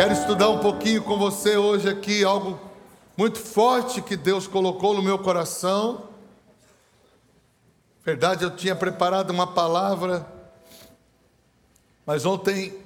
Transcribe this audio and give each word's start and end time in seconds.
Quero 0.00 0.14
estudar 0.14 0.48
um 0.48 0.60
pouquinho 0.60 1.02
com 1.02 1.18
você 1.18 1.58
hoje 1.58 1.86
aqui 1.86 2.24
algo 2.24 2.58
muito 3.18 3.38
forte 3.38 4.00
que 4.00 4.16
Deus 4.16 4.46
colocou 4.46 4.94
no 4.94 5.02
meu 5.02 5.18
coração. 5.18 6.08
Verdade, 8.02 8.42
eu 8.42 8.56
tinha 8.56 8.74
preparado 8.74 9.28
uma 9.28 9.48
palavra, 9.48 10.26
mas 12.06 12.24
ontem 12.24 12.80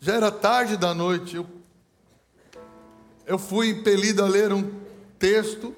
já 0.00 0.14
era 0.14 0.32
tarde 0.32 0.76
da 0.76 0.92
noite. 0.92 1.36
Eu, 1.36 1.46
eu 3.24 3.38
fui 3.38 3.68
impelido 3.68 4.24
a 4.24 4.26
ler 4.26 4.52
um 4.52 4.68
texto 5.20 5.72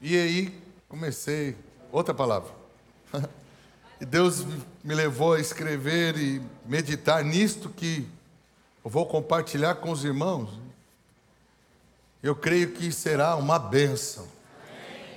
e 0.00 0.16
aí 0.16 0.58
comecei 0.88 1.54
outra 1.92 2.14
palavra. 2.14 2.50
E 4.00 4.04
Deus 4.06 4.46
me 4.84 4.94
levou 4.94 5.32
a 5.32 5.40
escrever 5.40 6.16
e 6.16 6.40
meditar 6.64 7.24
nisto 7.24 7.68
que 7.68 8.08
vou 8.88 9.06
compartilhar 9.06 9.76
com 9.76 9.90
os 9.90 10.04
irmãos. 10.04 10.50
Eu 12.22 12.34
creio 12.34 12.72
que 12.72 12.90
será 12.90 13.36
uma 13.36 13.58
bênção. 13.58 14.26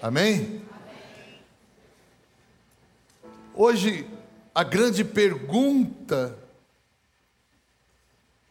Amém? 0.01 0.35
Amém? 0.35 0.65
Hoje, 3.53 4.09
a 4.53 4.63
grande 4.63 5.03
pergunta 5.03 6.37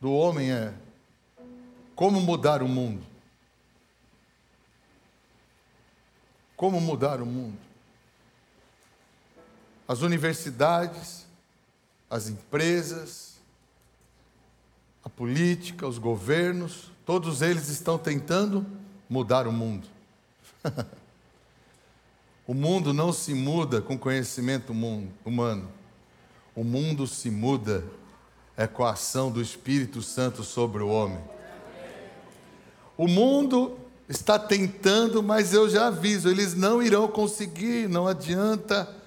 do 0.01 0.13
homem 0.13 0.53
é: 0.53 0.75
como 1.95 2.21
mudar 2.21 2.63
o 2.63 2.69
mundo? 2.69 3.07
Como 6.57 6.81
mudar 6.81 7.21
o 7.21 7.27
mundo? 7.27 7.59
As 9.87 10.01
universidades, 10.01 11.27
as 12.09 12.29
empresas, 12.29 13.30
política, 15.17 15.87
os 15.87 15.99
governos, 15.99 16.91
todos 17.05 17.43
eles 17.43 17.69
estão 17.69 17.99
tentando 17.99 18.67
mudar 19.09 19.47
o 19.47 19.53
mundo. 19.53 19.87
o 22.47 22.55
mundo 22.55 22.93
não 22.93 23.13
se 23.13 23.35
muda 23.35 23.81
com 23.81 23.99
conhecimento 23.99 24.73
humano. 25.25 25.69
O 26.55 26.65
mundo 26.65 27.07
se 27.07 27.31
muda 27.31 27.85
é 28.57 28.67
com 28.67 28.85
a 28.85 28.91
ação 28.91 29.31
do 29.31 29.41
Espírito 29.41 30.03
Santo 30.03 30.45
sobre 30.45 30.83
o 30.83 30.89
homem. 30.89 31.21
O 32.97 33.09
mundo 33.09 33.79
está 34.09 34.39
tentando, 34.39 35.23
mas 35.23 35.55
eu 35.55 35.69
já 35.69 35.87
aviso, 35.87 36.29
eles 36.29 36.55
não 36.55 36.83
irão 36.83 37.09
conseguir, 37.09 37.89
não 37.89 38.07
adianta 38.07 39.00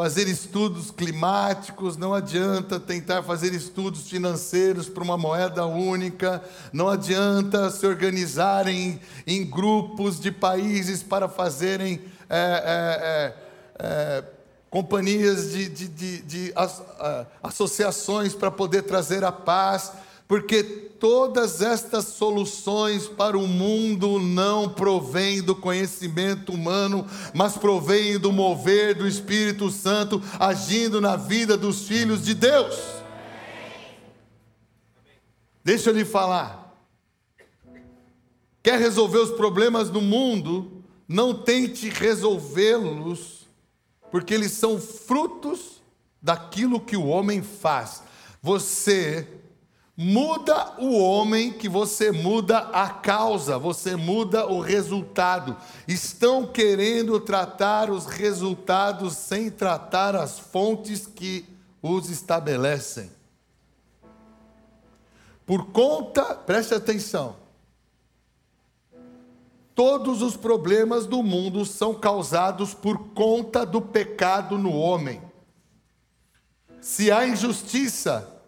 fazer 0.00 0.28
estudos 0.28 0.90
climáticos, 0.90 1.98
não 1.98 2.14
adianta 2.14 2.80
tentar 2.80 3.22
fazer 3.22 3.52
estudos 3.52 4.08
financeiros 4.08 4.88
para 4.88 5.04
uma 5.04 5.18
moeda 5.18 5.66
única, 5.66 6.42
não 6.72 6.88
adianta 6.88 7.70
se 7.70 7.86
organizarem 7.86 8.98
em 9.26 9.44
grupos 9.44 10.18
de 10.18 10.32
países 10.32 11.02
para 11.02 11.28
fazerem 11.28 12.00
é, 12.30 13.34
é, 13.34 13.34
é, 13.78 14.24
companhias 14.70 15.52
de, 15.52 15.68
de, 15.68 15.88
de, 15.88 16.22
de 16.22 16.54
associações 17.42 18.34
para 18.34 18.50
poder 18.50 18.84
trazer 18.84 19.22
a 19.22 19.30
paz 19.30 19.92
porque 20.30 20.62
todas 20.62 21.60
estas 21.60 22.04
soluções 22.04 23.08
para 23.08 23.36
o 23.36 23.48
mundo 23.48 24.20
não 24.20 24.68
provêm 24.68 25.42
do 25.42 25.56
conhecimento 25.56 26.52
humano, 26.52 27.04
mas 27.34 27.58
provêm 27.58 28.16
do 28.16 28.30
mover 28.30 28.94
do 28.94 29.08
Espírito 29.08 29.72
Santo 29.72 30.22
agindo 30.38 31.00
na 31.00 31.16
vida 31.16 31.56
dos 31.56 31.88
filhos 31.88 32.24
de 32.24 32.32
Deus. 32.32 32.78
Deixa 35.64 35.90
eu 35.90 35.94
lhe 35.94 36.04
falar. 36.04 36.80
Quer 38.62 38.78
resolver 38.78 39.18
os 39.18 39.32
problemas 39.32 39.90
do 39.90 40.00
mundo? 40.00 40.84
Não 41.08 41.34
tente 41.34 41.88
resolvê-los, 41.88 43.48
porque 44.12 44.32
eles 44.32 44.52
são 44.52 44.80
frutos 44.80 45.82
daquilo 46.22 46.78
que 46.78 46.96
o 46.96 47.06
homem 47.08 47.42
faz. 47.42 48.04
Você 48.40 49.39
Muda 50.02 50.76
o 50.78 50.98
homem 50.98 51.52
que 51.52 51.68
você 51.68 52.10
muda 52.10 52.56
a 52.72 52.88
causa, 52.88 53.58
você 53.58 53.96
muda 53.96 54.46
o 54.46 54.58
resultado. 54.58 55.54
Estão 55.86 56.46
querendo 56.46 57.20
tratar 57.20 57.90
os 57.90 58.06
resultados 58.06 59.14
sem 59.14 59.50
tratar 59.50 60.16
as 60.16 60.38
fontes 60.38 61.06
que 61.06 61.44
os 61.82 62.08
estabelecem. 62.08 63.10
Por 65.44 65.66
conta, 65.66 66.34
preste 66.34 66.72
atenção, 66.72 67.36
todos 69.74 70.22
os 70.22 70.34
problemas 70.34 71.04
do 71.04 71.22
mundo 71.22 71.66
são 71.66 71.92
causados 71.92 72.72
por 72.72 72.96
conta 73.08 73.66
do 73.66 73.82
pecado 73.82 74.56
no 74.56 74.72
homem. 74.72 75.20
Se 76.80 77.12
há 77.12 77.28
injustiça, 77.28 78.39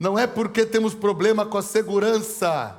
não 0.00 0.18
é 0.18 0.26
porque 0.26 0.64
temos 0.64 0.94
problema 0.94 1.44
com 1.44 1.58
a 1.58 1.62
segurança. 1.62 2.74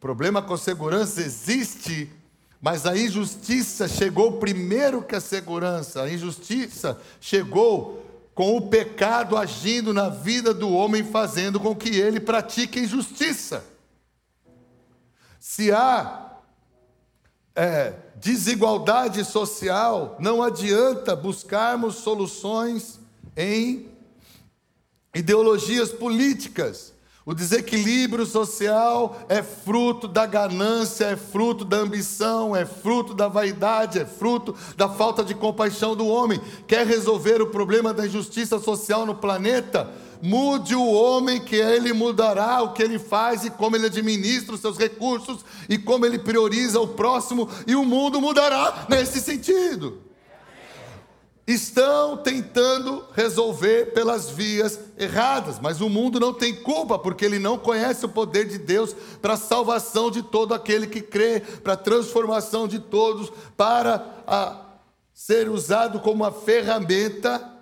Problema 0.00 0.40
com 0.40 0.54
a 0.54 0.58
segurança 0.58 1.20
existe, 1.20 2.10
mas 2.58 2.86
a 2.86 2.96
injustiça 2.96 3.86
chegou 3.86 4.38
primeiro 4.38 5.02
que 5.02 5.14
a 5.14 5.20
segurança. 5.20 6.00
A 6.00 6.10
injustiça 6.10 6.98
chegou 7.20 8.02
com 8.34 8.56
o 8.56 8.68
pecado 8.68 9.36
agindo 9.36 9.92
na 9.92 10.08
vida 10.08 10.54
do 10.54 10.70
homem, 10.70 11.04
fazendo 11.04 11.60
com 11.60 11.76
que 11.76 11.90
ele 11.90 12.18
pratique 12.18 12.80
injustiça. 12.80 13.62
Se 15.38 15.70
há 15.70 16.38
é, 17.54 17.92
desigualdade 18.16 19.22
social, 19.22 20.16
não 20.18 20.42
adianta 20.42 21.14
buscarmos 21.14 21.96
soluções 21.96 22.98
em 23.36 23.93
ideologias 25.14 25.92
políticas. 25.92 26.92
O 27.26 27.32
desequilíbrio 27.32 28.26
social 28.26 29.18
é 29.30 29.42
fruto 29.42 30.06
da 30.06 30.26
ganância, 30.26 31.06
é 31.06 31.16
fruto 31.16 31.64
da 31.64 31.78
ambição, 31.78 32.54
é 32.54 32.66
fruto 32.66 33.14
da 33.14 33.28
vaidade, 33.28 33.98
é 33.98 34.04
fruto 34.04 34.54
da 34.76 34.90
falta 34.90 35.24
de 35.24 35.34
compaixão 35.34 35.96
do 35.96 36.06
homem. 36.06 36.38
Quer 36.66 36.86
resolver 36.86 37.40
o 37.40 37.46
problema 37.46 37.94
da 37.94 38.06
injustiça 38.06 38.58
social 38.58 39.06
no 39.06 39.14
planeta? 39.14 39.90
Mude 40.20 40.74
o 40.74 40.86
homem, 40.86 41.40
que 41.40 41.56
ele 41.56 41.94
mudará 41.94 42.62
o 42.62 42.74
que 42.74 42.82
ele 42.82 42.98
faz 42.98 43.42
e 43.42 43.50
como 43.50 43.74
ele 43.74 43.86
administra 43.86 44.54
os 44.54 44.60
seus 44.60 44.76
recursos 44.76 45.42
e 45.66 45.78
como 45.78 46.04
ele 46.04 46.18
prioriza 46.18 46.78
o 46.78 46.88
próximo, 46.88 47.48
e 47.66 47.74
o 47.74 47.86
mundo 47.86 48.20
mudará 48.20 48.86
nesse 48.90 49.18
sentido 49.18 50.03
estão 51.46 52.16
tentando 52.16 53.04
resolver 53.12 53.92
pelas 53.92 54.30
vias 54.30 54.80
erradas, 54.96 55.58
mas 55.58 55.80
o 55.80 55.90
mundo 55.90 56.18
não 56.18 56.32
tem 56.32 56.54
culpa, 56.54 56.98
porque 56.98 57.24
ele 57.24 57.38
não 57.38 57.58
conhece 57.58 58.06
o 58.06 58.08
poder 58.08 58.48
de 58.48 58.56
Deus 58.56 58.94
para 59.20 59.34
a 59.34 59.38
salvação 59.38 60.10
de 60.10 60.22
todo 60.22 60.54
aquele 60.54 60.86
que 60.86 61.02
crê, 61.02 61.40
para 61.40 61.74
a 61.74 61.76
transformação 61.76 62.66
de 62.66 62.78
todos, 62.78 63.30
para 63.56 64.22
a, 64.26 64.64
ser 65.12 65.50
usado 65.50 66.00
como 66.00 66.24
uma 66.24 66.32
ferramenta 66.32 67.52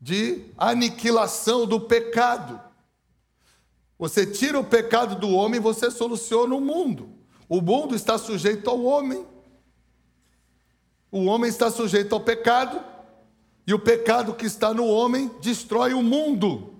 de 0.00 0.44
aniquilação 0.58 1.66
do 1.66 1.80
pecado. 1.80 2.60
Você 3.98 4.26
tira 4.26 4.58
o 4.58 4.64
pecado 4.64 5.14
do 5.14 5.30
homem, 5.30 5.60
você 5.60 5.90
soluciona 5.90 6.54
o 6.54 6.60
mundo. 6.60 7.08
O 7.48 7.60
mundo 7.60 7.94
está 7.94 8.18
sujeito 8.18 8.68
ao 8.68 8.82
homem. 8.82 9.24
O 11.10 11.24
homem 11.24 11.48
está 11.48 11.70
sujeito 11.70 12.14
ao 12.14 12.20
pecado, 12.20 12.82
e 13.66 13.74
o 13.74 13.78
pecado 13.78 14.34
que 14.34 14.46
está 14.46 14.72
no 14.72 14.86
homem 14.86 15.30
destrói 15.40 15.92
o 15.92 16.02
mundo. 16.02 16.74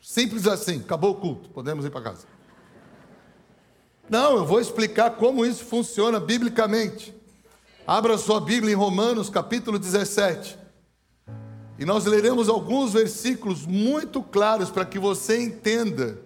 Simples 0.00 0.46
assim, 0.46 0.80
acabou 0.80 1.12
o 1.12 1.14
culto, 1.14 1.48
podemos 1.48 1.84
ir 1.84 1.90
para 1.90 2.02
casa. 2.02 2.26
Não, 4.08 4.36
eu 4.36 4.44
vou 4.44 4.60
explicar 4.60 5.12
como 5.12 5.46
isso 5.46 5.64
funciona 5.64 6.20
biblicamente. 6.20 7.14
Abra 7.86 8.18
sua 8.18 8.38
Bíblia 8.38 8.72
em 8.72 8.76
Romanos, 8.76 9.30
capítulo 9.30 9.78
17. 9.78 10.58
E 11.78 11.86
nós 11.86 12.04
leremos 12.04 12.50
alguns 12.50 12.92
versículos 12.92 13.66
muito 13.66 14.22
claros 14.22 14.70
para 14.70 14.84
que 14.84 14.98
você 14.98 15.40
entenda. 15.40 16.20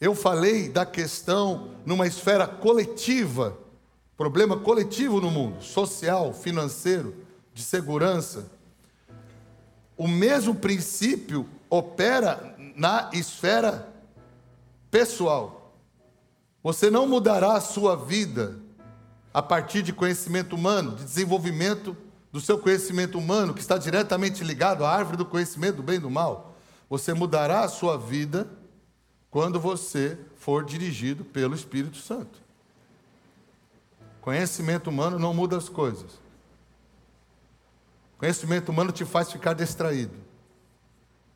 Eu 0.00 0.14
falei 0.14 0.70
da 0.70 0.86
questão 0.86 1.72
numa 1.84 2.06
esfera 2.06 2.46
coletiva 2.46 3.58
problema 4.20 4.54
coletivo 4.54 5.18
no 5.18 5.30
mundo, 5.30 5.62
social, 5.62 6.34
financeiro, 6.34 7.16
de 7.54 7.62
segurança. 7.62 8.50
O 9.96 10.06
mesmo 10.06 10.54
princípio 10.54 11.48
opera 11.70 12.54
na 12.76 13.08
esfera 13.14 13.90
pessoal. 14.90 15.74
Você 16.62 16.90
não 16.90 17.06
mudará 17.06 17.54
a 17.54 17.62
sua 17.62 17.96
vida 17.96 18.58
a 19.32 19.40
partir 19.40 19.80
de 19.80 19.90
conhecimento 19.90 20.54
humano, 20.54 20.96
de 20.96 21.04
desenvolvimento 21.04 21.96
do 22.30 22.42
seu 22.42 22.58
conhecimento 22.58 23.16
humano, 23.16 23.54
que 23.54 23.62
está 23.62 23.78
diretamente 23.78 24.44
ligado 24.44 24.84
à 24.84 24.94
árvore 24.94 25.16
do 25.16 25.24
conhecimento 25.24 25.76
do 25.76 25.82
bem 25.82 25.96
e 25.96 26.00
do 26.00 26.10
mal. 26.10 26.54
Você 26.90 27.14
mudará 27.14 27.60
a 27.60 27.68
sua 27.68 27.96
vida 27.96 28.46
quando 29.30 29.58
você 29.58 30.18
for 30.36 30.62
dirigido 30.62 31.24
pelo 31.24 31.54
Espírito 31.54 31.96
Santo. 31.96 32.49
Conhecimento 34.20 34.90
humano 34.90 35.18
não 35.18 35.32
muda 35.32 35.56
as 35.56 35.68
coisas. 35.68 36.20
Conhecimento 38.18 38.68
humano 38.68 38.92
te 38.92 39.04
faz 39.04 39.32
ficar 39.32 39.54
distraído. 39.54 40.14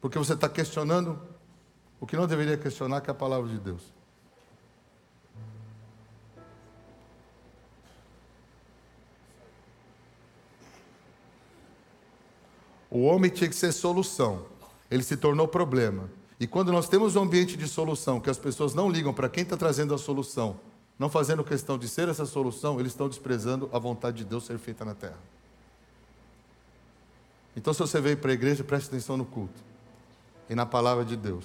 Porque 0.01 0.19
você 0.19 0.35
está 0.35 0.49
questionando 0.49 1.19
o 1.99 2.07
que 2.07 2.17
não 2.17 2.27
deveria 2.27 2.59
questionar, 2.59 3.01
que 3.01 3.09
é 3.09 3.13
a 3.13 3.15
palavra 3.15 3.49
de 3.49 3.59
Deus. 3.59 3.83
O 12.91 13.05
homem 13.05 13.31
tinha 13.31 13.49
que 13.49 13.57
ser 13.57 13.73
solução. 13.73 14.45
Ele 14.91 15.03
se 15.03 15.17
tornou 15.17 15.49
problema. 15.49 16.11
E 16.39 16.47
quando 16.47 16.71
nós 16.71 16.89
temos 16.89 17.17
um 17.17 17.23
ambiente 17.23 17.57
de 17.57 17.67
solução, 17.67 18.21
que 18.21 18.29
as 18.29 18.39
pessoas 18.39 18.75
não 18.75 18.91
ligam 18.91 19.15
para 19.15 19.29
quem 19.29 19.43
está 19.43 19.57
trazendo 19.57 19.95
a 19.95 19.99
solução, 19.99 20.61
não 20.99 21.09
fazendo 21.09 21.43
questão 21.43 21.77
de 21.77 21.89
ser 21.89 22.09
essa 22.09 22.25
solução, 22.25 22.79
eles 22.79 22.93
estão 22.93 23.09
desprezando 23.09 23.69
a 23.73 23.79
vontade 23.79 24.19
de 24.19 24.25
Deus 24.25 24.45
ser 24.47 24.59
feita 24.59 24.85
na 24.85 24.95
terra. 24.95 25.19
Então, 27.57 27.73
se 27.73 27.81
você 27.81 28.01
veio 28.01 28.17
para 28.17 28.31
a 28.31 28.35
igreja, 28.35 28.65
preste 28.65 28.89
atenção 28.89 29.17
no 29.17 29.25
culto 29.25 29.61
e 30.49 30.55
na 30.55 30.67
palavra 30.67 31.05
de 31.05 31.17
Deus. 31.17 31.45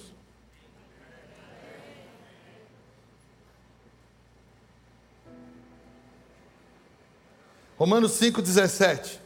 Romanos 7.76 8.12
5,17. 8.12 9.18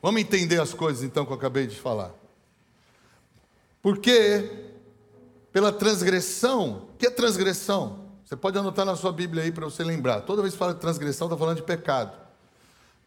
Vamos 0.00 0.20
entender 0.20 0.60
as 0.60 0.72
coisas 0.72 1.02
então 1.02 1.26
que 1.26 1.32
eu 1.32 1.36
acabei 1.36 1.66
de 1.66 1.76
falar. 1.76 2.14
Porque 3.82 4.68
pela 5.52 5.72
transgressão, 5.72 6.88
que 6.98 7.06
é 7.06 7.10
transgressão? 7.10 7.97
Você 8.28 8.36
pode 8.36 8.58
anotar 8.58 8.84
na 8.84 8.94
sua 8.94 9.10
Bíblia 9.10 9.42
aí 9.42 9.50
para 9.50 9.64
você 9.64 9.82
lembrar. 9.82 10.20
Toda 10.20 10.42
vez 10.42 10.52
que 10.52 10.58
fala 10.58 10.74
de 10.74 10.80
transgressão, 10.80 11.28
está 11.28 11.36
falando 11.38 11.56
de 11.56 11.62
pecado. 11.62 12.12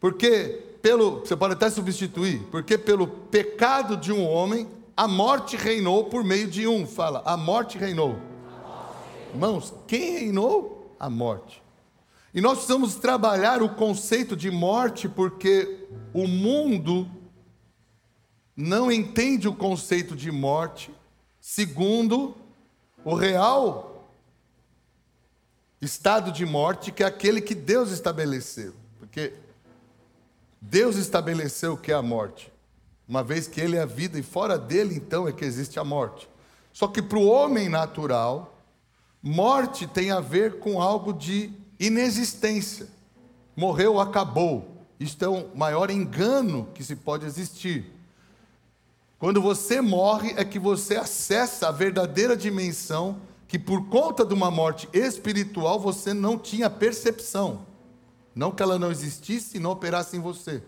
Porque 0.00 0.60
pelo, 0.82 1.20
você 1.20 1.36
pode 1.36 1.54
até 1.54 1.70
substituir, 1.70 2.42
porque 2.50 2.76
pelo 2.76 3.06
pecado 3.06 3.96
de 3.96 4.12
um 4.12 4.28
homem, 4.28 4.68
a 4.96 5.06
morte 5.06 5.56
reinou 5.56 6.06
por 6.06 6.24
meio 6.24 6.48
de 6.48 6.66
um. 6.66 6.84
Fala, 6.88 7.22
a 7.24 7.36
morte 7.36 7.78
reinou. 7.78 8.18
Irmãos, 9.32 9.72
quem 9.86 10.18
reinou? 10.18 10.92
A 10.98 11.08
morte. 11.08 11.62
E 12.34 12.40
nós 12.40 12.54
precisamos 12.54 12.96
trabalhar 12.96 13.62
o 13.62 13.68
conceito 13.68 14.34
de 14.34 14.50
morte 14.50 15.08
porque 15.08 15.86
o 16.12 16.26
mundo 16.26 17.08
não 18.56 18.90
entende 18.90 19.46
o 19.46 19.54
conceito 19.54 20.16
de 20.16 20.32
morte 20.32 20.92
segundo 21.40 22.34
o 23.04 23.14
real 23.14 23.91
estado 25.82 26.30
de 26.30 26.46
morte, 26.46 26.92
que 26.92 27.02
é 27.02 27.06
aquele 27.06 27.40
que 27.40 27.54
Deus 27.54 27.90
estabeleceu. 27.90 28.72
Porque 29.00 29.34
Deus 30.60 30.94
estabeleceu 30.96 31.72
o 31.72 31.76
que 31.76 31.90
é 31.90 31.94
a 31.94 32.00
morte, 32.00 32.52
uma 33.08 33.24
vez 33.24 33.48
que 33.48 33.60
Ele 33.60 33.76
é 33.76 33.82
a 33.82 33.86
vida 33.86 34.16
e 34.18 34.22
fora 34.22 34.56
dele 34.56 34.94
então 34.94 35.26
é 35.26 35.32
que 35.32 35.44
existe 35.44 35.78
a 35.80 35.84
morte. 35.84 36.28
Só 36.72 36.86
que 36.86 37.02
para 37.02 37.18
o 37.18 37.26
homem 37.26 37.68
natural, 37.68 38.56
morte 39.20 39.86
tem 39.86 40.12
a 40.12 40.20
ver 40.20 40.60
com 40.60 40.80
algo 40.80 41.12
de 41.12 41.52
inexistência. 41.78 42.86
Morreu, 43.56 44.00
acabou. 44.00 44.86
Isto 45.00 45.24
é 45.24 45.28
o 45.28 45.54
maior 45.54 45.90
engano 45.90 46.68
que 46.72 46.84
se 46.84 46.94
pode 46.94 47.26
existir. 47.26 47.92
Quando 49.18 49.42
você 49.42 49.80
morre, 49.80 50.32
é 50.36 50.44
que 50.44 50.58
você 50.58 50.96
acessa 50.96 51.68
a 51.68 51.72
verdadeira 51.72 52.36
dimensão 52.36 53.20
que, 53.52 53.58
por 53.58 53.86
conta 53.90 54.24
de 54.24 54.32
uma 54.32 54.50
morte 54.50 54.88
espiritual, 54.94 55.78
você 55.78 56.14
não 56.14 56.38
tinha 56.38 56.70
percepção. 56.70 57.66
Não 58.34 58.50
que 58.50 58.62
ela 58.62 58.78
não 58.78 58.90
existisse 58.90 59.58
e 59.58 59.60
não 59.60 59.72
operasse 59.72 60.16
em 60.16 60.20
você. 60.20 60.62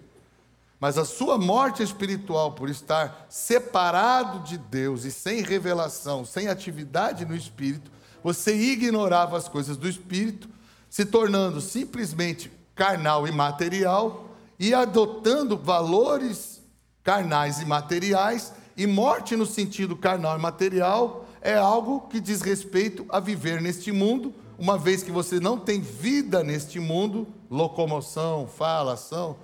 Mas 0.79 0.99
a 0.99 1.05
sua 1.07 1.39
morte 1.39 1.83
espiritual, 1.83 2.53
por 2.53 2.69
estar 2.69 3.25
separado 3.31 4.41
de 4.41 4.59
Deus 4.59 5.05
e 5.05 5.11
sem 5.11 5.41
revelação, 5.41 6.27
sem 6.27 6.47
atividade 6.49 7.25
no 7.25 7.35
espírito, 7.35 7.91
você 8.23 8.55
ignorava 8.55 9.39
as 9.39 9.49
coisas 9.49 9.79
do 9.79 9.89
espírito 9.89 10.47
se 10.91 11.07
tornando 11.07 11.63
simplesmente 11.63 12.53
carnal 12.75 13.27
e 13.27 13.33
material 13.33 14.29
e 14.59 14.75
adotando 14.75 15.57
valores 15.57 16.61
carnais 17.03 17.61
e 17.61 17.65
materiais, 17.65 18.53
e 18.77 18.87
morte 18.87 19.37
no 19.37 19.47
sentido 19.47 19.97
carnal 19.97 20.39
e 20.39 20.43
material 20.43 21.24
é 21.45 21.55
algo 21.55 22.09
que 22.09 22.21
diz 22.21 22.41
respeito 22.41 23.05
a 23.11 23.21
viver 23.21 23.61
neste 23.61 23.93
mundo, 23.93 24.35
uma 24.59 24.79
vez 24.79 25.03
que 25.03 25.13
você 25.13 25.39
não 25.39 25.59
tem 25.59 25.79
vida 25.79 26.43
neste 26.43 26.81
mundo, 26.81 27.29
locomoção, 27.51 28.49
fala, 28.49 28.95
ação, 28.95 29.37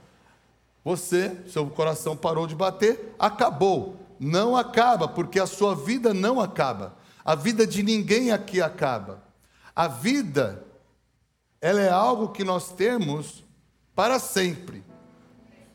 você, 0.83 1.37
seu 1.47 1.67
coração 1.67 2.17
parou 2.17 2.47
de 2.47 2.55
bater, 2.55 3.15
acabou. 3.19 3.97
Não 4.19 4.57
acaba, 4.57 5.07
porque 5.07 5.39
a 5.39 5.47
sua 5.47 5.75
vida 5.75 6.15
não 6.15 6.41
acaba. 6.41 6.97
A 7.23 7.35
vida 7.35 7.67
de 7.67 7.83
ninguém 7.83 8.33
aqui 8.33 8.63
acaba. 8.63 9.23
A 9.77 9.87
vida 9.87 10.65
ela 11.61 11.81
é 11.81 11.91
algo 11.91 12.29
que 12.29 12.43
nós 12.43 12.73
temos 12.73 13.45
para 13.95 14.19
sempre. 14.19 14.83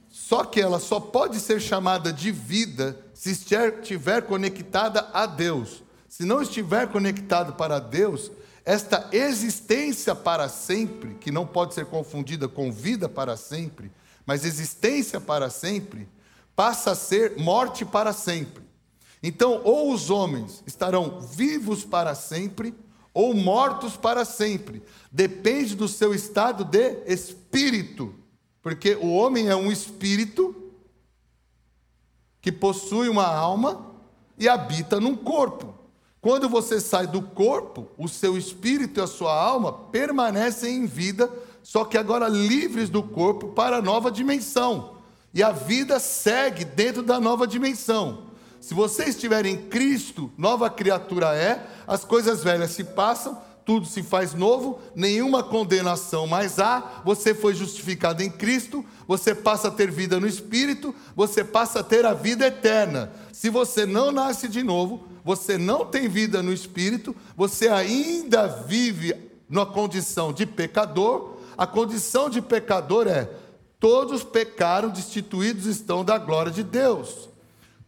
Só 0.10 0.44
que 0.44 0.60
ela 0.60 0.80
só 0.80 1.00
pode 1.00 1.39
ser 1.39 1.60
chamada 1.60 2.12
de 2.12 2.31
vida 2.31 3.00
se 3.13 3.31
estiver 3.31 4.24
conectada 4.24 5.07
a 5.13 5.27
Deus. 5.27 5.85
Se 6.15 6.23
não 6.23 6.41
estiver 6.41 6.88
conectado 6.88 7.56
para 7.56 7.77
Deus, 7.77 8.31
esta 8.63 9.09
existência 9.12 10.15
para 10.15 10.47
sempre, 10.47 11.15
que 11.15 11.29
não 11.29 11.45
pode 11.45 11.73
ser 11.73 11.88
confundida 11.88 12.47
com 12.47 12.71
vida 12.71 13.09
para 13.09 13.35
sempre, 13.35 13.91
mas 14.25 14.45
existência 14.45 15.19
para 15.19 15.50
sempre, 15.50 16.07
passa 16.56 16.91
a 16.91 16.95
ser 16.95 17.38
morte 17.38 17.83
para 17.83 18.13
sempre. 18.13 18.63
Então, 19.21 19.59
ou 19.65 19.91
os 19.91 20.09
homens 20.09 20.63
estarão 20.65 21.19
vivos 21.19 21.83
para 21.83 22.15
sempre, 22.15 22.73
ou 23.13 23.33
mortos 23.33 23.97
para 23.97 24.23
sempre. 24.23 24.81
Depende 25.12 25.75
do 25.75 25.89
seu 25.89 26.15
estado 26.15 26.63
de 26.63 27.03
espírito. 27.07 28.15
Porque 28.62 28.95
o 28.95 29.13
homem 29.13 29.50
é 29.50 29.56
um 29.57 29.69
espírito 29.69 30.71
que 32.39 32.53
possui 32.53 33.09
uma 33.09 33.27
alma 33.27 33.94
e 34.39 34.48
habita 34.48 34.98
num 34.98 35.17
corpo. 35.17 35.75
Quando 36.25 36.50
você 36.50 36.82
sai 36.82 37.05
do 37.05 37.22
corpo, 37.22 37.88
o 38.00 38.08
seu 38.08 38.36
espírito 38.36 39.00
e 39.00 39.03
a 39.03 39.05
sua 39.05 39.32
alma 39.32 39.72
permanecem 39.72 40.77
em 40.77 40.88
vida, 40.88 41.32
só 41.62 41.86
que 41.86 42.00
agora 42.00 42.27
livres 42.27 42.89
do 42.89 43.03
corpo 43.03 43.50
para 43.50 43.77
a 43.77 43.82
nova 43.82 44.10
dimensão. 44.10 44.96
E 45.32 45.44
a 45.44 45.51
vida 45.51 46.00
segue 46.00 46.65
dentro 46.65 47.03
da 47.03 47.20
nova 47.20 47.46
dimensão. 47.46 48.24
Se 48.60 48.74
você 48.74 49.03
estiver 49.03 49.46
em 49.46 49.70
Cristo, 49.70 50.32
nova 50.36 50.67
criatura 50.67 51.36
é, 51.36 51.63
as 51.86 52.03
coisas 52.03 52.44
velhas 52.44 52.72
se 52.72 52.84
passam, 52.84 53.39
tudo 53.65 53.88
se 53.88 54.03
faz 54.03 54.36
novo, 54.36 54.79
nenhuma 54.95 55.43
condenação 55.43 56.27
mais 56.27 56.60
há, 56.60 57.01
você 57.03 57.34
foi 57.34 57.55
justificado 57.55 58.22
em 58.22 58.29
Cristo, 58.29 58.86
você 59.07 59.34
passa 59.34 59.69
a 59.69 59.72
ter 59.72 59.89
vida 59.89 60.19
no 60.19 60.27
Espírito, 60.27 60.93
você 61.15 61.43
passa 61.43 61.79
a 61.79 61.84
ter 61.84 62.05
a 62.05 62.13
vida 62.13 62.45
eterna. 62.45 63.12
Se 63.34 63.50
você 63.50 63.86
não 63.86 64.12
nasce 64.12 64.48
de 64.48 64.62
novo, 64.62 65.07
você 65.24 65.57
não 65.57 65.84
tem 65.84 66.07
vida 66.07 66.43
no 66.43 66.53
Espírito, 66.53 67.15
você 67.36 67.67
ainda 67.67 68.48
vive 68.48 69.15
na 69.50 69.65
condição 69.65 70.31
de 70.31 70.45
pecador. 70.45 71.38
A 71.57 71.65
condição 71.65 72.29
de 72.29 72.43
pecador 72.43 73.07
é: 73.07 73.27
todos 73.79 74.24
pecaram, 74.24 74.89
destituídos 74.89 75.65
estão 75.65 76.05
da 76.05 76.19
glória 76.19 76.51
de 76.51 76.63
Deus. 76.63 77.29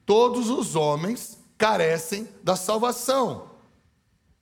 Todos 0.08 0.50
os 0.50 0.76
homens 0.76 1.38
carecem 1.56 2.28
da 2.44 2.56
salvação. 2.56 3.57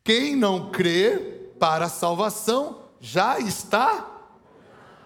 Quem 0.06 0.36
não 0.36 0.70
crê 0.70 1.18
para 1.60 1.86
a 1.86 1.90
salvação 1.90 2.78
já 3.02 3.40
está. 3.40 4.08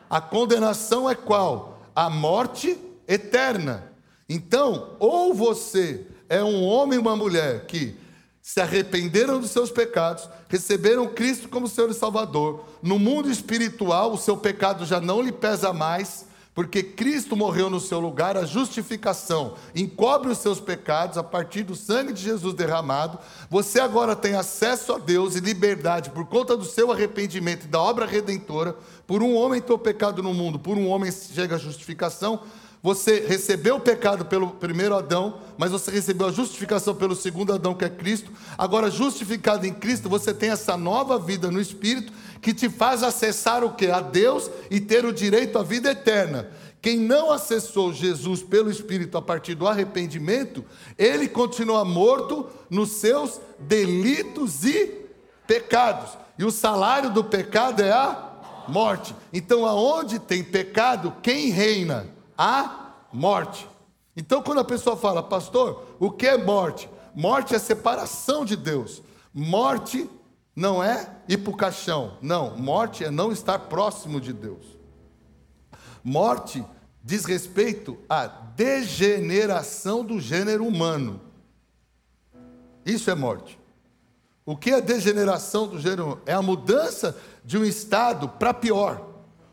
A 0.09 0.19
condenação 0.19 1.09
é 1.09 1.15
qual? 1.15 1.79
A 1.95 2.09
morte 2.09 2.77
eterna. 3.07 3.93
Então, 4.27 4.97
ou 4.99 5.33
você 5.33 6.05
é 6.27 6.43
um 6.43 6.65
homem 6.65 6.97
ou 6.97 7.05
uma 7.05 7.15
mulher 7.15 7.65
que 7.65 7.95
se 8.41 8.59
arrependeram 8.59 9.39
dos 9.39 9.51
seus 9.51 9.71
pecados, 9.71 10.27
receberam 10.49 11.07
Cristo 11.07 11.47
como 11.47 11.69
Senhor 11.69 11.89
e 11.89 11.93
Salvador. 11.93 12.65
No 12.81 12.99
mundo 12.99 13.31
espiritual, 13.31 14.11
o 14.11 14.17
seu 14.17 14.35
pecado 14.35 14.85
já 14.85 14.99
não 14.99 15.21
lhe 15.21 15.31
pesa 15.31 15.71
mais, 15.71 16.25
porque 16.59 16.83
Cristo 16.83 17.37
morreu 17.37 17.69
no 17.69 17.79
seu 17.79 18.01
lugar, 18.01 18.35
a 18.35 18.43
justificação 18.43 19.53
encobre 19.73 20.29
os 20.29 20.39
seus 20.39 20.59
pecados 20.59 21.17
a 21.17 21.23
partir 21.23 21.63
do 21.63 21.73
sangue 21.73 22.11
de 22.11 22.21
Jesus 22.21 22.53
derramado. 22.53 23.17
Você 23.49 23.79
agora 23.79 24.13
tem 24.13 24.35
acesso 24.35 24.91
a 24.91 24.97
Deus 24.97 25.37
e 25.37 25.39
liberdade 25.39 26.09
por 26.09 26.25
conta 26.25 26.57
do 26.57 26.65
seu 26.65 26.91
arrependimento 26.91 27.63
e 27.63 27.69
da 27.69 27.79
obra 27.79 28.05
redentora. 28.05 28.75
Por 29.07 29.23
um 29.23 29.37
homem 29.37 29.61
ter 29.61 29.71
o 29.71 29.79
pecado 29.79 30.21
no 30.21 30.33
mundo, 30.33 30.59
por 30.59 30.77
um 30.77 30.89
homem 30.89 31.09
chega 31.09 31.55
a 31.55 31.57
justificação. 31.57 32.41
Você 32.83 33.25
recebeu 33.25 33.77
o 33.77 33.81
pecado 33.81 34.25
pelo 34.25 34.51
primeiro 34.51 34.95
Adão, 34.95 35.39
mas 35.57 35.71
você 35.71 35.89
recebeu 35.91 36.27
a 36.27 36.31
justificação 36.31 36.93
pelo 36.93 37.15
segundo 37.15 37.53
Adão, 37.53 37.73
que 37.73 37.85
é 37.85 37.89
Cristo. 37.89 38.31
Agora, 38.57 38.91
justificado 38.91 39.65
em 39.65 39.73
Cristo, 39.73 40.09
você 40.09 40.33
tem 40.33 40.49
essa 40.49 40.75
nova 40.75 41.17
vida 41.17 41.49
no 41.49 41.61
Espírito 41.61 42.11
que 42.41 42.53
te 42.53 42.69
faz 42.69 43.03
acessar 43.03 43.63
o 43.63 43.73
que? 43.73 43.87
A 43.87 43.99
Deus 43.99 44.49
e 44.69 44.79
ter 44.79 45.05
o 45.05 45.13
direito 45.13 45.57
à 45.57 45.63
vida 45.63 45.91
eterna. 45.91 46.49
Quem 46.81 46.97
não 46.97 47.31
acessou 47.31 47.91
Jesus 47.91 48.41
pelo 48.41 48.71
Espírito 48.71 49.17
a 49.17 49.21
partir 49.21 49.53
do 49.53 49.67
arrependimento, 49.67 50.63
ele 50.97 51.27
continua 51.27 51.83
morto 51.83 52.47
nos 52.69 52.91
seus 52.91 53.39
delitos 53.59 54.63
e 54.63 55.05
pecados. 55.45 56.17
E 56.37 56.45
o 56.45 56.51
salário 56.51 57.09
do 57.09 57.23
pecado 57.23 57.81
é 57.81 57.91
a 57.91 58.29
morte. 58.69 59.13
Então, 59.33 59.65
aonde 59.65 60.19
tem 60.19 60.41
pecado, 60.41 61.13
quem 61.21 61.49
reina? 61.49 62.07
A 62.37 62.93
morte. 63.11 63.67
Então, 64.15 64.41
quando 64.41 64.59
a 64.59 64.65
pessoa 64.65 64.95
fala, 64.95 65.21
pastor, 65.21 65.83
o 65.99 66.09
que 66.09 66.27
é 66.27 66.37
morte? 66.37 66.89
Morte 67.13 67.53
é 67.53 67.59
separação 67.59 68.45
de 68.45 68.55
Deus. 68.55 69.01
Morte 69.33 70.09
não 70.55 70.83
é 70.83 71.09
ir 71.27 71.37
para 71.37 71.51
o 71.51 71.57
caixão. 71.57 72.17
Não, 72.21 72.57
morte 72.57 73.03
é 73.03 73.11
não 73.11 73.31
estar 73.31 73.59
próximo 73.59 74.19
de 74.19 74.33
Deus. 74.33 74.65
Morte 76.03 76.63
diz 77.03 77.25
respeito 77.25 77.97
à 78.09 78.27
degeneração 78.27 80.03
do 80.03 80.19
gênero 80.19 80.65
humano. 80.65 81.21
Isso 82.85 83.09
é 83.09 83.15
morte. 83.15 83.59
O 84.45 84.57
que 84.57 84.71
é 84.71 84.81
degeneração 84.81 85.67
do 85.67 85.79
gênero 85.79 86.05
humano? 86.05 86.21
É 86.25 86.33
a 86.33 86.41
mudança 86.41 87.15
de 87.45 87.57
um 87.57 87.63
estado 87.63 88.27
para 88.27 88.53
pior. 88.53 89.07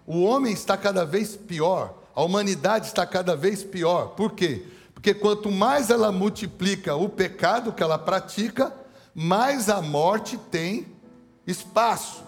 O 0.07 0.23
homem 0.23 0.53
está 0.53 0.77
cada 0.77 1.05
vez 1.05 1.37
pior, 1.37 1.95
a 2.15 2.23
humanidade 2.23 2.87
está 2.87 3.05
cada 3.05 3.37
vez 3.37 3.65
pior. 3.65 4.15
Por 4.15 4.33
quê? 4.33 4.67
Porque 4.95 5.13
quanto 5.13 5.51
mais 5.51 5.91
ela 5.91 6.11
multiplica 6.11 6.95
o 6.95 7.09
pecado 7.09 7.73
que 7.73 7.83
ela 7.83 7.99
pratica, 7.99 8.73
mais 9.19 9.71
a 9.71 9.81
morte 9.81 10.37
tem 10.37 10.87
espaço. 11.47 12.23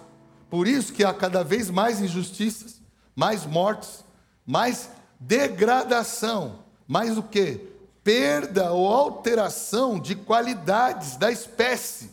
Por 0.49 0.67
isso 0.67 0.91
que 0.91 1.03
há 1.03 1.13
cada 1.13 1.43
vez 1.43 1.69
mais 1.69 2.01
injustiças, 2.01 2.81
mais 3.15 3.45
mortes, 3.45 4.03
mais 4.43 4.89
degradação, 5.19 6.63
mais 6.87 7.15
o 7.15 7.21
que? 7.21 7.61
Perda 8.03 8.71
ou 8.71 8.91
alteração 8.91 9.99
de 9.99 10.15
qualidades 10.15 11.15
da 11.15 11.31
espécie. 11.31 12.09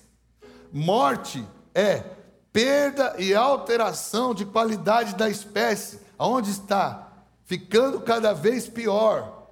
Morte 0.71 1.43
é 1.75 2.05
perda 2.53 3.15
e 3.19 3.35
alteração 3.35 4.35
de 4.35 4.45
qualidade 4.45 5.15
da 5.15 5.31
espécie. 5.31 6.01
Aonde 6.19 6.51
está? 6.51 7.13
Ficando 7.47 7.99
cada 8.03 8.35
vez 8.35 8.69
pior. 8.69 9.49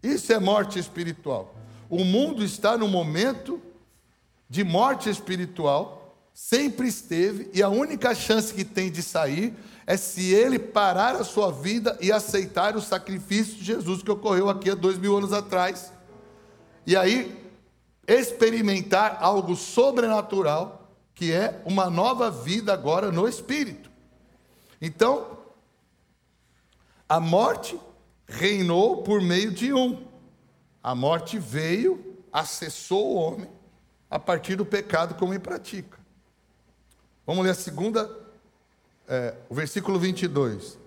Isso 0.00 0.32
é 0.32 0.38
morte 0.38 0.78
espiritual. 0.78 1.56
O 1.90 2.04
mundo 2.04 2.44
está 2.44 2.76
no 2.76 2.86
momento 2.86 3.60
de 4.48 4.62
morte 4.62 5.10
espiritual, 5.10 6.16
sempre 6.32 6.86
esteve, 6.86 7.50
e 7.52 7.62
a 7.62 7.68
única 7.68 8.14
chance 8.14 8.52
que 8.52 8.64
tem 8.64 8.90
de 8.90 9.02
sair 9.02 9.54
é 9.86 9.96
se 9.96 10.32
ele 10.32 10.58
parar 10.58 11.16
a 11.16 11.24
sua 11.24 11.50
vida 11.50 11.96
e 12.00 12.12
aceitar 12.12 12.76
o 12.76 12.80
sacrifício 12.80 13.56
de 13.56 13.64
Jesus 13.64 14.02
que 14.02 14.10
ocorreu 14.10 14.48
aqui 14.48 14.70
há 14.70 14.74
dois 14.74 14.98
mil 14.98 15.16
anos 15.16 15.32
atrás. 15.32 15.92
E 16.86 16.96
aí, 16.96 17.42
experimentar 18.06 19.18
algo 19.20 19.56
sobrenatural 19.56 20.92
que 21.14 21.32
é 21.32 21.62
uma 21.64 21.88
nova 21.88 22.30
vida 22.30 22.72
agora 22.72 23.10
no 23.10 23.26
espírito. 23.26 23.90
Então, 24.80 25.38
a 27.08 27.18
morte 27.18 27.80
reinou 28.26 29.02
por 29.02 29.22
meio 29.22 29.50
de 29.50 29.72
um. 29.72 30.06
A 30.82 30.94
morte 30.94 31.38
veio, 31.38 32.18
acessou 32.30 33.14
o 33.14 33.14
homem 33.14 33.56
a 34.10 34.18
partir 34.18 34.56
do 34.56 34.64
pecado 34.64 35.14
que 35.14 35.22
o 35.22 35.26
homem 35.26 35.40
pratica. 35.40 35.98
Vamos 37.26 37.44
ler 37.44 37.50
a 37.50 37.54
segunda, 37.54 38.10
é, 39.08 39.34
o 39.48 39.54
versículo 39.54 39.98
22. 39.98 40.78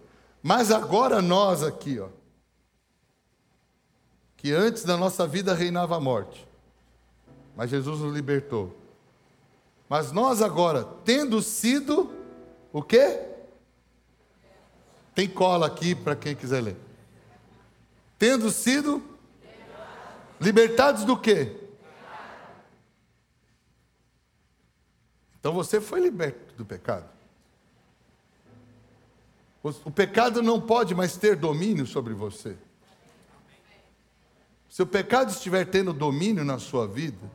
Mas 0.42 0.72
agora 0.72 1.22
nós 1.22 1.64
aqui, 1.64 2.00
ó, 2.00 2.08
que 4.38 4.54
antes 4.54 4.86
da 4.86 4.96
nossa 4.96 5.28
vida 5.28 5.54
reinava 5.54 5.98
a 5.98 6.00
morte, 6.00 6.48
mas 7.56 7.70
Jesus 7.70 8.00
nos 8.00 8.14
libertou. 8.14 8.76
Mas 9.90 10.12
nós 10.12 10.42
agora, 10.42 10.86
tendo 11.04 11.42
sido 11.42 12.10
o 12.72 12.82
quê? 12.82 13.20
Tem 15.14 15.28
cola 15.28 15.68
aqui 15.68 15.94
para 15.94 16.16
quem 16.16 16.36
quiser 16.36 16.62
ler. 16.62 16.78
Tendo 18.18 18.50
sido 18.52 19.04
libertados 20.40 21.04
do 21.04 21.18
quê? 21.18 21.69
Então 25.40 25.54
você 25.54 25.80
foi 25.80 26.02
liberto 26.02 26.54
do 26.56 26.66
pecado. 26.66 27.10
O 29.64 29.92
pecado 29.92 30.42
não 30.42 30.60
pode 30.60 30.96
mais 30.96 31.18
ter 31.18 31.36
domínio 31.36 31.86
sobre 31.86 32.14
você. 32.14 32.56
Se 34.70 34.82
o 34.82 34.88
pecado 34.88 35.32
estiver 35.32 35.66
tendo 35.66 35.92
domínio 35.92 36.46
na 36.46 36.60
sua 36.60 36.88
vida, 36.88 37.30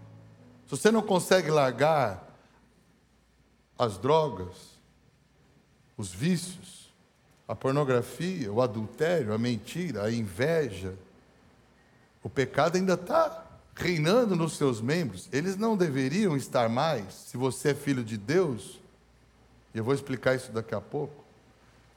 se 0.65 0.71
você 0.71 0.91
não 0.91 1.03
consegue 1.03 1.51
largar 1.51 2.25
as 3.79 3.99
drogas, 3.99 4.75
os 5.97 6.13
vícios, 6.13 6.93
a 7.47 7.55
pornografia, 7.55 8.51
o 8.51 8.63
adultério, 8.63 9.35
a 9.35 9.39
mentira, 9.39 10.05
a 10.05 10.13
inveja, 10.13 10.95
o 12.23 12.31
pecado 12.31 12.77
ainda 12.77 12.95
está 12.95 13.44
reinando 13.75 14.37
nos 14.37 14.57
seus 14.57 14.81
membros. 14.81 15.29
Eles 15.33 15.57
não 15.57 15.77
deveriam 15.77 16.37
estar 16.37 16.69
mais, 16.69 17.13
se 17.15 17.37
você 17.37 17.71
é 17.71 17.75
filho 17.75 18.05
de 18.05 18.17
Deus, 18.17 18.81
e 19.75 19.79
eu 19.79 19.85
vou 19.85 19.95
explicar 19.95 20.35
isso 20.35 20.53
daqui 20.53 20.75
a 20.75 20.81
pouco, 20.81 21.25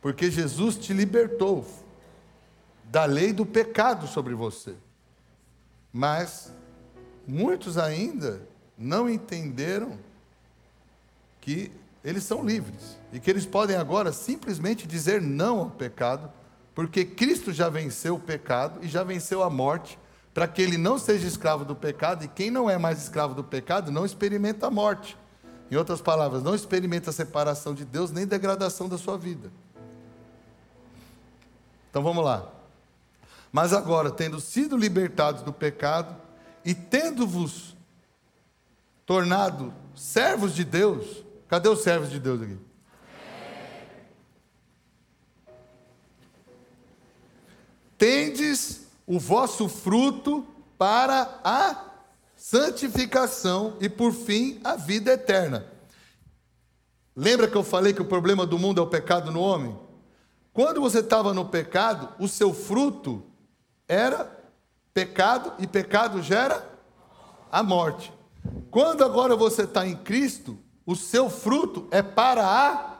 porque 0.01 0.31
Jesus 0.31 0.77
te 0.77 0.93
libertou 0.93 1.65
da 2.85 3.05
lei 3.05 3.33
do 3.33 3.45
pecado 3.45 4.07
sobre 4.07 4.33
você. 4.33 4.73
Mas 5.91 6.51
muitos 7.27 7.77
ainda 7.77 8.41
não 8.77 9.09
entenderam 9.09 9.97
que 11.41 11.71
eles 12.03 12.23
são 12.23 12.45
livres 12.45 12.97
e 13.11 13.19
que 13.19 13.29
eles 13.29 13.45
podem 13.45 13.75
agora 13.75 14.13
simplesmente 14.13 14.87
dizer 14.87 15.21
não 15.21 15.59
ao 15.59 15.69
pecado, 15.71 16.31
porque 16.73 17.03
Cristo 17.03 17.51
já 17.51 17.69
venceu 17.69 18.15
o 18.15 18.19
pecado 18.19 18.79
e 18.83 18.87
já 18.87 19.03
venceu 19.03 19.43
a 19.43 19.49
morte, 19.49 19.97
para 20.37 20.47
que 20.47 20.61
ele 20.61 20.77
não 20.77 20.99
seja 20.99 21.27
escravo 21.27 21.65
do 21.65 21.75
pecado 21.75 22.23
e 22.23 22.27
quem 22.27 22.51
não 22.51 22.69
é 22.69 22.77
mais 22.77 23.01
escravo 23.01 23.33
do 23.33 23.43
pecado 23.43 23.91
não 23.91 24.05
experimenta 24.05 24.67
a 24.67 24.69
morte. 24.69 25.17
Em 25.71 25.75
outras 25.75 25.99
palavras, 25.99 26.43
não 26.43 26.53
experimenta 26.53 27.09
a 27.09 27.13
separação 27.13 27.73
de 27.73 27.83
Deus 27.83 28.11
nem 28.11 28.27
degradação 28.27 28.87
da 28.87 28.99
sua 28.99 29.17
vida. 29.17 29.51
Então 31.89 32.03
vamos 32.03 32.23
lá. 32.23 32.47
Mas 33.51 33.73
agora, 33.73 34.11
tendo 34.11 34.39
sido 34.39 34.77
libertados 34.77 35.41
do 35.41 35.51
pecado 35.51 36.15
e 36.63 36.75
tendo-vos 36.75 37.75
tornado 39.07 39.73
servos 39.95 40.53
de 40.53 40.63
Deus, 40.63 41.25
Cadê 41.47 41.67
os 41.67 41.81
servos 41.81 42.11
de 42.11 42.19
Deus 42.19 42.43
aqui? 42.43 42.59
Tendes 47.97 48.86
o 49.07 49.17
vosso 49.17 49.67
fruto 49.69 50.45
para 50.77 51.39
a 51.43 51.85
santificação 52.35 53.77
e, 53.79 53.87
por 53.87 54.11
fim, 54.11 54.59
a 54.63 54.75
vida 54.75 55.13
eterna. 55.13 55.65
Lembra 57.15 57.47
que 57.47 57.55
eu 57.55 57.63
falei 57.63 57.93
que 57.93 58.01
o 58.01 58.05
problema 58.05 58.45
do 58.45 58.59
mundo 58.59 58.79
é 58.79 58.83
o 58.83 58.87
pecado 58.87 59.31
no 59.31 59.39
homem? 59.39 59.75
Quando 60.53 60.81
você 60.81 60.99
estava 60.99 61.33
no 61.33 61.45
pecado, 61.45 62.09
o 62.19 62.27
seu 62.27 62.53
fruto 62.53 63.23
era 63.87 64.29
pecado 64.93 65.53
e 65.57 65.65
pecado 65.65 66.21
gera 66.21 66.69
a 67.51 67.63
morte. 67.63 68.13
Quando 68.69 69.03
agora 69.03 69.35
você 69.35 69.63
está 69.63 69.87
em 69.87 69.95
Cristo, 69.95 70.59
o 70.85 70.95
seu 70.95 71.27
fruto 71.29 71.87
é 71.91 72.03
para 72.03 72.45
a 72.45 72.97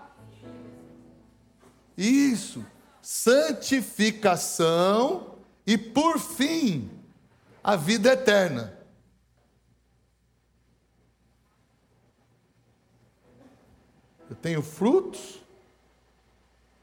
isso, 1.98 2.66
santificação 3.02 5.37
e 5.68 5.78
por 5.78 6.18
fim 6.18 6.90
a 7.62 7.76
vida 7.76 8.14
eterna. 8.14 8.74
Eu 14.30 14.36
tenho 14.38 14.62
frutos 14.62 15.44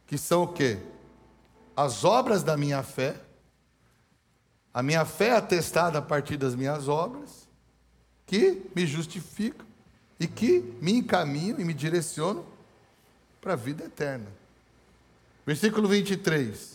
que 0.06 0.18
são 0.18 0.42
o 0.42 0.52
quê? 0.52 0.78
As 1.74 2.04
obras 2.04 2.42
da 2.42 2.58
minha 2.58 2.82
fé. 2.82 3.18
A 4.72 4.82
minha 4.82 5.06
fé 5.06 5.28
é 5.28 5.36
atestada 5.36 5.98
a 5.98 6.02
partir 6.02 6.36
das 6.36 6.54
minhas 6.54 6.88
obras, 6.88 7.48
que 8.26 8.62
me 8.74 8.86
justificam 8.86 9.64
e 10.18 10.26
que 10.26 10.60
me 10.80 10.92
encaminham 10.92 11.60
e 11.60 11.64
me 11.64 11.72
direcionam 11.72 12.44
para 13.40 13.52
a 13.52 13.56
vida 13.56 13.84
eterna. 13.84 14.26
Versículo 15.46 15.86
23. 15.88 16.73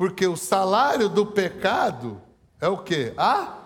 Porque 0.00 0.26
o 0.26 0.34
salário 0.34 1.10
do 1.10 1.26
pecado 1.26 2.22
é 2.58 2.66
o 2.66 2.78
quê? 2.78 3.12
A? 3.18 3.58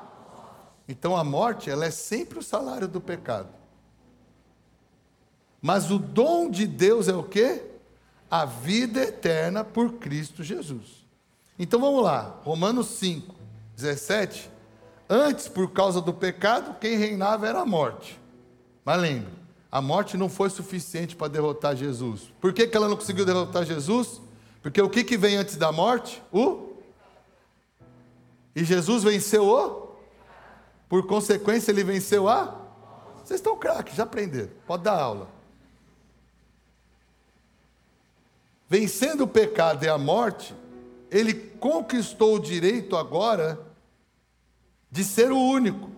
Então 0.88 1.16
a 1.16 1.22
morte, 1.22 1.70
ela 1.70 1.86
é 1.86 1.92
sempre 1.92 2.40
o 2.40 2.42
salário 2.42 2.88
do 2.88 3.00
pecado. 3.00 3.50
Mas 5.62 5.92
o 5.92 5.96
dom 5.96 6.50
de 6.50 6.66
Deus 6.66 7.06
é 7.06 7.14
o 7.14 7.22
quê? 7.22 7.62
A 8.28 8.44
vida 8.44 9.00
eterna 9.02 9.62
por 9.62 9.92
Cristo 9.92 10.42
Jesus. 10.42 11.06
Então 11.56 11.78
vamos 11.78 12.02
lá, 12.02 12.40
Romanos 12.42 12.88
5, 12.88 13.32
17. 13.76 14.50
Antes, 15.08 15.46
por 15.46 15.70
causa 15.70 16.00
do 16.00 16.12
pecado, 16.12 16.80
quem 16.80 16.96
reinava 16.96 17.46
era 17.46 17.60
a 17.60 17.64
morte. 17.64 18.20
Mas 18.84 19.00
lembre, 19.00 19.32
a 19.70 19.80
morte 19.80 20.16
não 20.16 20.28
foi 20.28 20.50
suficiente 20.50 21.14
para 21.14 21.28
derrotar 21.28 21.76
Jesus. 21.76 22.32
Por 22.40 22.52
que, 22.52 22.66
que 22.66 22.76
ela 22.76 22.88
não 22.88 22.96
conseguiu 22.96 23.24
derrotar 23.24 23.64
Jesus? 23.64 24.20
Porque 24.64 24.80
o 24.80 24.88
que, 24.88 25.04
que 25.04 25.18
vem 25.18 25.36
antes 25.36 25.56
da 25.56 25.70
morte? 25.70 26.22
O. 26.32 26.72
E 28.56 28.64
Jesus 28.64 29.04
venceu 29.04 29.46
o. 29.46 29.94
Por 30.88 31.06
consequência, 31.06 31.70
ele 31.70 31.84
venceu 31.84 32.30
a. 32.30 32.62
Vocês 33.22 33.40
estão 33.40 33.58
craques, 33.58 33.94
já 33.94 34.04
aprenderam. 34.04 34.48
Pode 34.66 34.84
dar 34.84 34.98
aula. 34.98 35.28
Vencendo 38.66 39.24
o 39.24 39.28
pecado 39.28 39.84
e 39.84 39.88
a 39.88 39.98
morte, 39.98 40.54
ele 41.10 41.34
conquistou 41.34 42.36
o 42.36 42.40
direito 42.40 42.96
agora 42.96 43.60
de 44.90 45.04
ser 45.04 45.30
o 45.30 45.38
único. 45.38 45.90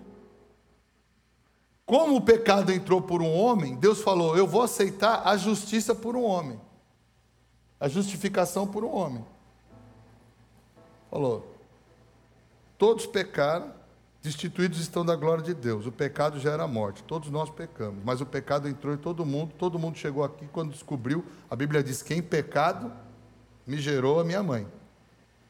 Como 1.85 2.16
o 2.16 2.20
pecado 2.20 2.73
entrou 2.73 3.00
por 3.00 3.23
um 3.23 3.32
homem, 3.32 3.76
Deus 3.76 4.00
falou: 4.00 4.37
Eu 4.37 4.44
vou 4.44 4.62
aceitar 4.62 5.23
a 5.25 5.37
justiça 5.37 5.94
por 5.94 6.16
um 6.16 6.25
homem, 6.25 6.61
a 7.80 7.88
justificação 7.88 8.66
por 8.66 8.85
um 8.85 8.95
homem. 8.95 9.25
Falou: 11.11 11.56
Todos 12.78 13.06
pecaram, 13.06 13.73
destituídos 14.23 14.80
estão 14.80 15.04
da 15.04 15.16
glória 15.16 15.42
de 15.42 15.54
Deus. 15.54 15.87
O 15.87 15.92
pecado 15.92 16.38
já 16.38 16.52
era 16.52 16.66
morte, 16.66 17.02
todos 17.02 17.30
nós 17.30 17.49
pecamos, 17.50 18.02
mas 18.04 18.21
o 18.21 18.26
pecado 18.26 18.68
entrou 18.68 18.95
em 18.95 18.99
todo 18.99 19.25
mundo, 19.25 19.52
todo 19.59 19.78
mundo 19.78 19.97
chegou 19.97 20.25
aqui 20.25 20.47
quando 20.52 20.73
descobriu. 20.73 21.25
A 21.50 21.56
Bíblia 21.56 21.83
diz: 21.83 22.02
Quem 22.02 22.23
pecado 22.23 22.92
me 23.66 23.78
gerou 23.78 24.21
a 24.21 24.25
minha 24.25 24.42
mãe. 24.42 24.66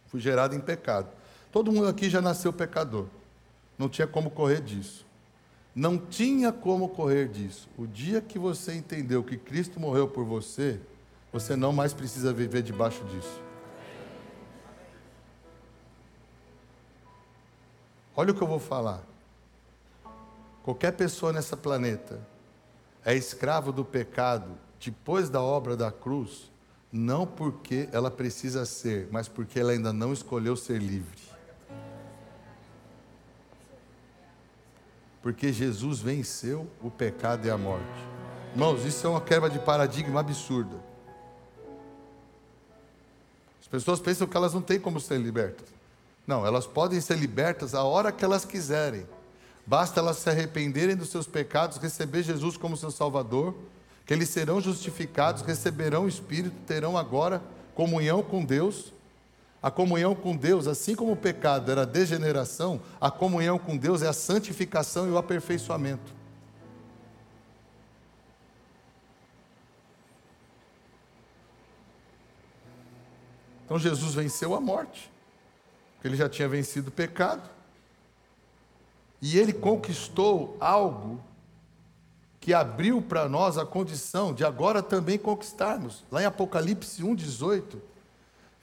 Fui 0.06 0.20
gerado 0.20 0.54
em 0.54 0.60
pecado. 0.60 1.08
Todo 1.52 1.72
mundo 1.72 1.88
aqui 1.88 2.08
já 2.08 2.20
nasceu 2.20 2.52
pecador. 2.52 3.06
Não 3.78 3.88
tinha 3.88 4.06
como 4.06 4.30
correr 4.30 4.60
disso. 4.60 5.04
Não 5.74 5.98
tinha 5.98 6.50
como 6.52 6.88
correr 6.88 7.28
disso. 7.28 7.68
O 7.76 7.86
dia 7.86 8.20
que 8.22 8.38
você 8.38 8.74
entendeu 8.74 9.22
que 9.22 9.36
Cristo 9.36 9.78
morreu 9.78 10.08
por 10.08 10.24
você, 10.24 10.80
você 11.32 11.56
não 11.56 11.72
mais 11.72 11.92
precisa 11.92 12.32
viver 12.32 12.62
debaixo 12.62 13.04
disso. 13.04 13.40
Olha 18.16 18.32
o 18.32 18.34
que 18.34 18.42
eu 18.42 18.48
vou 18.48 18.58
falar. 18.58 19.02
Qualquer 20.62 20.92
pessoa 20.92 21.32
nessa 21.32 21.56
planeta 21.56 22.18
é 23.04 23.14
escravo 23.14 23.70
do 23.70 23.84
pecado 23.84 24.50
depois 24.80 25.28
da 25.28 25.42
obra 25.42 25.76
da 25.76 25.92
cruz, 25.92 26.50
não 26.90 27.26
porque 27.26 27.88
ela 27.92 28.10
precisa 28.10 28.64
ser, 28.64 29.08
mas 29.10 29.28
porque 29.28 29.60
ela 29.60 29.72
ainda 29.72 29.92
não 29.92 30.12
escolheu 30.12 30.56
ser 30.56 30.78
livre. 30.78 31.20
Porque 35.22 35.52
Jesus 35.52 36.00
venceu 36.00 36.70
o 36.80 36.90
pecado 36.90 37.46
e 37.46 37.50
a 37.50 37.58
morte. 37.58 37.84
Irmãos, 38.52 38.84
isso 38.84 39.06
é 39.06 39.10
uma 39.10 39.20
quebra 39.20 39.50
de 39.50 39.58
paradigma 39.58 40.20
absurda. 40.20 40.76
As 43.66 43.68
pessoas 43.68 44.00
pensam 44.00 44.26
que 44.26 44.36
elas 44.36 44.54
não 44.54 44.62
têm 44.62 44.78
como 44.78 45.00
ser 45.00 45.18
libertas. 45.18 45.66
Não, 46.26 46.46
elas 46.46 46.66
podem 46.66 47.00
ser 47.00 47.18
libertas 47.18 47.74
a 47.74 47.82
hora 47.82 48.12
que 48.12 48.24
elas 48.24 48.44
quiserem. 48.44 49.06
Basta 49.66 50.00
elas 50.00 50.18
se 50.18 50.30
arrependerem 50.30 50.96
dos 50.96 51.10
seus 51.10 51.26
pecados, 51.26 51.76
receber 51.78 52.22
Jesus 52.22 52.56
como 52.56 52.76
seu 52.76 52.90
Salvador 52.90 53.54
que 54.06 54.14
eles 54.14 54.30
serão 54.30 54.60
justificados, 54.60 55.42
receberão 55.42 56.04
o 56.04 56.08
Espírito, 56.08 56.54
terão 56.64 56.96
agora 56.96 57.42
comunhão 57.74 58.22
com 58.22 58.44
Deus. 58.44 58.92
A 59.60 59.68
comunhão 59.68 60.14
com 60.14 60.36
Deus, 60.36 60.68
assim 60.68 60.94
como 60.94 61.12
o 61.12 61.16
pecado 61.16 61.72
era 61.72 61.82
a 61.82 61.86
degeneração, 61.86 62.80
a 63.00 63.10
comunhão 63.10 63.58
com 63.58 63.76
Deus 63.76 64.00
é 64.00 64.06
a 64.06 64.12
santificação 64.12 65.08
e 65.08 65.10
o 65.10 65.18
aperfeiçoamento. 65.18 66.14
Então 73.66 73.78
Jesus 73.80 74.14
venceu 74.14 74.54
a 74.54 74.60
morte, 74.60 75.10
porque 75.94 76.06
ele 76.06 76.16
já 76.16 76.28
tinha 76.28 76.48
vencido 76.48 76.88
o 76.88 76.92
pecado. 76.92 77.50
E 79.20 79.36
ele 79.38 79.52
conquistou 79.52 80.56
algo 80.60 81.20
que 82.40 82.54
abriu 82.54 83.02
para 83.02 83.28
nós 83.28 83.58
a 83.58 83.66
condição 83.66 84.32
de 84.32 84.44
agora 84.44 84.80
também 84.80 85.18
conquistarmos. 85.18 86.04
Lá 86.12 86.22
em 86.22 86.26
Apocalipse 86.26 87.02
1,18, 87.02 87.76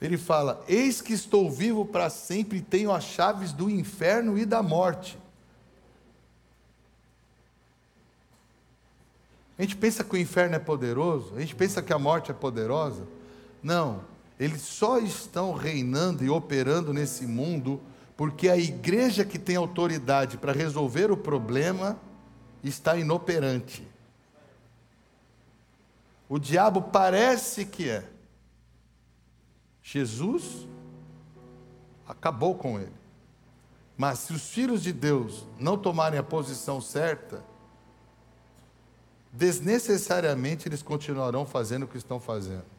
ele 0.00 0.16
fala: 0.16 0.64
Eis 0.66 1.02
que 1.02 1.12
estou 1.12 1.50
vivo 1.50 1.84
para 1.84 2.08
sempre 2.08 2.58
e 2.58 2.62
tenho 2.62 2.90
as 2.90 3.04
chaves 3.04 3.52
do 3.52 3.68
inferno 3.68 4.38
e 4.38 4.46
da 4.46 4.62
morte. 4.62 5.18
A 9.58 9.62
gente 9.62 9.76
pensa 9.76 10.02
que 10.02 10.14
o 10.14 10.18
inferno 10.18 10.56
é 10.56 10.58
poderoso, 10.58 11.34
a 11.36 11.40
gente 11.40 11.54
pensa 11.54 11.82
que 11.82 11.92
a 11.92 11.98
morte 11.98 12.30
é 12.30 12.34
poderosa. 12.34 13.06
Não, 13.62 14.02
eles 14.38 14.62
só 14.62 14.98
estão 14.98 15.52
reinando 15.52 16.24
e 16.24 16.30
operando 16.30 16.92
nesse 16.92 17.26
mundo 17.26 17.80
porque 18.16 18.48
a 18.48 18.56
igreja 18.56 19.24
que 19.24 19.38
tem 19.38 19.56
autoridade 19.56 20.36
para 20.36 20.52
resolver 20.52 21.10
o 21.10 21.16
problema 21.16 21.98
está 22.62 22.96
inoperante. 22.96 23.86
O 26.28 26.38
diabo 26.38 26.82
parece 26.82 27.64
que 27.64 27.88
é. 27.88 28.08
Jesus 29.82 30.66
acabou 32.08 32.54
com 32.54 32.78
ele. 32.78 32.92
Mas 33.96 34.20
se 34.20 34.32
os 34.32 34.48
filhos 34.48 34.82
de 34.82 34.92
Deus 34.92 35.44
não 35.58 35.76
tomarem 35.76 36.18
a 36.18 36.22
posição 36.22 36.80
certa, 36.80 37.44
desnecessariamente 39.32 40.66
eles 40.68 40.82
continuarão 40.82 41.44
fazendo 41.44 41.84
o 41.84 41.88
que 41.88 41.98
estão 41.98 42.18
fazendo. 42.18 42.73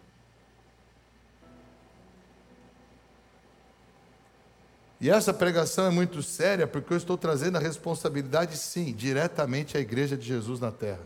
E 4.99 5.09
essa 5.09 5.33
pregação 5.33 5.85
é 5.85 5.89
muito 5.89 6.23
séria 6.23 6.65
porque 6.65 6.93
eu 6.93 6.97
estou 6.97 7.17
trazendo 7.17 7.57
a 7.57 7.59
responsabilidade, 7.59 8.57
sim, 8.57 8.93
diretamente 8.93 9.77
à 9.77 9.79
igreja 9.79 10.15
de 10.15 10.25
Jesus 10.25 10.59
na 10.59 10.71
terra. 10.71 11.01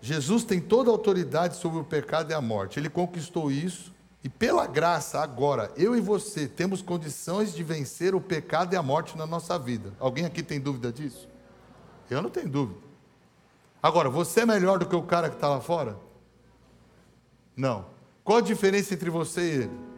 Jesus 0.00 0.44
tem 0.44 0.60
toda 0.60 0.90
a 0.90 0.92
autoridade 0.92 1.56
sobre 1.56 1.80
o 1.80 1.84
pecado 1.84 2.30
e 2.30 2.34
a 2.34 2.40
morte. 2.40 2.78
Ele 2.78 2.88
conquistou 2.88 3.50
isso 3.50 3.92
e 4.22 4.28
pela 4.28 4.66
graça 4.66 5.20
agora 5.20 5.72
eu 5.76 5.96
e 5.96 6.00
você 6.00 6.46
temos 6.46 6.82
condições 6.82 7.54
de 7.54 7.62
vencer 7.62 8.14
o 8.14 8.20
pecado 8.20 8.74
e 8.74 8.76
a 8.76 8.82
morte 8.82 9.16
na 9.16 9.26
nossa 9.26 9.58
vida. 9.58 9.92
Alguém 9.98 10.24
aqui 10.24 10.42
tem 10.42 10.60
dúvida 10.60 10.92
disso? 10.92 11.28
Eu 12.10 12.22
não 12.22 12.30
tenho 12.30 12.48
dúvida. 12.48 12.78
Agora, 13.82 14.10
você 14.10 14.40
é 14.40 14.46
melhor 14.46 14.78
do 14.78 14.86
que 14.86 14.96
o 14.96 15.02
cara 15.02 15.28
que 15.28 15.36
está 15.36 15.48
lá 15.48 15.60
fora? 15.60 15.96
Não. 17.56 17.86
Qual 18.24 18.38
a 18.38 18.42
diferença 18.42 18.94
entre 18.94 19.10
você 19.10 19.40
e 19.40 19.54
ele? 19.62 19.95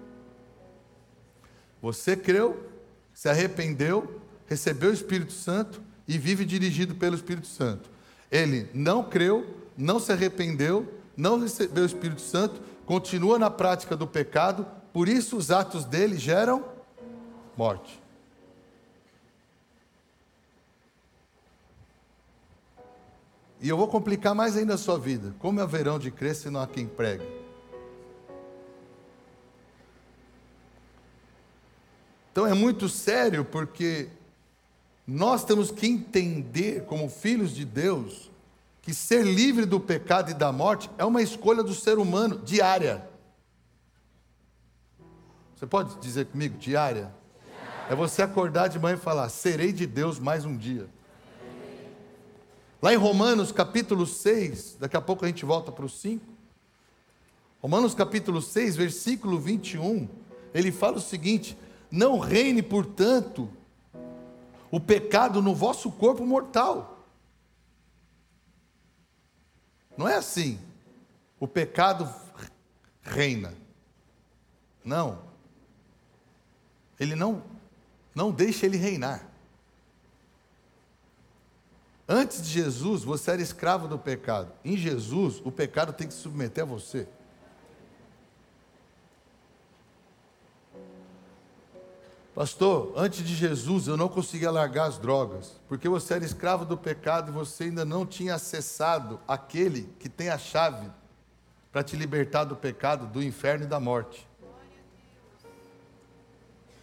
Você 1.81 2.17
creu, 2.17 2.69
se 3.15 3.29
arrependeu, 3.29 4.21
recebeu 4.47 4.91
o 4.91 4.95
Espírito 4.95 5.33
Santo 5.33 5.81
e 6.07 6.19
vive 6.19 6.45
dirigido 6.45 6.95
pelo 6.95 7.15
Espírito 7.15 7.47
Santo. 7.47 7.91
Ele 8.31 8.69
não 8.75 9.05
creu, 9.05 9.47
não 9.77 10.01
se 10.01 10.13
arrependeu, 10.13 10.93
não 11.17 11.41
recebeu 11.41 11.83
o 11.83 11.87
Espírito 11.87 12.21
Santo, 12.21 12.61
continua 12.85 13.39
na 13.39 13.51
prática 13.51 13.97
do 13.97 14.07
pecado, 14.07 14.67
por 14.93 15.09
isso 15.09 15.37
os 15.37 15.51
atos 15.51 15.85
dele 15.85 16.17
geram 16.17 16.65
morte. 17.57 18.01
E 23.61 23.69
eu 23.69 23.77
vou 23.77 23.89
complicar 23.89 24.35
mais 24.35 24.57
ainda 24.57 24.75
a 24.75 24.79
sua 24.79 24.99
vida. 24.99 25.35
Como 25.41 25.61
é 25.61 25.67
verão 25.67 25.99
de 25.99 26.11
crer 26.11 26.35
se 26.35 26.49
não 26.49 26.61
há 26.61 26.67
quem 26.67 26.87
pregue? 26.87 27.38
Então 32.39 32.47
é 32.47 32.55
muito 32.55 32.89
sério 32.89 33.45
porque 33.45 34.11
nós 35.05 35.45
temos 35.45 35.73
que 35.73 35.89
entender, 35.89 36.85
como 36.85 37.09
filhos 37.09 37.53
de 37.53 37.65
Deus, 37.65 38.31
que 38.81 38.95
ser 38.95 39.25
livre 39.25 39.67
do 39.67 39.81
pecado 39.81 40.31
e 40.31 40.35
da 40.35 40.53
morte 40.53 40.89
é 40.97 41.05
uma 41.05 41.21
escolha 41.21 41.65
do 41.65 41.75
ser 41.75 41.99
humano 41.99 42.39
diária. 42.39 43.05
Você 45.57 45.67
pode 45.67 45.99
dizer 45.99 46.27
comigo, 46.27 46.57
diária? 46.59 47.13
É 47.91 47.97
você 47.97 48.23
acordar 48.23 48.69
de 48.69 48.79
manhã 48.79 48.95
e 48.95 49.01
falar: 49.01 49.29
serei 49.31 49.73
de 49.73 49.85
Deus 49.85 50.21
mais 50.21 50.45
um 50.45 50.57
dia. 50.57 50.89
Lá 52.81 52.95
em 52.95 52.97
Romanos 52.97 53.51
capítulo 53.51 54.07
6, 54.07 54.77
daqui 54.79 54.97
a 54.97 55.01
pouco 55.01 55.25
a 55.25 55.29
gente 55.29 55.45
volta 55.45 55.73
para 55.73 55.85
o 55.85 55.89
5. 55.89 56.25
Romanos 57.61 57.97
capítulo 57.97 58.41
6, 58.41 58.77
versículo 58.77 59.41
21, 59.41 60.09
ele 60.55 60.71
fala 60.71 60.99
o 60.99 61.01
seguinte: 61.01 61.59
Não 61.91 62.19
reine, 62.19 62.63
portanto, 62.63 63.49
o 64.71 64.79
pecado 64.79 65.41
no 65.41 65.55
vosso 65.55 65.91
corpo 65.91 66.27
mortal. 66.27 67.05
Não 69.97 70.07
é 70.07 70.17
assim. 70.17 70.61
O 71.41 71.49
pecado 71.49 72.13
reina. 73.03 73.55
Não. 74.85 75.23
Ele 76.99 77.15
não 77.15 77.43
não 78.15 78.33
deixa 78.33 78.67
ele 78.67 78.77
reinar. 78.77 79.25
Antes 82.09 82.43
de 82.43 82.49
Jesus, 82.49 83.05
você 83.05 83.31
era 83.31 83.43
escravo 83.43 83.87
do 83.87 83.97
pecado. 83.97 84.51
Em 84.65 84.77
Jesus, 84.77 85.41
o 85.45 85.53
pecado 85.53 85.93
tem 85.93 86.09
que 86.09 86.15
se 86.15 86.21
submeter 86.21 86.65
a 86.65 86.67
você. 86.67 87.07
Pastor, 92.39 92.93
antes 92.95 93.27
de 93.27 93.35
Jesus 93.35 93.89
eu 93.89 93.97
não 93.97 94.09
conseguia 94.09 94.49
largar 94.53 94.85
as 94.85 94.97
drogas, 94.97 95.61
porque 95.67 95.89
você 95.89 96.15
era 96.15 96.25
escravo 96.25 96.65
do 96.65 96.77
pecado 96.77 97.33
e 97.33 97.35
você 97.35 97.65
ainda 97.65 97.85
não 97.85 98.07
tinha 98.07 98.37
acessado 98.37 99.19
aquele 99.27 99.93
que 99.99 100.09
tem 100.09 100.29
a 100.29 100.39
chave 100.39 100.89
para 101.73 101.83
te 101.83 101.97
libertar 101.97 102.45
do 102.45 102.55
pecado, 102.55 103.09
do 103.09 103.21
inferno 103.21 103.65
e 103.65 103.67
da 103.67 103.81
morte. 103.81 104.25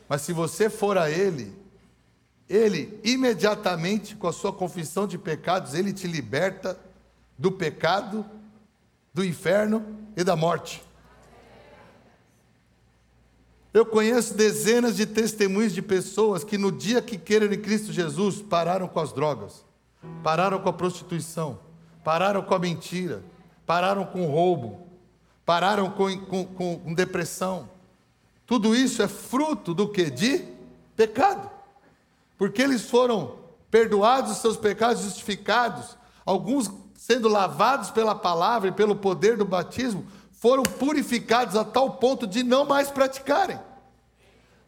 Mas 0.09 0.23
se 0.23 0.33
você 0.33 0.69
for 0.69 0.97
a 0.97 1.09
Ele, 1.09 1.55
Ele 2.49 2.99
imediatamente, 3.01 4.13
com 4.13 4.27
a 4.27 4.33
sua 4.33 4.51
confissão 4.51 5.07
de 5.07 5.17
pecados, 5.17 5.73
Ele 5.73 5.93
te 5.93 6.05
liberta 6.05 6.77
do 7.37 7.49
pecado, 7.49 8.25
do 9.13 9.23
inferno 9.23 9.85
e 10.17 10.23
da 10.25 10.35
morte. 10.35 10.84
Eu 13.75 13.85
conheço 13.85 14.33
dezenas 14.33 14.95
de 14.95 15.05
testemunhos 15.05 15.73
de 15.73 15.81
pessoas 15.81 16.45
que 16.45 16.57
no 16.57 16.71
dia 16.71 17.01
que 17.01 17.17
queiram 17.17 17.51
em 17.51 17.59
Cristo 17.59 17.91
Jesus 17.91 18.41
pararam 18.41 18.88
com 18.88 19.01
as 19.01 19.11
drogas, 19.11 19.65
pararam 20.23 20.61
com 20.61 20.69
a 20.69 20.71
prostituição, 20.71 21.59
pararam 22.01 22.41
com 22.41 22.55
a 22.55 22.59
mentira, 22.59 23.21
pararam 23.65 24.05
com 24.05 24.25
o 24.25 24.31
roubo, 24.31 24.88
pararam 25.45 25.89
com, 25.91 26.17
com, 26.21 26.45
com 26.77 26.93
depressão. 26.93 27.69
Tudo 28.47 28.73
isso 28.73 29.01
é 29.01 29.09
fruto 29.09 29.73
do 29.73 29.89
que? 29.89 30.09
De 30.09 30.45
pecado. 30.95 31.51
Porque 32.38 32.61
eles 32.61 32.89
foram 32.89 33.35
perdoados 33.69 34.31
os 34.31 34.38
seus 34.38 34.55
pecados 34.55 35.03
justificados, 35.03 35.97
alguns 36.25 36.71
sendo 36.95 37.27
lavados 37.27 37.91
pela 37.91 38.15
palavra 38.15 38.69
e 38.69 38.71
pelo 38.71 38.95
poder 38.95 39.35
do 39.35 39.43
batismo, 39.43 40.05
foram 40.31 40.63
purificados 40.63 41.55
a 41.55 41.65
tal 41.65 41.95
ponto 41.95 42.25
de 42.25 42.41
não 42.41 42.63
mais 42.63 42.89
praticarem. 42.89 43.59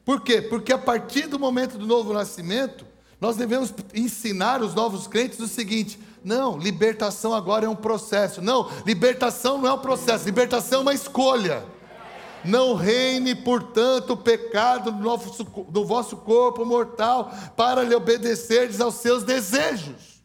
Por 0.08 0.22
quê? 0.22 0.42
Porque 0.42 0.72
a 0.72 0.78
partir 0.78 1.28
do 1.28 1.38
momento 1.38 1.78
do 1.78 1.86
novo 1.86 2.14
nascimento, 2.14 2.86
nós 3.20 3.36
devemos 3.36 3.74
ensinar 3.94 4.62
os 4.62 4.74
novos 4.74 5.06
crentes 5.06 5.38
o 5.38 5.50
seguinte: 5.50 6.00
não, 6.24 6.58
libertação 6.58 7.34
agora 7.34 7.66
é 7.66 7.70
um 7.70 7.76
processo. 7.76 8.42
Não, 8.42 8.72
libertação 8.86 9.58
não 9.58 9.68
é 9.68 9.74
um 9.74 9.80
processo, 9.80 10.24
libertação 10.24 10.80
é 10.80 10.82
uma 10.84 10.94
escolha. 10.94 11.66
Não 12.46 12.74
reine, 12.74 13.36
portanto, 13.36 14.12
o 14.12 14.18
pecado 14.18 14.94
no, 14.94 15.00
nosso, 15.00 15.46
no 15.74 15.84
vosso 15.84 16.16
corpo 16.16 16.64
mortal, 16.64 17.30
para 17.58 17.84
lhe 17.84 17.94
obedecerdes 17.94 18.80
aos 18.80 18.96
seus 18.96 19.24
desejos. 19.26 20.24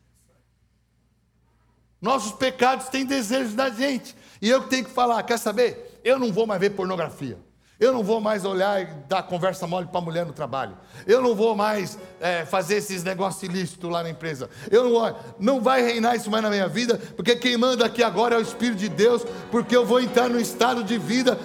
Nossos 2.00 2.30
pecados 2.30 2.86
têm 2.88 3.04
desejos 3.04 3.54
da 3.54 3.68
gente. 3.68 4.14
E 4.40 4.48
eu 4.48 4.62
tenho 4.68 4.84
que 4.84 4.92
falar, 4.92 5.20
quer 5.24 5.40
saber? 5.40 6.00
Eu 6.04 6.20
não 6.20 6.32
vou 6.32 6.46
mais 6.46 6.60
ver 6.60 6.70
pornografia. 6.70 7.36
Eu 7.82 7.92
não 7.92 8.04
vou 8.04 8.20
mais 8.20 8.44
olhar 8.44 8.80
e 8.80 8.86
dar 9.08 9.24
conversa 9.24 9.66
mole 9.66 9.88
para 9.88 9.98
a 9.98 10.00
mulher 10.00 10.24
no 10.24 10.32
trabalho. 10.32 10.78
Eu 11.04 11.20
não 11.20 11.34
vou 11.34 11.56
mais 11.56 11.98
é, 12.20 12.44
fazer 12.44 12.76
esses 12.76 13.02
negócios 13.02 13.42
ilícitos 13.42 13.90
lá 13.90 14.04
na 14.04 14.10
empresa. 14.10 14.48
Eu 14.70 14.88
não, 14.88 15.16
não 15.40 15.60
vai 15.60 15.82
reinar 15.82 16.14
isso 16.14 16.30
mais 16.30 16.44
na 16.44 16.48
minha 16.48 16.68
vida, 16.68 16.96
porque 17.16 17.34
quem 17.34 17.56
manda 17.56 17.84
aqui 17.84 18.00
agora 18.00 18.36
é 18.36 18.38
o 18.38 18.40
Espírito 18.40 18.78
de 18.78 18.88
Deus, 18.88 19.24
porque 19.50 19.76
eu 19.76 19.84
vou 19.84 20.00
entrar 20.00 20.30
no 20.30 20.38
estado 20.38 20.84
de 20.84 20.96
vida 20.96 21.36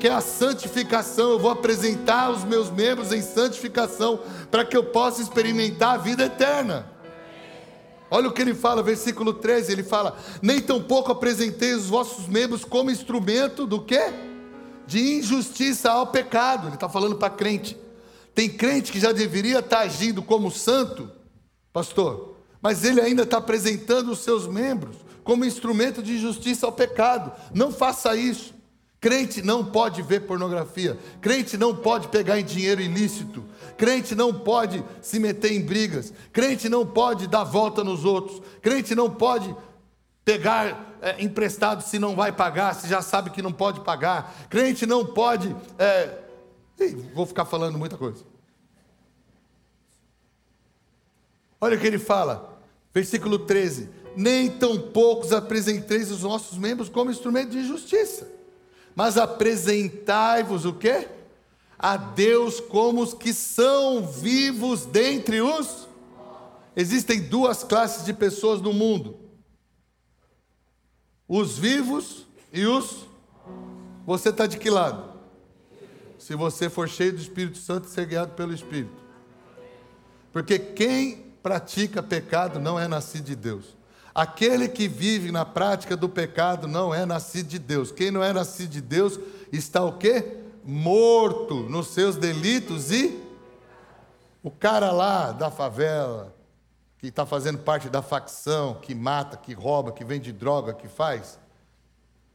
que 0.00 0.08
é 0.08 0.12
a 0.12 0.20
santificação. 0.20 1.30
Eu 1.30 1.38
vou 1.38 1.52
apresentar 1.52 2.28
os 2.28 2.42
meus 2.42 2.70
membros 2.70 3.12
em 3.12 3.22
santificação 3.22 4.18
para 4.50 4.64
que 4.64 4.76
eu 4.76 4.82
possa 4.82 5.22
experimentar 5.22 5.94
a 5.94 5.98
vida 5.98 6.24
eterna. 6.24 6.90
Olha 8.10 8.28
o 8.28 8.32
que 8.32 8.42
ele 8.42 8.52
fala, 8.52 8.82
versículo 8.82 9.32
13, 9.32 9.70
ele 9.70 9.84
fala: 9.84 10.16
Nem 10.42 10.60
tampouco 10.60 11.12
apresentei 11.12 11.72
os 11.72 11.86
vossos 11.86 12.26
membros 12.26 12.64
como 12.64 12.90
instrumento 12.90 13.64
do 13.64 13.80
quê? 13.80 14.33
De 14.86 15.18
injustiça 15.18 15.90
ao 15.90 16.08
pecado. 16.08 16.68
Ele 16.68 16.74
está 16.74 16.88
falando 16.88 17.16
para 17.16 17.30
crente. 17.30 17.76
Tem 18.34 18.48
crente 18.48 18.90
que 18.90 19.00
já 19.00 19.12
deveria 19.12 19.60
estar 19.60 19.78
tá 19.78 19.82
agindo 19.82 20.22
como 20.22 20.50
santo, 20.50 21.10
pastor, 21.72 22.36
mas 22.60 22.82
ele 22.82 23.00
ainda 23.00 23.22
está 23.22 23.36
apresentando 23.36 24.10
os 24.10 24.18
seus 24.18 24.48
membros 24.48 24.96
como 25.22 25.44
instrumento 25.44 26.02
de 26.02 26.14
injustiça 26.16 26.66
ao 26.66 26.72
pecado. 26.72 27.32
Não 27.54 27.72
faça 27.72 28.16
isso. 28.16 28.52
Crente 29.00 29.42
não 29.42 29.64
pode 29.64 30.00
ver 30.02 30.20
pornografia. 30.20 30.98
Crente 31.20 31.58
não 31.58 31.74
pode 31.76 32.08
pegar 32.08 32.40
em 32.40 32.44
dinheiro 32.44 32.80
ilícito. 32.80 33.44
Crente 33.76 34.14
não 34.14 34.32
pode 34.32 34.82
se 35.02 35.18
meter 35.18 35.52
em 35.52 35.60
brigas. 35.60 36.12
Crente 36.32 36.68
não 36.68 36.86
pode 36.86 37.26
dar 37.26 37.44
volta 37.44 37.84
nos 37.84 38.04
outros. 38.04 38.40
Crente 38.62 38.94
não 38.94 39.10
pode 39.10 39.54
pegar 40.24 40.93
é, 41.04 41.22
emprestado 41.22 41.82
se 41.82 41.98
não 41.98 42.16
vai 42.16 42.32
pagar, 42.32 42.74
se 42.74 42.88
já 42.88 43.02
sabe 43.02 43.30
que 43.30 43.42
não 43.42 43.52
pode 43.52 43.80
pagar. 43.80 44.34
Crente 44.48 44.86
não 44.86 45.04
pode. 45.04 45.54
É... 45.78 46.18
Ih, 46.80 47.10
vou 47.14 47.26
ficar 47.26 47.44
falando 47.44 47.78
muita 47.78 47.96
coisa. 47.96 48.24
Olha 51.60 51.76
o 51.76 51.80
que 51.80 51.86
ele 51.86 51.98
fala, 51.98 52.58
versículo 52.92 53.38
13: 53.38 53.90
Nem 54.16 54.50
tão 54.50 54.78
poucos 54.78 55.32
apresenteis 55.32 56.10
os 56.10 56.22
nossos 56.22 56.58
membros 56.58 56.88
como 56.88 57.10
instrumento 57.10 57.50
de 57.50 57.66
justiça, 57.66 58.26
mas 58.94 59.16
apresentai-vos 59.16 60.64
o 60.64 60.72
quê? 60.72 61.08
a 61.78 61.98
Deus 61.98 62.60
como 62.60 63.02
os 63.02 63.12
que 63.12 63.34
são 63.34 64.06
vivos 64.06 64.86
dentre 64.86 65.42
os. 65.42 65.86
Existem 66.74 67.20
duas 67.20 67.62
classes 67.62 68.06
de 68.06 68.14
pessoas 68.14 68.62
no 68.62 68.72
mundo: 68.72 69.18
os 71.28 71.58
vivos 71.58 72.26
e 72.52 72.66
os. 72.66 73.06
Você 74.06 74.28
está 74.28 74.46
de 74.46 74.58
que 74.58 74.70
lado? 74.70 75.12
Se 76.18 76.34
você 76.34 76.70
for 76.70 76.88
cheio 76.88 77.12
do 77.12 77.20
Espírito 77.20 77.58
Santo 77.58 77.88
ser 77.88 78.06
guiado 78.06 78.32
pelo 78.32 78.52
Espírito. 78.52 79.02
Porque 80.32 80.58
quem 80.58 81.32
pratica 81.42 82.02
pecado 82.02 82.58
não 82.58 82.78
é 82.78 82.88
nascido 82.88 83.24
de 83.24 83.36
Deus. 83.36 83.76
Aquele 84.14 84.68
que 84.68 84.86
vive 84.86 85.32
na 85.32 85.44
prática 85.44 85.96
do 85.96 86.08
pecado 86.08 86.66
não 86.68 86.94
é 86.94 87.04
nascido 87.04 87.48
de 87.48 87.58
Deus. 87.58 87.90
Quem 87.90 88.10
não 88.10 88.22
é 88.22 88.32
nascido 88.32 88.70
de 88.70 88.80
Deus 88.80 89.18
está 89.52 89.84
o 89.84 89.98
quê? 89.98 90.40
morto 90.64 91.56
nos 91.56 91.88
seus 91.88 92.16
delitos 92.16 92.90
e 92.90 93.22
o 94.42 94.50
cara 94.50 94.90
lá 94.90 95.30
da 95.32 95.50
favela, 95.50 96.33
que 97.04 97.10
está 97.10 97.26
fazendo 97.26 97.58
parte 97.58 97.88
da 97.88 98.02
facção, 98.02 98.74
que 98.74 98.94
mata, 98.94 99.36
que 99.36 99.52
rouba, 99.52 99.92
que 99.92 100.04
vende 100.04 100.32
droga, 100.32 100.72
que 100.72 100.88
faz, 100.88 101.38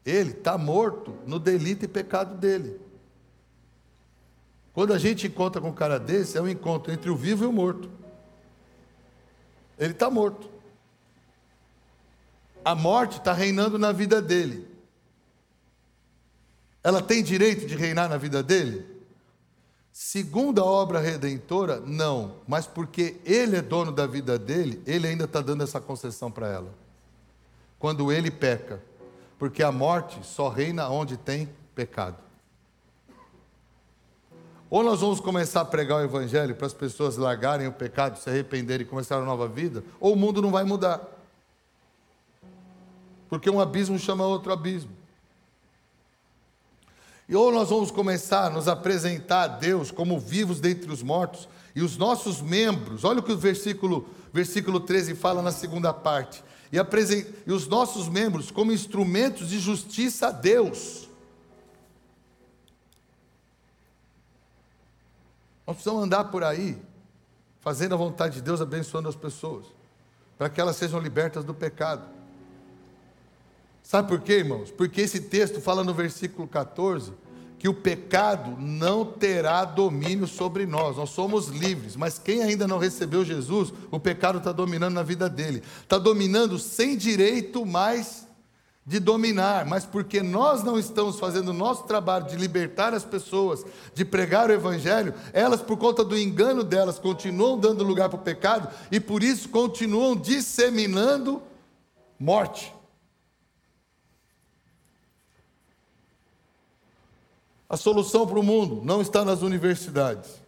ele 0.06 0.32
está 0.32 0.58
morto 0.58 1.18
no 1.26 1.40
delito 1.40 1.86
e 1.86 1.88
pecado 1.88 2.36
dele. 2.36 2.80
Quando 4.74 4.94
a 4.94 4.98
gente 4.98 5.28
encontra 5.28 5.62
com 5.62 5.70
um 5.70 5.74
cara 5.74 6.00
desse, 6.00 6.38
é 6.38 6.42
um 6.42 6.48
encontro 6.48 6.92
entre 6.92 7.10
o 7.10 7.16
vivo 7.16 7.44
e 7.44 7.48
o 7.48 7.52
morto. 7.52 7.90
Ele 9.78 9.94
está 9.94 10.10
morto. 10.10 10.50
A 12.64 12.76
morte 12.76 13.18
está 13.18 13.34
reinando 13.34 13.78
na 13.78 13.92
vida 13.92 14.22
dele 14.22 14.70
ela 16.84 17.02
tem 17.02 17.22
direito 17.22 17.66
de 17.66 17.76
reinar 17.76 18.10
na 18.10 18.18
vida 18.18 18.42
dele? 18.42 18.86
Segundo 20.02 20.62
a 20.62 20.64
obra 20.64 21.02
redentora, 21.02 21.82
não. 21.82 22.36
Mas 22.48 22.66
porque 22.66 23.20
ele 23.26 23.58
é 23.58 23.62
dono 23.62 23.92
da 23.92 24.08
vida 24.08 24.40
dele, 24.40 24.82
ele 24.88 25.06
ainda 25.06 25.26
está 25.26 25.42
dando 25.42 25.62
essa 25.62 25.82
concessão 25.82 26.32
para 26.32 26.48
ela. 26.48 26.74
Quando 27.78 28.10
ele 28.10 28.32
peca. 28.32 28.82
Porque 29.38 29.62
a 29.62 29.74
morte 29.74 30.26
só 30.26 30.48
reina 30.48 30.88
onde 30.88 31.18
tem 31.18 31.50
pecado. 31.76 32.16
Ou 34.70 34.84
nós 34.84 35.02
vamos 35.02 35.20
começar 35.20 35.60
a 35.60 35.66
pregar 35.66 35.98
o 35.98 36.06
Evangelho 36.06 36.56
para 36.56 36.68
as 36.68 36.74
pessoas 36.74 37.18
largarem 37.18 37.68
o 37.68 37.74
pecado, 37.74 38.18
se 38.18 38.30
arrependerem 38.30 38.88
e 38.88 38.90
começar 38.90 39.18
uma 39.18 39.26
nova 39.26 39.50
vida, 39.50 39.84
ou 40.00 40.14
o 40.14 40.16
mundo 40.16 40.42
não 40.42 40.50
vai 40.50 40.64
mudar. 40.64 41.02
Porque 43.28 43.50
um 43.50 43.60
abismo 43.60 44.00
chama 44.00 44.26
outro 44.26 44.54
abismo. 44.54 44.99
E 47.30 47.36
ou 47.36 47.52
nós 47.52 47.70
vamos 47.70 47.92
começar 47.92 48.48
a 48.48 48.50
nos 48.50 48.68
apresentar 48.68 49.44
a 49.44 49.48
Deus 49.48 49.92
como 49.92 50.20
vivos 50.20 50.60
dentre 50.60 50.92
os 50.92 51.04
mortos, 51.04 51.48
e 51.76 51.84
os 51.84 51.96
nossos 51.96 52.42
membros, 52.42 53.04
olha 53.04 53.20
o 53.20 53.24
que 53.24 53.32
o 53.32 53.38
versículo, 53.38 54.10
versículo 54.34 54.80
13 54.80 55.14
fala 55.14 55.40
na 55.40 55.52
segunda 55.52 55.94
parte, 55.94 56.44
e, 56.74 56.78
e 57.46 57.52
os 57.54 57.68
nossos 57.68 58.10
membros 58.10 58.50
como 58.50 58.72
instrumentos 58.72 59.50
de 59.50 59.60
justiça 59.60 60.30
a 60.30 60.32
Deus. 60.32 61.08
Nós 65.68 65.76
precisamos 65.76 66.04
andar 66.04 66.24
por 66.26 66.44
aí, 66.44 66.82
fazendo 67.60 67.94
a 67.94 67.98
vontade 67.98 68.38
de 68.38 68.42
Deus, 68.42 68.60
abençoando 68.60 69.08
as 69.08 69.16
pessoas, 69.16 69.68
para 70.36 70.50
que 70.50 70.60
elas 70.60 70.78
sejam 70.78 71.00
libertas 71.00 71.46
do 71.46 71.54
pecado. 71.54 72.19
Sabe 73.90 74.08
por 74.08 74.22
quê, 74.22 74.34
irmãos? 74.34 74.70
Porque 74.70 75.02
esse 75.02 75.20
texto 75.20 75.60
fala 75.60 75.84
no 75.84 75.96
versículo 75.96 76.48
14 76.48 77.12
que 77.58 77.68
o 77.68 77.74
pecado 77.74 78.56
não 78.62 79.04
terá 79.04 79.66
domínio 79.66 80.28
sobre 80.28 80.68
nós, 80.68 80.98
nós 80.98 81.10
somos 81.10 81.48
livres, 81.48 81.96
mas 81.96 82.20
quem 82.20 82.44
ainda 82.44 82.68
não 82.68 82.78
recebeu 82.78 83.26
Jesus, 83.26 83.74
o 83.90 84.00
pecado 84.00 84.38
está 84.38 84.52
dominando 84.52 84.94
na 84.94 85.02
vida 85.02 85.28
dele, 85.28 85.64
está 85.82 85.98
dominando 85.98 86.60
sem 86.60 86.96
direito 86.96 87.66
mais 87.66 88.28
de 88.86 89.00
dominar, 89.00 89.66
mas 89.66 89.88
porque 89.88 90.22
nós 90.22 90.64
não 90.64 90.78
estamos 90.78 91.20
fazendo 91.20 91.50
o 91.50 91.54
nosso 91.54 91.86
trabalho 91.86 92.28
de 92.28 92.36
libertar 92.36 92.94
as 92.94 93.04
pessoas, 93.04 93.66
de 93.96 94.06
pregar 94.06 94.52
o 94.52 94.54
Evangelho, 94.54 95.16
elas, 95.34 95.64
por 95.64 95.78
conta 95.78 96.06
do 96.06 96.16
engano 96.16 96.64
delas, 96.64 97.00
continuam 97.00 97.58
dando 97.58 97.84
lugar 97.84 98.08
para 98.08 98.20
o 98.20 98.24
pecado 98.24 98.70
e 98.92 99.00
por 99.00 99.24
isso 99.24 99.50
continuam 99.50 100.16
disseminando 100.16 101.42
morte. 102.20 102.78
A 107.70 107.78
solução 107.78 108.26
para 108.26 108.40
o 108.40 108.44
mundo 108.44 108.82
não 108.84 109.00
está 109.00 109.24
nas 109.24 109.44
universidades. 109.44 110.42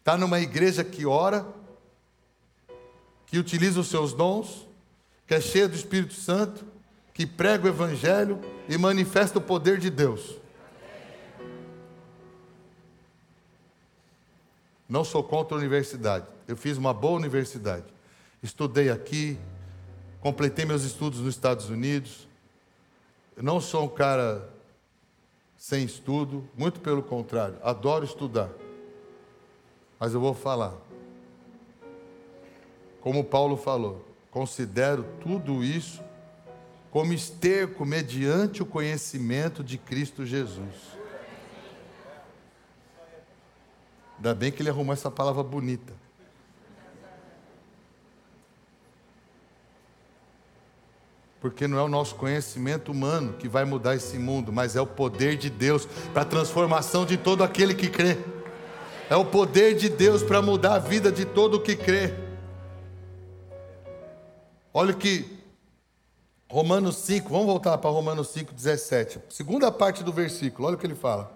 Está 0.00 0.16
numa 0.16 0.40
igreja 0.40 0.82
que 0.82 1.06
ora, 1.06 1.46
que 3.26 3.38
utiliza 3.38 3.78
os 3.78 3.86
seus 3.86 4.12
dons, 4.12 4.66
que 5.24 5.34
é 5.34 5.40
cheia 5.40 5.68
do 5.68 5.76
Espírito 5.76 6.14
Santo, 6.14 6.64
que 7.14 7.24
prega 7.24 7.64
o 7.64 7.68
Evangelho 7.68 8.40
e 8.68 8.76
manifesta 8.76 9.38
o 9.38 9.42
poder 9.42 9.78
de 9.78 9.88
Deus. 9.88 10.36
Não 14.88 15.04
sou 15.04 15.22
contra 15.22 15.56
a 15.56 15.58
universidade. 15.58 16.26
Eu 16.46 16.56
fiz 16.56 16.76
uma 16.76 16.92
boa 16.92 17.16
universidade. 17.16 17.86
Estudei 18.42 18.90
aqui, 18.90 19.38
completei 20.20 20.64
meus 20.64 20.82
estudos 20.82 21.20
nos 21.20 21.34
Estados 21.34 21.68
Unidos. 21.68 22.28
Eu 23.36 23.42
não 23.42 23.60
sou 23.60 23.84
um 23.84 23.88
cara 23.88 24.55
sem 25.56 25.84
estudo, 25.84 26.48
muito 26.56 26.80
pelo 26.80 27.02
contrário, 27.02 27.58
adoro 27.62 28.04
estudar. 28.04 28.50
Mas 29.98 30.12
eu 30.14 30.20
vou 30.20 30.34
falar. 30.34 30.74
Como 33.00 33.24
Paulo 33.24 33.56
falou, 33.56 34.04
considero 34.30 35.04
tudo 35.20 35.64
isso 35.64 36.02
como 36.90 37.12
esterco 37.12 37.84
mediante 37.84 38.62
o 38.62 38.66
conhecimento 38.66 39.62
de 39.62 39.76
Cristo 39.76 40.24
Jesus. 40.24 40.74
Ainda 44.16 44.34
bem 44.34 44.50
que 44.50 44.62
ele 44.62 44.70
arrumou 44.70 44.94
essa 44.94 45.10
palavra 45.10 45.42
bonita. 45.42 45.92
Porque 51.46 51.68
não 51.68 51.78
é 51.78 51.82
o 51.82 51.86
nosso 51.86 52.16
conhecimento 52.16 52.90
humano 52.90 53.34
que 53.34 53.48
vai 53.48 53.64
mudar 53.64 53.94
esse 53.94 54.18
mundo, 54.18 54.52
mas 54.52 54.74
é 54.74 54.80
o 54.80 54.86
poder 54.86 55.36
de 55.36 55.48
Deus 55.48 55.86
para 56.12 56.22
a 56.22 56.24
transformação 56.24 57.06
de 57.06 57.16
todo 57.16 57.44
aquele 57.44 57.72
que 57.72 57.88
crê. 57.88 58.18
É 59.08 59.14
o 59.14 59.24
poder 59.24 59.76
de 59.76 59.88
Deus 59.88 60.24
para 60.24 60.42
mudar 60.42 60.74
a 60.74 60.78
vida 60.80 61.12
de 61.12 61.24
todo 61.24 61.60
que 61.60 61.76
crê. 61.76 62.12
Olha 64.74 64.92
que 64.92 65.38
Romanos 66.50 66.96
5, 66.96 67.30
vamos 67.30 67.46
voltar 67.46 67.78
para 67.78 67.90
Romanos 67.90 68.26
5, 68.30 68.52
17. 68.52 69.20
Segunda 69.28 69.70
parte 69.70 70.02
do 70.02 70.12
versículo, 70.12 70.66
olha 70.66 70.74
o 70.74 70.78
que 70.80 70.84
ele 70.84 70.96
fala. 70.96 71.30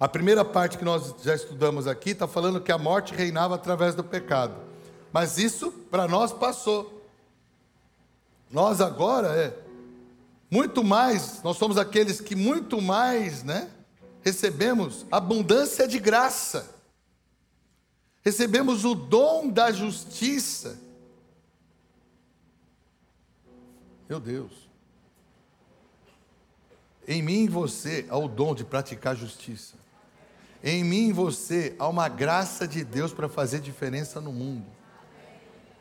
A 0.00 0.08
primeira 0.08 0.42
parte 0.42 0.78
que 0.78 0.86
nós 0.86 1.14
já 1.22 1.34
estudamos 1.34 1.86
aqui 1.86 2.12
está 2.12 2.26
falando 2.26 2.62
que 2.62 2.72
a 2.72 2.78
morte 2.78 3.14
reinava 3.14 3.56
através 3.56 3.94
do 3.94 4.02
pecado. 4.02 4.54
Mas 5.12 5.36
isso 5.36 5.70
para 5.90 6.08
nós 6.08 6.32
passou. 6.32 7.01
Nós 8.52 8.82
agora 8.82 9.28
é 9.28 9.58
muito 10.50 10.84
mais, 10.84 11.42
nós 11.42 11.56
somos 11.56 11.78
aqueles 11.78 12.20
que 12.20 12.36
muito 12.36 12.82
mais, 12.82 13.42
né? 13.42 13.70
Recebemos 14.20 15.06
abundância 15.10 15.88
de 15.88 15.98
graça. 15.98 16.68
Recebemos 18.22 18.84
o 18.84 18.94
dom 18.94 19.48
da 19.48 19.72
justiça. 19.72 20.78
Meu 24.06 24.20
Deus. 24.20 24.52
Em 27.08 27.22
mim 27.22 27.44
e 27.44 27.48
você 27.48 28.06
há 28.10 28.18
o 28.18 28.28
dom 28.28 28.54
de 28.54 28.64
praticar 28.64 29.16
justiça. 29.16 29.74
Em 30.62 30.84
mim 30.84 31.08
e 31.08 31.12
você 31.12 31.74
há 31.78 31.88
uma 31.88 32.08
graça 32.08 32.68
de 32.68 32.84
Deus 32.84 33.12
para 33.12 33.28
fazer 33.28 33.60
diferença 33.60 34.20
no 34.20 34.30
mundo. 34.30 34.66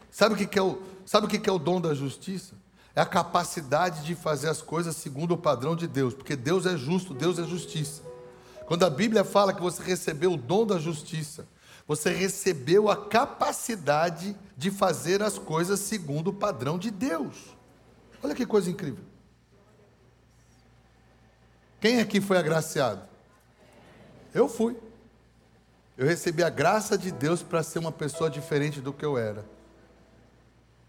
Sabe 0.09 0.33
o 0.33 0.47
que 0.47 0.57
é 0.57 0.61
o, 0.61 0.81
sabe 1.05 1.27
o 1.27 1.29
que 1.29 1.49
é 1.49 1.53
o 1.53 1.59
dom 1.59 1.81
da 1.81 1.93
justiça? 1.93 2.60
É 2.95 3.01
a 3.01 3.05
capacidade 3.05 4.03
de 4.03 4.15
fazer 4.15 4.49
as 4.49 4.61
coisas 4.61 4.95
segundo 4.95 5.33
o 5.33 5.37
padrão 5.37 5.75
de 5.75 5.87
Deus, 5.87 6.13
porque 6.13 6.35
Deus 6.35 6.65
é 6.65 6.75
justo, 6.75 7.13
Deus 7.13 7.39
é 7.39 7.43
justiça. 7.43 8.01
Quando 8.65 8.85
a 8.85 8.89
Bíblia 8.89 9.23
fala 9.23 9.53
que 9.53 9.61
você 9.61 9.81
recebeu 9.83 10.33
o 10.33 10.37
dom 10.37 10.65
da 10.65 10.77
justiça, 10.77 11.47
você 11.87 12.09
recebeu 12.09 12.89
a 12.89 12.95
capacidade 12.95 14.35
de 14.55 14.71
fazer 14.71 15.21
as 15.21 15.37
coisas 15.37 15.79
segundo 15.79 16.29
o 16.29 16.33
padrão 16.33 16.77
de 16.77 16.91
Deus. 16.91 17.35
Olha 18.23 18.35
que 18.35 18.45
coisa 18.45 18.69
incrível. 18.69 19.03
Quem 21.79 21.99
aqui 21.99 22.21
foi 22.21 22.37
agraciado? 22.37 23.01
Eu 24.33 24.47
fui. 24.47 24.77
Eu 25.97 26.05
recebi 26.05 26.43
a 26.43 26.49
graça 26.49 26.97
de 26.97 27.11
Deus 27.11 27.41
para 27.43 27.63
ser 27.63 27.79
uma 27.79 27.91
pessoa 27.91 28.29
diferente 28.29 28.79
do 28.79 28.93
que 28.93 29.03
eu 29.03 29.17
era. 29.17 29.43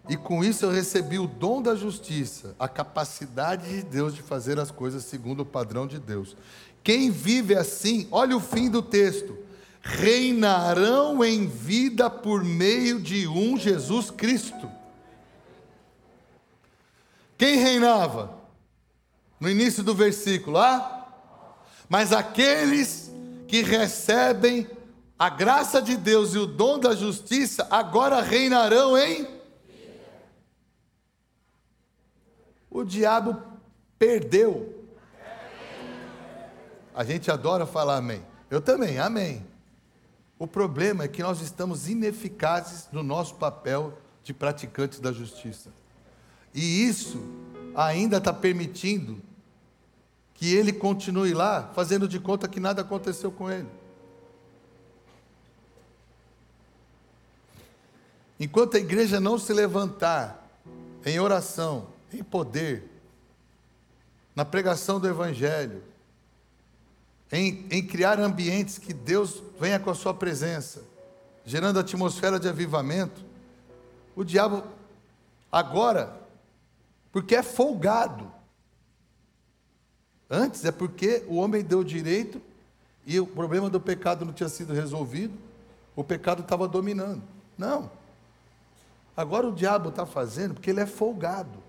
E 0.09 0.17
com 0.17 0.43
isso 0.43 0.65
eu 0.65 0.71
recebi 0.71 1.19
o 1.19 1.27
dom 1.27 1.63
da 1.63 1.75
justiça, 1.75 2.57
a 2.59 2.69
capacidade 2.69 3.69
de 3.69 3.83
Deus 3.83 4.15
de 4.15 4.23
fazer 4.23 4.59
as 4.59 4.71
coisas 4.71 5.05
segundo 5.05 5.41
o 5.41 5.47
padrão 5.47 5.87
de 5.87 5.99
Deus. 5.99 6.37
Quem 6.83 7.11
vive 7.11 7.55
assim, 7.55 8.09
olha 8.11 8.37
o 8.37 8.41
fim 8.41 8.69
do 8.69 8.83
texto: 8.83 9.39
reinarão 9.81 11.25
em 11.25 11.47
vida 11.47 12.11
por 12.11 12.43
meio 12.43 13.01
de 13.01 13.29
um 13.29 13.57
Jesus 13.57 14.11
Cristo. 14.11 14.69
Quem 17.39 17.57
reinava? 17.57 18.39
No 19.39 19.49
início 19.49 19.83
do 19.83 19.95
versículo, 19.95 20.59
ah? 20.59 21.09
Mas 21.89 22.13
aqueles 22.13 23.11
que 23.47 23.63
recebem 23.63 24.69
a 25.19 25.29
graça 25.29 25.81
de 25.81 25.97
Deus 25.97 26.35
e 26.35 26.39
o 26.39 26.47
dom 26.47 26.79
da 26.79 26.95
justiça 26.95 27.67
agora 27.71 28.21
reinarão 28.21 28.97
em 28.97 29.42
o 32.73 32.85
diabo 32.85 33.41
perdeu. 33.99 34.83
A 36.95 37.05
gente 37.05 37.31
adora 37.31 37.67
falar 37.67 37.97
amém. 37.97 38.23
Eu 38.51 38.61
também, 38.61 38.99
amém. 38.99 39.47
O 40.39 40.47
problema 40.47 41.05
é 41.05 41.09
que 41.09 41.23
nós 41.23 41.41
estamos 41.41 41.89
ineficazes 41.89 42.89
no 42.91 43.03
nosso 43.03 43.35
papel 43.37 43.97
de 44.25 44.33
praticantes 44.33 45.01
da 45.01 45.13
justiça. 45.13 45.71
E 46.55 46.87
isso 46.87 47.23
ainda 47.75 48.17
está 48.17 48.33
permitindo 48.33 49.21
que 50.35 50.55
ele 50.55 50.73
continue 50.73 51.33
lá, 51.33 51.71
fazendo 51.75 52.09
de 52.09 52.19
conta 52.19 52.49
que 52.49 52.59
nada 52.59 52.83
aconteceu 52.83 53.31
com 53.31 53.51
ele. 53.51 53.69
Enquanto 58.41 58.77
a 58.77 58.81
igreja 58.81 59.21
não 59.21 59.39
se 59.39 59.53
levantar 59.53 60.45
em 61.07 61.21
oração, 61.21 61.92
em 62.15 62.23
poder, 62.23 62.89
na 64.35 64.45
pregação 64.45 64.99
do 64.99 65.09
Evangelho, 65.09 65.83
em, 67.31 67.67
em 67.71 67.87
criar 67.87 68.21
ambientes 68.21 68.79
que 68.79 68.93
Deus 68.93 69.43
venha 69.59 69.81
com 69.81 69.91
a 69.91 69.95
sua 69.95 70.13
presença, 70.13 70.83
gerando 71.45 71.79
atmosfera 71.79 72.39
de 72.39 72.49
avivamento, 72.49 73.25
o 74.15 74.23
diabo, 74.23 74.63
agora, 75.51 76.15
porque 77.11 77.35
é 77.35 77.43
folgado, 77.43 78.31
antes 80.29 80.65
é 80.65 80.73
porque 80.73 81.25
o 81.27 81.37
homem 81.37 81.63
deu 81.63 81.83
direito 81.83 82.41
e 83.07 83.19
o 83.19 83.27
problema 83.27 83.69
do 83.69 83.81
pecado 83.81 84.25
não 84.25 84.33
tinha 84.33 84.49
sido 84.49 84.73
resolvido, 84.73 85.37
o 85.97 86.05
pecado 86.05 86.43
estava 86.43 86.69
dominando. 86.69 87.23
Não. 87.57 87.91
Agora 89.17 89.49
o 89.49 89.53
diabo 89.53 89.91
está 89.91 90.07
fazendo 90.07 90.55
porque 90.55 90.71
ele 90.71 90.81
é 90.81 90.87
folgado. 90.87 91.63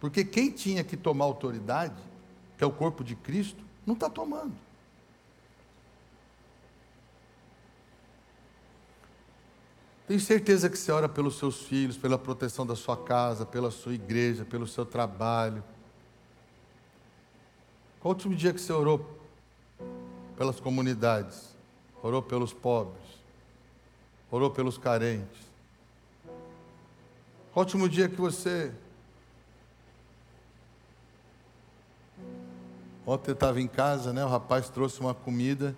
Porque 0.00 0.24
quem 0.24 0.50
tinha 0.50 0.84
que 0.84 0.96
tomar 0.96 1.24
autoridade, 1.24 2.00
que 2.56 2.64
é 2.64 2.66
o 2.66 2.70
corpo 2.70 3.02
de 3.02 3.16
Cristo, 3.16 3.62
não 3.86 3.94
está 3.94 4.08
tomando. 4.08 4.54
Tenho 10.08 10.20
certeza 10.20 10.70
que 10.70 10.78
você 10.78 10.90
ora 10.90 11.06
pelos 11.06 11.36
seus 11.36 11.62
filhos, 11.64 11.98
pela 11.98 12.18
proteção 12.18 12.66
da 12.66 12.74
sua 12.74 12.96
casa, 12.96 13.44
pela 13.44 13.70
sua 13.70 13.92
igreja, 13.92 14.42
pelo 14.42 14.66
seu 14.66 14.86
trabalho. 14.86 15.62
Qual 18.00 18.12
o 18.12 18.16
último 18.16 18.34
dia 18.34 18.54
que 18.54 18.60
você 18.60 18.72
orou 18.72 19.18
pelas 20.34 20.60
comunidades? 20.60 21.54
Orou 22.02 22.22
pelos 22.22 22.54
pobres? 22.54 23.02
Orou 24.30 24.50
pelos 24.50 24.78
carentes? 24.78 25.48
Qual 27.52 27.64
o 27.64 27.66
último 27.66 27.86
dia 27.86 28.08
que 28.08 28.16
você. 28.16 28.72
Ontem 33.08 33.30
eu 33.30 33.34
estava 33.34 33.58
em 33.58 33.66
casa, 33.66 34.12
né? 34.12 34.22
O 34.22 34.28
rapaz 34.28 34.68
trouxe 34.68 35.00
uma 35.00 35.14
comida. 35.14 35.74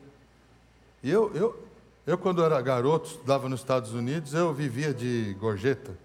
E 1.01 1.09
eu, 1.09 1.33
eu, 1.33 1.69
eu 2.05 2.19
quando 2.19 2.43
era 2.43 2.61
garoto, 2.61 3.09
estudava 3.09 3.49
nos 3.49 3.61
Estados 3.61 3.93
Unidos, 3.93 4.35
eu 4.35 4.53
vivia 4.53 4.93
de 4.93 5.37
gorjeta, 5.38 5.97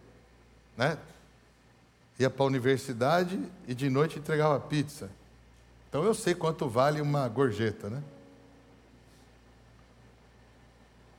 né? 0.77 0.99
Ia 2.19 2.29
para 2.29 2.43
a 2.43 2.45
universidade 2.45 3.41
e 3.67 3.73
de 3.73 3.89
noite 3.89 4.19
entregava 4.19 4.59
pizza. 4.59 5.09
Então 5.89 6.03
eu 6.03 6.13
sei 6.13 6.35
quanto 6.35 6.69
vale 6.69 7.01
uma 7.01 7.27
gorjeta, 7.27 7.89
né? 7.89 8.03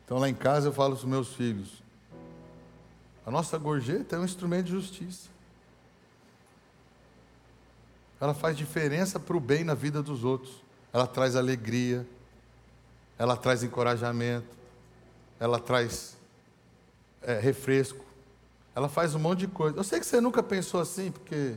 Então 0.04 0.18
lá 0.18 0.28
em 0.28 0.34
casa 0.34 0.68
eu 0.68 0.72
falo 0.72 0.94
para 0.94 1.02
os 1.02 1.04
meus 1.04 1.34
filhos: 1.34 1.82
a 3.26 3.30
nossa 3.32 3.58
gorjeta 3.58 4.14
é 4.14 4.20
um 4.20 4.24
instrumento 4.24 4.66
de 4.66 4.70
justiça. 4.70 5.35
Ela 8.20 8.34
faz 8.34 8.56
diferença 8.56 9.20
para 9.20 9.36
o 9.36 9.40
bem 9.40 9.64
na 9.64 9.74
vida 9.74 10.02
dos 10.02 10.24
outros. 10.24 10.62
Ela 10.92 11.06
traz 11.06 11.36
alegria, 11.36 12.06
ela 13.18 13.36
traz 13.36 13.62
encorajamento, 13.62 14.48
ela 15.38 15.58
traz 15.58 16.16
é, 17.22 17.38
refresco, 17.38 18.04
ela 18.74 18.88
faz 18.88 19.14
um 19.14 19.18
monte 19.18 19.40
de 19.40 19.48
coisa. 19.48 19.76
Eu 19.76 19.84
sei 19.84 20.00
que 20.00 20.06
você 20.06 20.20
nunca 20.20 20.42
pensou 20.42 20.80
assim, 20.80 21.10
porque 21.10 21.54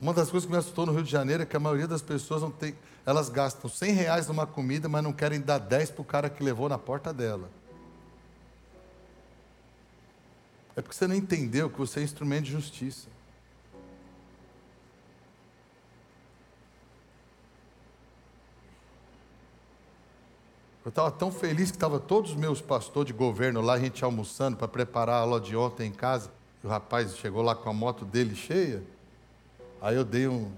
uma 0.00 0.12
das 0.12 0.30
coisas 0.30 0.46
que 0.46 0.52
me 0.52 0.58
assustou 0.58 0.84
no 0.84 0.92
Rio 0.92 1.04
de 1.04 1.10
Janeiro 1.10 1.44
é 1.44 1.46
que 1.46 1.56
a 1.56 1.60
maioria 1.60 1.86
das 1.86 2.02
pessoas 2.02 2.42
não 2.42 2.50
tem, 2.50 2.74
elas 3.06 3.28
gastam 3.28 3.70
100 3.70 3.92
reais 3.92 4.26
numa 4.26 4.46
comida, 4.46 4.88
mas 4.88 5.02
não 5.02 5.12
querem 5.12 5.40
dar 5.40 5.58
10 5.58 5.92
para 5.92 6.02
o 6.02 6.04
cara 6.04 6.28
que 6.28 6.42
levou 6.42 6.68
na 6.68 6.76
porta 6.76 7.12
dela. 7.12 7.48
É 10.74 10.80
porque 10.80 10.96
você 10.96 11.06
não 11.06 11.14
entendeu 11.14 11.70
que 11.70 11.78
você 11.78 12.00
é 12.00 12.02
instrumento 12.02 12.46
de 12.46 12.52
justiça. 12.52 13.06
Estava 20.92 21.10
tão 21.10 21.32
feliz 21.32 21.70
que 21.70 21.78
estavam 21.78 21.98
todos 21.98 22.32
os 22.32 22.36
meus 22.36 22.60
pastores 22.60 23.06
de 23.06 23.14
governo 23.14 23.62
lá, 23.62 23.72
a 23.74 23.78
gente 23.78 24.04
almoçando 24.04 24.58
para 24.58 24.68
preparar 24.68 25.16
a 25.16 25.20
aula 25.20 25.40
de 25.40 25.56
ontem 25.56 25.88
em 25.88 25.92
casa. 25.92 26.30
O 26.62 26.68
rapaz 26.68 27.16
chegou 27.16 27.40
lá 27.42 27.54
com 27.54 27.70
a 27.70 27.72
moto 27.72 28.04
dele 28.04 28.36
cheia. 28.36 28.82
Aí 29.80 29.96
eu 29.96 30.04
dei 30.04 30.28
um, 30.28 30.52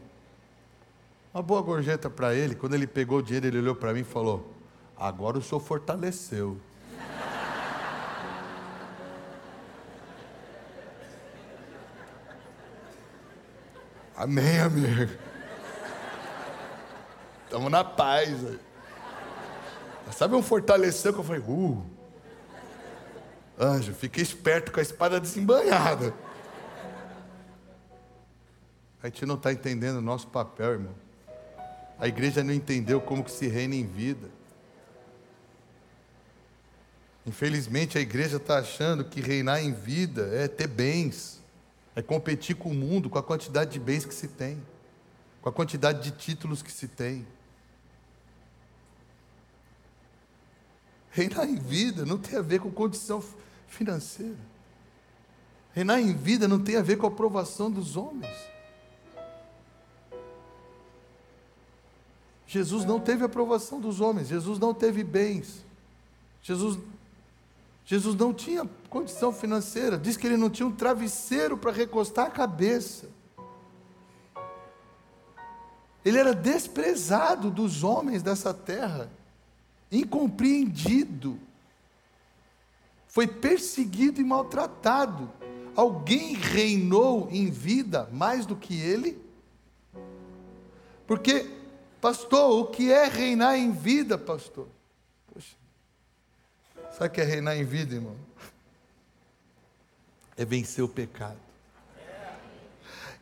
uma 1.33 1.41
boa 1.41 1.63
gorjeta 1.63 2.11
para 2.11 2.35
ele. 2.35 2.57
Quando 2.57 2.75
ele 2.75 2.87
pegou 2.87 3.19
o 3.19 3.23
dinheiro, 3.23 3.47
ele 3.47 3.59
olhou 3.59 3.77
para 3.77 3.95
mim 3.95 4.01
e 4.01 4.05
falou: 4.05 4.53
Agora 4.97 5.39
o 5.39 5.43
senhor 5.43 5.61
fortaleceu. 5.61 6.59
Amém, 14.17 14.59
amigo. 14.59 15.13
Estamos 17.45 17.71
na 17.71 17.85
paz. 17.85 18.59
Sabe 20.13 20.35
um 20.35 20.43
fortaleceu 20.43 21.13
que 21.13 21.19
eu 21.19 21.25
falei, 21.25 21.43
uh, 21.43 21.83
anjo, 23.59 23.93
fiquei 23.95 24.23
esperto 24.23 24.71
com 24.71 24.79
a 24.79 24.83
espada 24.83 25.21
desembanhada. 25.21 26.15
A 29.03 29.09
gente 29.09 29.27
não 29.27 29.35
está 29.35 29.53
entendendo 29.53 29.99
o 29.99 30.03
nosso 30.03 30.29
papel, 30.29 30.73
irmão. 30.73 30.95
A 31.99 32.09
igreja 32.09 32.43
não 32.43 32.53
entendeu 32.53 33.01
como 33.01 33.23
que 33.23 33.31
se 33.31 33.47
reina 33.47 33.75
em 33.75 33.87
vida. 33.87 34.29
Infelizmente 37.27 37.97
a 37.97 38.01
igreja 38.01 38.37
está 38.37 38.59
achando 38.59 39.05
que 39.05 39.21
reinar 39.21 39.63
em 39.63 39.73
vida 39.73 40.29
é 40.35 40.47
ter 40.47 40.67
bens, 40.67 41.41
é 41.97 42.03
competir 42.03 42.57
com 42.57 42.71
o 42.71 42.75
mundo, 42.75 43.09
com 43.09 43.19
a 43.19 43.23
quantidade 43.23 43.73
de 43.73 43.81
bens 43.81 44.05
que 44.05 44.15
se 44.15 44.29
tem, 44.29 44.61
com 45.41 45.49
a 45.49 45.53
quantidade 45.53 46.03
de 46.03 46.17
títulos 46.17 46.63
que 46.63 46.71
se 46.71 46.87
tem. 46.87 47.27
Reinar 51.15 51.49
em 51.49 51.55
vida 51.55 52.05
não 52.05 52.19
tem 52.19 52.37
a 52.37 52.43
ver 52.43 52.59
com 52.59 52.73
condição 52.73 53.23
financeira. 53.69 54.37
Reinar 55.73 56.01
em 56.01 56.13
vida 56.13 56.49
não 56.49 56.59
tem 56.59 56.75
a 56.75 56.83
ver 56.83 56.97
com 56.97 57.07
a 57.07 57.09
aprovação 57.09 57.71
dos 57.71 57.97
homens. 57.97 58.37
Jesus 62.49 62.85
não 62.85 62.99
teve 62.99 63.25
aprovação 63.25 63.81
dos 63.81 64.01
homens, 64.01 64.27
Jesus 64.27 64.59
não 64.59 64.75
teve 64.75 65.05
bens, 65.05 65.65
Jesus, 66.43 66.79
Jesus 67.85 68.17
não 68.17 68.35
tinha 68.35 68.69
condição 68.91 69.33
financeira, 69.33 69.97
diz 69.97 70.17
que 70.17 70.27
ele 70.27 70.37
não 70.37 70.51
tinha 70.51 70.67
um 70.67 70.73
travesseiro 70.73 71.57
para 71.57 71.71
recostar 71.71 72.27
a 72.27 72.31
cabeça. 72.31 73.09
Ele 76.05 76.19
era 76.19 76.35
desprezado 76.35 77.53
dos 77.53 77.85
homens 77.85 78.21
dessa 78.21 78.53
terra, 78.53 79.11
incompreendido, 79.95 81.39
foi 83.09 83.27
perseguido 83.27 84.21
e 84.21 84.25
maltratado. 84.25 85.31
Alguém 85.77 86.35
reinou 86.35 87.29
em 87.31 87.51
vida 87.51 88.09
mais 88.13 88.47
do 88.47 88.57
que 88.57 88.81
ele? 88.81 89.23
Porque 91.07 91.49
Pastor, 92.05 92.51
o 92.61 92.67
que 92.67 92.93
é 92.93 93.09
reinar 93.09 93.57
em 93.57 93.73
vida, 93.73 94.19
pastor? 94.19 94.69
Poxa, 95.33 95.57
sabe 96.93 97.07
o 97.07 97.11
que 97.11 97.21
é 97.23 97.25
reinar 97.25 97.57
em 97.57 97.65
vida, 97.65 97.95
irmão? 97.95 98.15
É 100.37 100.45
vencer 100.45 100.85
o 100.85 100.89
pecado. 100.89 101.39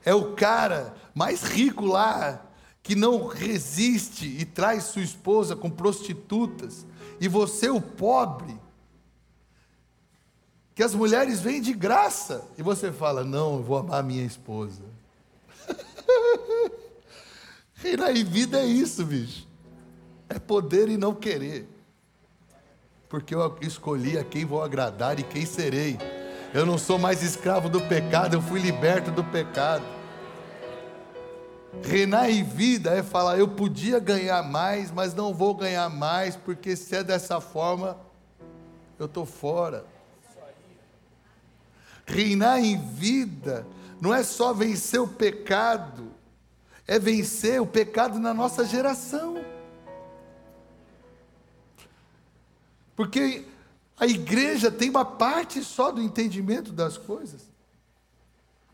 É 0.05 0.13
o 0.13 0.35
cara 0.35 0.97
mais 1.15 1.45
rico 1.45 1.87
lá, 1.87 2.45
que 2.83 2.97
não 2.97 3.27
resiste 3.27 4.27
e 4.27 4.45
traz 4.45 4.85
sua 4.85 5.03
esposa 5.03 5.55
com 5.55 5.71
prostitutas, 5.71 6.85
e 7.21 7.29
você, 7.29 7.71
o 7.71 7.81
pobre, 7.81 8.59
que 10.75 10.83
as 10.83 10.95
mulheres 10.95 11.41
vêm 11.41 11.61
de 11.61 11.73
graça, 11.73 12.45
e 12.59 12.63
você 12.63 12.91
fala: 12.91 13.23
Não, 13.23 13.57
eu 13.57 13.63
vou 13.63 13.77
amar 13.77 14.03
minha 14.03 14.25
esposa. 14.25 14.83
Reinar 17.75 18.17
em 18.17 18.25
vida 18.25 18.59
é 18.61 18.67
isso, 18.67 19.05
bicho. 19.05 19.47
É 20.29 20.39
poder 20.39 20.89
e 20.89 20.97
não 20.97 21.15
querer. 21.15 21.69
Porque 23.09 23.35
eu 23.35 23.59
escolhi 23.61 24.17
a 24.17 24.25
quem 24.25 24.45
vou 24.45 24.63
agradar 24.63 25.21
e 25.21 25.23
quem 25.23 25.45
serei. 25.45 25.99
Eu 26.55 26.65
não 26.65 26.79
sou 26.79 26.99
mais 26.99 27.23
escravo 27.23 27.69
do 27.69 27.81
pecado, 27.83 28.35
eu 28.35 28.43
fui 28.43 28.61
liberto 28.61 29.11
do 29.11 29.23
pecado. 29.23 29.85
Reinar 31.81 32.29
em 32.29 32.45
vida 32.45 32.91
é 32.91 33.03
falar: 33.03 33.39
eu 33.39 33.49
podia 33.49 33.99
ganhar 33.99 34.43
mais, 34.43 34.91
mas 34.91 35.15
não 35.15 35.33
vou 35.33 35.55
ganhar 35.55 35.89
mais, 35.89 36.37
porque 36.37 36.77
se 36.77 36.97
é 36.97 37.03
dessa 37.03 37.41
forma, 37.41 37.97
eu 38.99 39.07
estou 39.07 39.25
fora. 39.25 39.87
Reinar 42.05 42.59
em 42.59 42.77
vida 42.77 43.67
não 44.01 44.13
é 44.13 44.23
só 44.23 44.53
vencer 44.53 45.01
o 45.01 45.09
pecado, 45.09 46.13
é 46.87 46.99
vencer 46.99 47.61
o 47.61 47.67
pecado 47.67 48.19
na 48.19 48.35
nossa 48.35 48.65
geração. 48.65 49.43
Porque 52.95 53.47
a 53.97 54.07
igreja 54.07 54.71
tem 54.71 54.91
uma 54.91 55.05
parte 55.05 55.63
só 55.63 55.91
do 55.91 56.03
entendimento 56.03 56.73
das 56.73 56.99
coisas. 56.99 57.52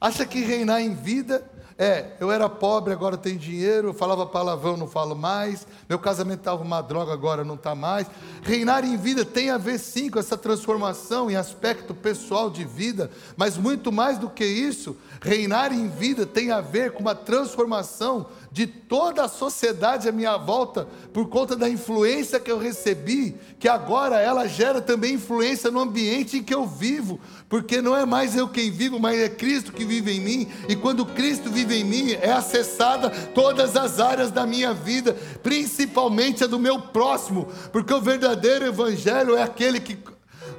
Acha 0.00 0.24
que 0.24 0.40
reinar 0.40 0.80
em 0.80 0.94
vida 0.94 1.44
é, 1.80 2.16
eu 2.18 2.32
era 2.32 2.48
pobre, 2.48 2.92
agora 2.92 3.16
tenho 3.16 3.38
dinheiro, 3.38 3.90
eu 3.90 3.94
falava 3.94 4.26
palavrão, 4.26 4.76
não 4.76 4.88
falo 4.88 5.14
mais, 5.14 5.64
meu 5.88 5.96
casamento 5.96 6.40
estava 6.40 6.60
uma 6.60 6.82
droga, 6.82 7.12
agora 7.12 7.44
não 7.44 7.54
está 7.54 7.72
mais. 7.72 8.08
Reinar 8.42 8.84
em 8.84 8.96
vida 8.96 9.24
tem 9.24 9.48
a 9.50 9.56
ver 9.56 9.78
sim 9.78 10.10
com 10.10 10.18
essa 10.18 10.36
transformação 10.36 11.30
em 11.30 11.36
aspecto 11.36 11.94
pessoal 11.94 12.50
de 12.50 12.64
vida, 12.64 13.08
mas 13.36 13.56
muito 13.56 13.92
mais 13.92 14.18
do 14.18 14.28
que 14.28 14.44
isso, 14.44 14.96
reinar 15.22 15.72
em 15.72 15.88
vida 15.88 16.26
tem 16.26 16.50
a 16.50 16.60
ver 16.60 16.90
com 16.90 17.00
uma 17.00 17.14
transformação 17.14 18.26
de 18.50 18.66
toda 18.66 19.24
a 19.24 19.28
sociedade 19.28 20.08
à 20.08 20.12
minha 20.12 20.36
volta, 20.36 20.88
por 21.12 21.28
conta 21.28 21.54
da 21.54 21.68
influência 21.68 22.40
que 22.40 22.50
eu 22.50 22.58
recebi, 22.58 23.36
que 23.58 23.68
agora 23.68 24.20
ela 24.20 24.46
gera 24.46 24.80
também 24.80 25.14
influência 25.14 25.70
no 25.70 25.80
ambiente 25.80 26.38
em 26.38 26.42
que 26.42 26.54
eu 26.54 26.66
vivo, 26.66 27.20
porque 27.48 27.82
não 27.82 27.96
é 27.96 28.04
mais 28.04 28.36
eu 28.36 28.48
quem 28.48 28.70
vivo, 28.70 28.98
mas 28.98 29.18
é 29.18 29.28
Cristo 29.28 29.72
que 29.72 29.84
vive 29.84 30.12
em 30.12 30.20
mim, 30.20 30.48
e 30.68 30.76
quando 30.76 31.04
Cristo 31.04 31.50
vive 31.50 31.76
em 31.76 31.84
mim, 31.84 32.12
é 32.12 32.32
acessada 32.32 33.10
todas 33.34 33.76
as 33.76 34.00
áreas 34.00 34.30
da 34.30 34.46
minha 34.46 34.72
vida, 34.72 35.16
principalmente 35.42 36.44
a 36.44 36.46
do 36.46 36.58
meu 36.58 36.80
próximo, 36.80 37.48
porque 37.72 37.92
o 37.92 38.00
verdadeiro 38.00 38.66
evangelho 38.66 39.36
é 39.36 39.42
aquele 39.42 39.80
que 39.80 39.96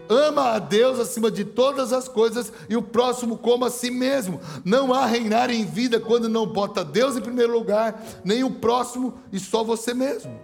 ama 0.09 0.53
a 0.53 0.59
Deus 0.59 0.99
acima 0.99 1.29
de 1.29 1.45
todas 1.45 1.93
as 1.93 2.07
coisas 2.07 2.51
e 2.67 2.75
o 2.75 2.81
próximo 2.81 3.37
como 3.37 3.63
a 3.63 3.69
si 3.69 3.91
mesmo. 3.91 4.41
Não 4.65 4.91
há 4.91 5.05
reinar 5.05 5.51
em 5.51 5.63
vida 5.63 5.99
quando 5.99 6.27
não 6.27 6.47
bota 6.47 6.83
Deus 6.83 7.15
em 7.15 7.21
primeiro 7.21 7.53
lugar, 7.53 8.03
nem 8.25 8.43
o 8.43 8.49
próximo 8.49 9.13
e 9.31 9.39
só 9.39 9.63
você 9.63 9.93
mesmo. 9.93 10.37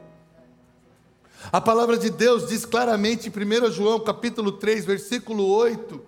A 1.52 1.60
palavra 1.60 1.98
de 1.98 2.10
Deus 2.10 2.48
diz 2.48 2.66
claramente 2.66 3.28
em 3.28 3.68
1 3.68 3.72
João 3.72 4.00
capítulo 4.00 4.52
3, 4.54 4.86
versículo 4.86 5.48
8, 5.48 6.02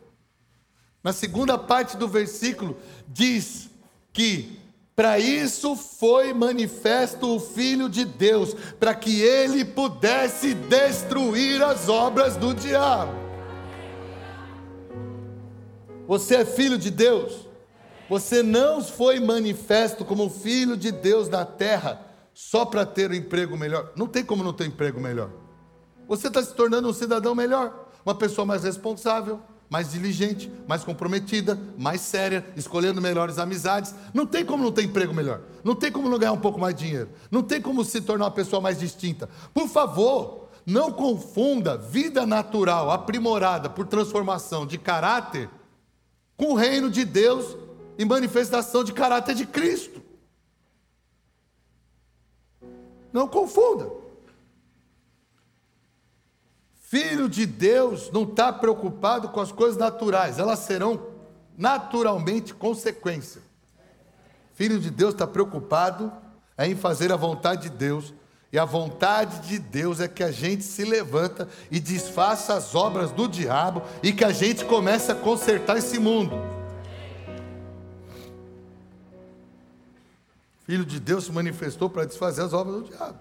na 1.04 1.14
segunda 1.14 1.58
parte 1.58 1.98
do 1.98 2.08
versículo, 2.08 2.78
diz 3.08 3.70
que 4.14 4.60
para 4.96 5.20
isso 5.20 5.76
foi 5.76 6.34
manifesto 6.34 7.36
o 7.36 7.40
Filho 7.40 7.88
de 7.88 8.04
Deus, 8.04 8.56
para 8.80 8.96
que 8.96 9.22
ele 9.22 9.64
pudesse 9.64 10.56
destruir 10.56 11.62
as 11.62 11.88
obras 11.88 12.36
do 12.36 12.52
diabo. 12.52 13.27
Você 16.08 16.38
é 16.38 16.46
filho 16.46 16.78
de 16.78 16.90
Deus. 16.90 17.48
Você 18.10 18.42
não 18.42 18.82
foi 18.82 19.20
manifesto 19.20 20.06
como 20.06 20.30
filho 20.30 20.78
de 20.78 20.92
Deus 20.92 21.28
na 21.28 21.44
terra 21.46 22.02
só 22.34 22.66
para 22.66 22.86
ter 22.86 23.12
um 23.12 23.16
emprego 23.16 23.58
melhor. 23.58 23.92
Não 23.96 24.08
tem 24.08 24.24
como 24.24 24.44
não 24.44 24.54
ter 24.54 24.64
um 24.64 24.68
emprego 24.68 25.02
melhor. 25.02 25.30
Você 26.08 26.28
está 26.28 26.42
se 26.42 26.54
tornando 26.54 26.88
um 26.88 26.94
cidadão 26.94 27.36
melhor, 27.36 27.90
uma 28.06 28.16
pessoa 28.16 28.46
mais 28.46 28.64
responsável, 28.64 29.42
mais 29.70 29.92
diligente, 29.92 30.50
mais 30.66 30.86
comprometida, 30.86 31.60
mais 31.78 32.00
séria, 32.00 32.46
escolhendo 32.56 33.02
melhores 33.02 33.38
amizades. 33.38 33.94
Não 34.14 34.26
tem 34.26 34.46
como 34.46 34.64
não 34.64 34.72
ter 34.72 34.84
emprego 34.84 35.14
melhor. 35.14 35.42
Não 35.62 35.76
tem 35.76 35.92
como 35.92 36.08
não 36.08 36.18
ganhar 36.18 36.32
um 36.32 36.40
pouco 36.40 36.60
mais 36.60 36.74
de 36.74 36.86
dinheiro. 36.86 37.10
Não 37.30 37.44
tem 37.44 37.62
como 37.62 37.84
se 37.84 38.00
tornar 38.00 38.26
uma 38.26 38.32
pessoa 38.32 38.62
mais 38.62 38.80
distinta. 38.80 39.28
Por 39.54 39.68
favor, 39.68 40.48
não 40.66 40.92
confunda 40.92 41.78
vida 41.78 42.26
natural 42.26 42.90
aprimorada 42.90 43.70
por 43.70 43.86
transformação 43.86 44.66
de 44.66 44.78
caráter 44.78 45.50
com 46.38 46.52
o 46.52 46.56
reino 46.56 46.90
de 46.90 47.04
Deus 47.04 47.58
e 47.98 48.06
manifestação 48.06 48.84
de 48.84 48.94
caráter 48.94 49.34
de 49.34 49.46
Cristo. 49.46 50.02
Não 53.12 53.28
confunda. 53.28 53.92
Filho 56.76 57.28
de 57.28 57.46
Deus 57.46 58.12
não 58.12 58.24
está 58.24 58.54
preocupado 58.54 59.30
com 59.30 59.42
as 59.42 59.52
coisas 59.52 59.78
naturais, 59.78 60.40
elas 60.40 60.60
serão 60.60 61.08
naturalmente 61.58 62.54
consequência. 62.54 63.42
Filho 64.54 64.80
de 64.80 64.90
Deus 64.90 65.14
está 65.14 65.28
preocupado 65.28 66.14
em 66.58 66.76
fazer 66.76 67.12
a 67.12 67.18
vontade 67.18 67.64
de 67.64 67.70
Deus, 67.70 68.14
e 68.52 68.58
a 68.58 68.64
vontade 68.64 69.48
de 69.48 69.60
Deus 69.60 70.00
é 70.00 70.08
que 70.08 70.24
a 70.24 70.32
gente 70.32 70.64
se 70.64 70.86
levanta 70.86 71.50
e 71.70 71.80
desfaça 71.80 72.54
as 72.54 72.74
obras 72.74 73.12
do 73.12 73.28
diabo 73.28 73.82
e 74.02 74.14
que 74.14 74.24
a 74.24 74.32
gente 74.32 74.64
comece 74.64 75.12
a 75.12 75.16
consertar 75.16 75.78
esse 75.78 76.00
mundo. 76.00 76.36
Filho 80.66 80.86
de 80.86 81.00
Deus 81.00 81.26
se 81.26 81.32
manifestou 81.32 81.90
para 81.90 82.06
desfazer 82.06 82.42
as 82.42 82.54
obras 82.54 82.84
do 82.84 82.90
diabo. 82.90 83.20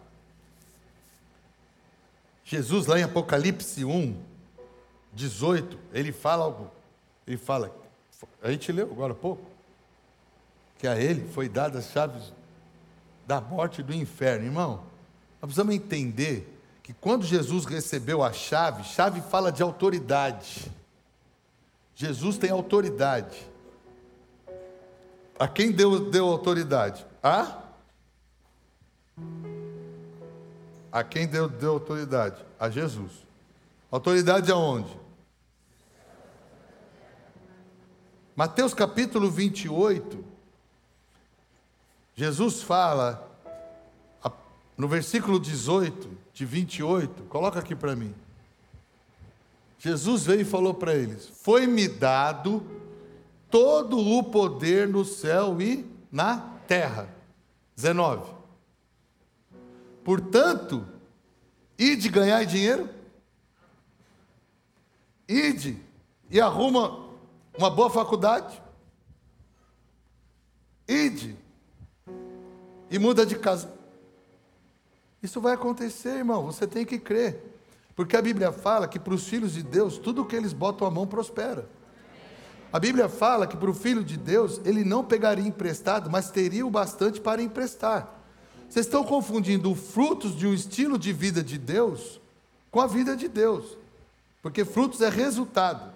Jesus, 2.44 2.86
lá 2.86 2.98
em 2.98 3.02
Apocalipse 3.02 3.84
1, 3.84 4.16
18, 5.12 5.76
ele 5.92 6.12
fala 6.12 6.44
algo. 6.44 6.70
Ele 7.26 7.36
fala, 7.36 7.74
a 8.40 8.52
gente 8.52 8.70
leu 8.70 8.88
agora 8.92 9.12
há 9.12 9.16
pouco, 9.16 9.44
que 10.78 10.86
a 10.86 10.96
ele 10.96 11.28
foi 11.32 11.48
dada 11.48 11.80
as 11.80 11.90
chaves 11.90 12.32
da 13.26 13.40
morte 13.40 13.80
e 13.80 13.84
do 13.84 13.92
inferno. 13.92 14.44
Irmão, 14.44 14.84
nós 15.40 15.48
precisamos 15.48 15.74
entender 15.74 16.52
que 16.82 16.92
quando 16.92 17.24
Jesus 17.24 17.64
recebeu 17.64 18.22
a 18.22 18.32
chave, 18.32 18.84
chave 18.84 19.20
fala 19.20 19.50
de 19.50 19.62
autoridade. 19.62 20.70
Jesus 21.94 22.38
tem 22.38 22.50
autoridade. 22.50 23.36
A 25.38 25.46
quem 25.48 25.72
Deus 25.72 26.10
deu 26.10 26.26
autoridade? 26.26 27.04
A 27.22 27.66
A 30.96 31.04
quem 31.04 31.26
deu, 31.26 31.46
deu 31.46 31.72
autoridade? 31.72 32.42
A 32.58 32.70
Jesus. 32.70 33.12
Autoridade 33.90 34.50
aonde? 34.50 34.98
Mateus 38.34 38.72
capítulo 38.72 39.30
28, 39.30 40.24
Jesus 42.14 42.62
fala, 42.62 43.30
no 44.76 44.86
versículo 44.86 45.40
18 45.40 46.08
de 46.32 46.44
28, 46.44 47.24
coloca 47.24 47.58
aqui 47.58 47.74
para 47.74 47.96
mim. 47.96 48.14
Jesus 49.78 50.24
veio 50.24 50.42
e 50.42 50.44
falou 50.44 50.74
para 50.74 50.94
eles: 50.94 51.26
Foi-me 51.26 51.88
dado 51.88 52.62
todo 53.50 53.98
o 53.98 54.22
poder 54.24 54.88
no 54.88 55.04
céu 55.04 55.60
e 55.60 55.86
na 56.10 56.38
terra. 56.66 57.08
19. 57.74 58.34
Portanto, 60.02 60.86
ide 61.78 62.08
ganhar 62.08 62.44
dinheiro, 62.44 62.88
ide 65.28 65.78
e 66.30 66.40
arruma 66.40 67.06
uma 67.56 67.70
boa 67.70 67.90
faculdade, 67.90 68.62
ide 70.88 71.36
e 72.90 72.98
muda 72.98 73.26
de 73.26 73.36
casa. 73.36 73.75
Isso 75.26 75.40
vai 75.40 75.54
acontecer, 75.54 76.18
irmão, 76.18 76.44
você 76.44 76.68
tem 76.68 76.84
que 76.84 77.00
crer. 77.00 77.42
Porque 77.96 78.16
a 78.16 78.22
Bíblia 78.22 78.52
fala 78.52 78.86
que 78.86 78.96
para 78.96 79.12
os 79.12 79.26
filhos 79.26 79.54
de 79.54 79.62
Deus, 79.64 79.98
tudo 79.98 80.24
que 80.24 80.36
eles 80.36 80.52
botam 80.52 80.86
a 80.86 80.90
mão 80.90 81.04
prospera. 81.04 81.68
A 82.72 82.78
Bíblia 82.78 83.08
fala 83.08 83.44
que 83.44 83.56
para 83.56 83.68
o 83.68 83.74
filho 83.74 84.04
de 84.04 84.16
Deus, 84.16 84.60
ele 84.64 84.84
não 84.84 85.02
pegaria 85.02 85.44
emprestado, 85.44 86.08
mas 86.08 86.30
teria 86.30 86.64
o 86.64 86.70
bastante 86.70 87.20
para 87.20 87.42
emprestar. 87.42 88.08
Vocês 88.68 88.86
estão 88.86 89.02
confundindo 89.02 89.72
os 89.72 89.90
frutos 89.90 90.36
de 90.36 90.46
um 90.46 90.54
estilo 90.54 90.96
de 90.96 91.12
vida 91.12 91.42
de 91.42 91.58
Deus 91.58 92.20
com 92.70 92.80
a 92.80 92.86
vida 92.86 93.16
de 93.16 93.26
Deus. 93.26 93.76
Porque 94.40 94.64
frutos 94.64 95.00
é 95.00 95.08
resultado. 95.08 95.92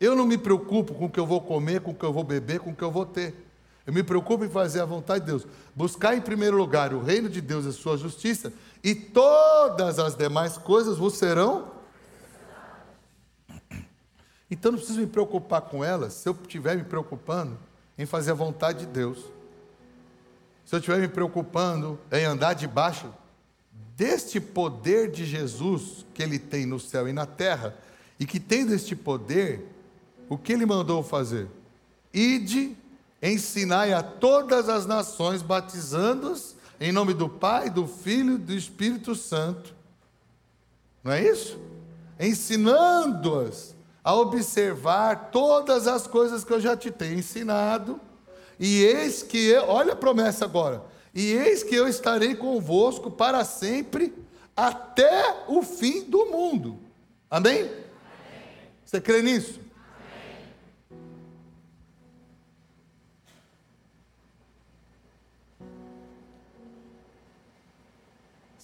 Eu 0.00 0.16
não 0.16 0.26
me 0.26 0.36
preocupo 0.36 0.94
com 0.94 1.04
o 1.04 1.10
que 1.10 1.20
eu 1.20 1.26
vou 1.26 1.40
comer, 1.40 1.80
com 1.80 1.92
o 1.92 1.94
que 1.94 2.04
eu 2.04 2.12
vou 2.12 2.24
beber, 2.24 2.58
com 2.58 2.70
o 2.70 2.74
que 2.74 2.82
eu 2.82 2.90
vou 2.90 3.06
ter. 3.06 3.43
Eu 3.86 3.92
me 3.92 4.02
preocupo 4.02 4.44
em 4.44 4.48
fazer 4.48 4.80
a 4.80 4.84
vontade 4.84 5.24
de 5.24 5.30
Deus. 5.30 5.46
Buscar 5.74 6.16
em 6.16 6.20
primeiro 6.20 6.56
lugar 6.56 6.94
o 6.94 7.02
reino 7.02 7.28
de 7.28 7.40
Deus 7.40 7.66
e 7.66 7.68
a 7.68 7.72
sua 7.72 7.96
justiça, 7.96 8.52
e 8.82 8.94
todas 8.94 9.98
as 9.98 10.14
demais 10.14 10.56
coisas 10.56 10.98
vos 10.98 11.14
serão. 11.14 11.72
Então 14.50 14.72
não 14.72 14.78
preciso 14.78 15.00
me 15.00 15.06
preocupar 15.06 15.62
com 15.62 15.84
elas 15.84 16.14
se 16.14 16.28
eu 16.28 16.36
estiver 16.42 16.76
me 16.76 16.84
preocupando 16.84 17.58
em 17.98 18.06
fazer 18.06 18.30
a 18.30 18.34
vontade 18.34 18.80
de 18.80 18.86
Deus 18.86 19.34
se 20.64 20.74
eu 20.74 20.78
estiver 20.78 20.98
me 20.98 21.08
preocupando 21.08 21.98
em 22.10 22.24
andar 22.24 22.54
debaixo 22.54 23.12
deste 23.96 24.40
poder 24.40 25.10
de 25.10 25.24
Jesus 25.24 26.04
que 26.14 26.22
ele 26.22 26.38
tem 26.38 26.66
no 26.66 26.80
céu 26.80 27.08
e 27.08 27.12
na 27.12 27.26
terra, 27.26 27.76
e 28.18 28.26
que 28.26 28.40
tem 28.40 28.64
deste 28.64 28.96
poder, 28.96 29.68
o 30.28 30.38
que 30.38 30.52
ele 30.52 30.64
mandou 30.64 31.02
fazer? 31.02 31.48
Ide, 32.12 32.76
ensinai 33.32 33.92
a 33.92 34.02
todas 34.02 34.68
as 34.68 34.84
nações, 34.84 35.40
batizando-os 35.40 36.54
em 36.78 36.92
nome 36.92 37.14
do 37.14 37.28
Pai, 37.28 37.70
do 37.70 37.86
Filho 37.86 38.34
e 38.34 38.38
do 38.38 38.52
Espírito 38.52 39.14
Santo. 39.14 39.74
Não 41.02 41.12
é 41.12 41.22
isso? 41.22 41.58
Ensinando-as 42.20 43.74
a 44.02 44.14
observar 44.14 45.30
todas 45.30 45.86
as 45.86 46.06
coisas 46.06 46.44
que 46.44 46.52
eu 46.52 46.60
já 46.60 46.76
te 46.76 46.90
tenho 46.90 47.18
ensinado 47.18 47.98
e 48.58 48.84
eis 48.84 49.22
que 49.22 49.38
eu, 49.38 49.68
olha 49.68 49.94
a 49.94 49.96
promessa 49.96 50.44
agora. 50.44 50.82
E 51.14 51.32
eis 51.32 51.62
que 51.62 51.74
eu 51.74 51.88
estarei 51.88 52.34
convosco 52.34 53.10
para 53.10 53.44
sempre, 53.44 54.12
até 54.56 55.44
o 55.48 55.62
fim 55.62 56.04
do 56.04 56.26
mundo. 56.26 56.78
Amém? 57.30 57.62
Amém. 57.62 57.72
Você 58.84 59.00
crê 59.00 59.22
nisso? 59.22 59.63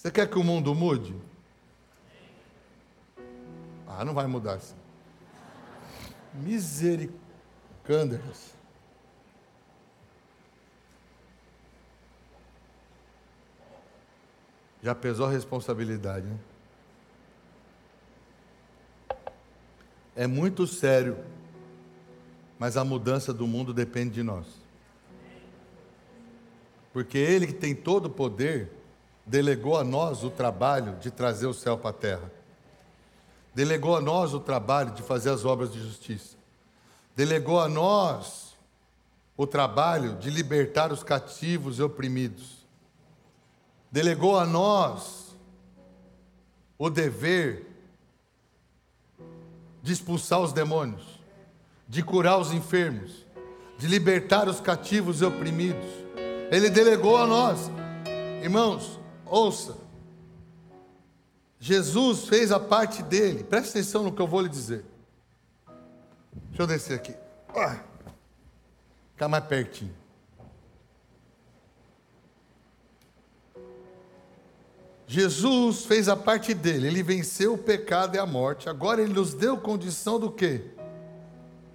Você 0.01 0.09
quer 0.09 0.27
que 0.27 0.39
o 0.39 0.43
mundo 0.43 0.73
mude? 0.73 1.15
Ah, 3.87 4.03
não 4.03 4.15
vai 4.15 4.25
mudar 4.25 4.55
assim. 4.55 4.73
Misericórdia. 6.33 8.19
Já 14.81 14.95
pesou 14.95 15.27
a 15.27 15.29
responsabilidade, 15.29 16.25
né? 16.25 16.39
É 20.15 20.25
muito 20.25 20.65
sério, 20.65 21.23
mas 22.57 22.75
a 22.75 22.83
mudança 22.83 23.31
do 23.31 23.45
mundo 23.45 23.71
depende 23.71 24.15
de 24.15 24.23
nós. 24.23 24.47
Porque 26.91 27.19
Ele 27.19 27.45
que 27.45 27.53
tem 27.53 27.75
todo 27.75 28.07
o 28.07 28.09
poder, 28.09 28.80
delegou 29.31 29.77
a 29.77 29.83
nós 29.83 30.25
o 30.25 30.29
trabalho 30.29 30.97
de 30.97 31.09
trazer 31.09 31.47
o 31.47 31.53
céu 31.53 31.77
para 31.77 31.91
a 31.91 31.93
terra. 31.93 32.29
delegou 33.55 33.95
a 33.95 34.01
nós 34.01 34.33
o 34.33 34.41
trabalho 34.41 34.91
de 34.91 35.01
fazer 35.01 35.29
as 35.29 35.45
obras 35.45 35.71
de 35.71 35.79
justiça, 35.79 36.35
delegou 37.15 37.57
a 37.61 37.69
nós 37.69 38.57
o 39.37 39.47
trabalho 39.47 40.15
de 40.17 40.29
libertar 40.29 40.91
os 40.91 41.01
cativos 41.01 41.79
e 41.79 41.81
oprimidos, 41.81 42.65
delegou 43.89 44.37
a 44.37 44.45
nós 44.45 45.33
o 46.77 46.89
dever 46.89 47.67
de 49.81 49.93
expulsar 49.93 50.41
os 50.41 50.51
demônios, 50.51 51.21
de 51.87 52.03
curar 52.03 52.37
os 52.37 52.51
enfermos, 52.51 53.25
de 53.77 53.87
libertar 53.87 54.49
os 54.49 54.59
cativos 54.59 55.21
e 55.21 55.25
oprimidos. 55.25 55.89
Ele 56.51 56.69
delegou 56.69 57.15
a 57.15 57.25
nós. 57.25 57.71
Irmãos, 58.43 59.00
ouça. 59.31 59.77
Jesus 61.59 62.27
fez 62.27 62.51
a 62.51 62.59
parte 62.59 63.01
dele. 63.01 63.43
Preste 63.43 63.69
atenção 63.69 64.03
no 64.03 64.11
que 64.11 64.21
eu 64.21 64.27
vou 64.27 64.41
lhe 64.41 64.49
dizer. 64.49 64.83
Deixa 66.49 66.63
eu 66.63 66.67
descer 66.67 66.95
aqui. 66.95 67.15
Ficar 69.13 69.27
mais 69.27 69.45
pertinho. 69.45 69.93
Jesus 75.07 75.85
fez 75.85 76.07
a 76.07 76.15
parte 76.15 76.53
dele, 76.53 76.87
ele 76.87 77.03
venceu 77.03 77.55
o 77.55 77.57
pecado 77.57 78.15
e 78.15 78.19
a 78.19 78.25
morte. 78.25 78.69
Agora 78.69 79.01
ele 79.01 79.13
nos 79.13 79.33
deu 79.33 79.57
condição 79.57 80.17
do 80.17 80.31
quê? 80.31 80.71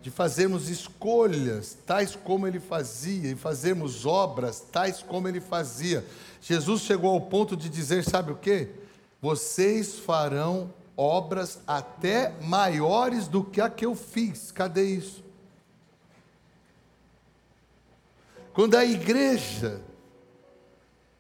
De 0.07 0.11
fazermos 0.13 0.69
escolhas 0.69 1.77
tais 1.85 2.15
como 2.15 2.47
ele 2.47 2.61
fazia 2.61 3.33
e 3.33 3.35
fazermos 3.35 4.07
obras 4.07 4.61
tais 4.61 5.03
como 5.03 5.27
ele 5.27 5.41
fazia. 5.41 6.07
Jesus 6.41 6.83
chegou 6.83 7.11
ao 7.11 7.23
ponto 7.23 7.57
de 7.57 7.69
dizer, 7.69 8.05
sabe 8.05 8.31
o 8.31 8.37
quê? 8.37 8.71
Vocês 9.21 9.99
farão 9.99 10.73
obras 10.97 11.59
até 11.67 12.33
maiores 12.41 13.27
do 13.27 13.43
que 13.43 13.61
a 13.61 13.69
que 13.69 13.85
eu 13.85 13.97
fiz. 13.97 14.53
Cadê 14.53 14.85
isso? 14.85 15.25
Quando 18.53 18.77
a 18.77 18.85
igreja 18.85 19.81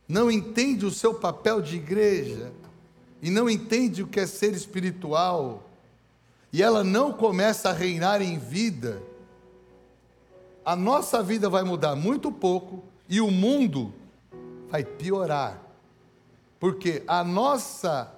não 0.06 0.30
entende 0.30 0.86
o 0.86 0.92
seu 0.92 1.12
papel 1.12 1.60
de 1.60 1.74
igreja 1.74 2.52
e 3.20 3.32
não 3.32 3.50
entende 3.50 4.04
o 4.04 4.06
que 4.06 4.20
é 4.20 4.28
ser 4.28 4.54
espiritual, 4.54 5.65
e 6.56 6.62
ela 6.62 6.82
não 6.82 7.12
começa 7.12 7.68
a 7.68 7.72
reinar 7.74 8.22
em 8.22 8.38
vida, 8.38 9.02
a 10.64 10.74
nossa 10.74 11.22
vida 11.22 11.50
vai 11.50 11.62
mudar 11.62 11.94
muito 11.94 12.32
pouco 12.32 12.82
e 13.06 13.20
o 13.20 13.30
mundo 13.30 13.92
vai 14.70 14.82
piorar. 14.82 15.60
Porque 16.58 17.02
a 17.06 17.22
nossa 17.22 18.10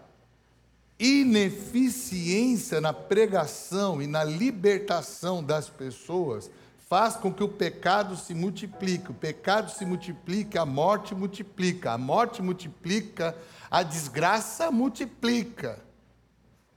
ineficiência 1.00 2.80
na 2.80 2.92
pregação 2.92 4.00
e 4.00 4.06
na 4.06 4.22
libertação 4.22 5.42
das 5.42 5.68
pessoas 5.68 6.48
faz 6.88 7.16
com 7.16 7.34
que 7.34 7.42
o 7.42 7.48
pecado 7.48 8.14
se 8.14 8.34
multiplique. 8.34 9.10
O 9.10 9.14
pecado 9.14 9.68
se 9.72 9.84
multiplica, 9.84 10.62
a 10.62 10.64
morte 10.64 11.12
multiplica. 11.12 11.90
A 11.90 11.98
morte 11.98 12.40
multiplica, 12.40 13.36
a 13.68 13.82
desgraça 13.82 14.70
multiplica. 14.70 15.87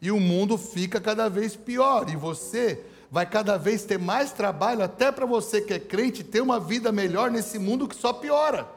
E 0.01 0.11
o 0.11 0.19
mundo 0.19 0.57
fica 0.57 0.99
cada 0.99 1.29
vez 1.29 1.55
pior. 1.55 2.09
E 2.09 2.15
você 2.15 2.83
vai 3.11 3.25
cada 3.25 3.57
vez 3.57 3.83
ter 3.83 3.99
mais 3.99 4.31
trabalho, 4.31 4.83
até 4.83 5.11
para 5.11 5.25
você 5.25 5.61
que 5.61 5.73
é 5.73 5.79
crente, 5.79 6.23
ter 6.23 6.41
uma 6.41 6.59
vida 6.59 6.91
melhor 6.91 7.29
nesse 7.29 7.59
mundo 7.59 7.87
que 7.87 7.95
só 7.95 8.13
piora. 8.13 8.67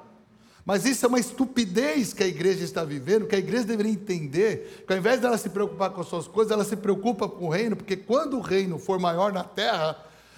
Mas 0.65 0.85
isso 0.85 1.05
é 1.05 1.09
uma 1.09 1.21
estupidez 1.21 2.13
que 2.13 2.23
a 2.23 2.27
igreja 2.27 2.65
está 2.65 2.85
vivendo, 2.85 3.27
que 3.27 3.37
a 3.37 3.39
igreja 3.39 3.65
deveria 3.65 3.93
entender, 3.93 4.85
que 4.87 4.93
ao 4.93 4.99
invés 4.99 5.21
dela 5.21 5.37
se 5.37 5.51
preocupar 5.51 5.91
com 5.91 6.01
as 6.01 6.09
suas 6.09 6.27
coisas, 6.27 6.51
ela 6.51 6.65
se 6.65 6.75
preocupa 6.75 7.29
com 7.29 7.47
o 7.47 7.49
reino, 7.51 7.77
porque 7.77 7.97
quando 7.97 8.39
o 8.39 8.41
reino 8.41 8.79
for 8.79 8.99
maior 8.99 9.33
na 9.33 9.45
terra, 9.45 9.97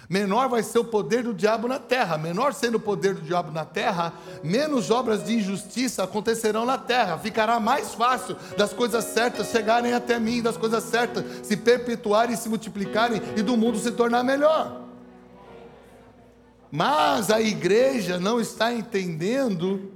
menor 0.09 0.47
vai 0.47 0.63
ser 0.63 0.79
o 0.79 0.85
poder 0.85 1.23
do 1.23 1.33
diabo 1.33 1.67
na 1.67 1.79
terra. 1.79 2.17
Menor 2.17 2.53
sendo 2.53 2.75
o 2.75 2.79
poder 2.79 3.15
do 3.15 3.21
diabo 3.21 3.51
na 3.51 3.65
terra, 3.65 4.13
menos 4.43 4.89
obras 4.89 5.23
de 5.23 5.35
injustiça 5.35 6.03
acontecerão 6.03 6.65
na 6.65 6.77
terra. 6.77 7.17
Ficará 7.17 7.59
mais 7.59 7.93
fácil 7.93 8.35
das 8.57 8.73
coisas 8.73 9.03
certas 9.05 9.47
chegarem 9.47 9.93
até 9.93 10.19
mim, 10.19 10.41
das 10.41 10.57
coisas 10.57 10.83
certas 10.83 11.23
se 11.43 11.57
perpetuarem 11.57 12.35
se 12.35 12.49
multiplicarem 12.49 13.21
e 13.35 13.41
do 13.41 13.57
mundo 13.57 13.77
se 13.77 13.91
tornar 13.91 14.23
melhor. 14.23 14.81
Mas 16.71 17.31
a 17.31 17.41
igreja 17.41 18.19
não 18.19 18.39
está 18.39 18.73
entendendo 18.73 19.91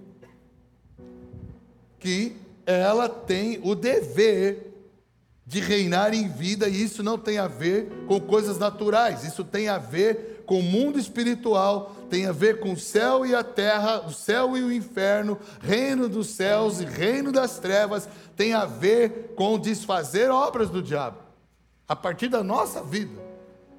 que 2.00 2.36
ela 2.66 3.10
tem 3.10 3.60
o 3.64 3.76
dever 3.76 4.71
de 5.52 5.60
reinar 5.60 6.14
em 6.14 6.30
vida, 6.30 6.70
e 6.70 6.82
isso 6.82 7.04
não 7.04 7.18
tem 7.18 7.38
a 7.38 7.46
ver 7.46 8.06
com 8.08 8.22
coisas 8.22 8.58
naturais, 8.58 9.26
isso 9.26 9.44
tem 9.44 9.68
a 9.68 9.78
ver 9.78 10.46
com 10.46 10.62
o 10.62 10.64
mundo 10.64 10.98
espiritual, 10.98 11.94
tem 12.10 12.26
a 12.26 12.32
ver 12.32 12.62
com 12.62 12.72
o 12.72 12.80
céu 12.80 13.26
e 13.26 13.36
a 13.36 13.44
terra, 13.44 14.00
o 14.08 14.14
céu 14.14 14.56
e 14.56 14.64
o 14.64 14.72
inferno, 14.72 15.38
reino 15.60 16.08
dos 16.08 16.28
céus 16.28 16.80
e 16.80 16.86
reino 16.86 17.34
das 17.34 17.60
trevas, 17.60 18.08
tem 18.34 18.54
a 18.54 18.64
ver 18.64 19.34
com 19.36 19.60
desfazer 19.60 20.32
obras 20.32 20.70
do 20.70 20.82
diabo. 20.82 21.18
A 21.86 21.98
partir 21.98 22.30
da 22.30 22.42
nossa 22.42 22.82
vida, 22.82 23.22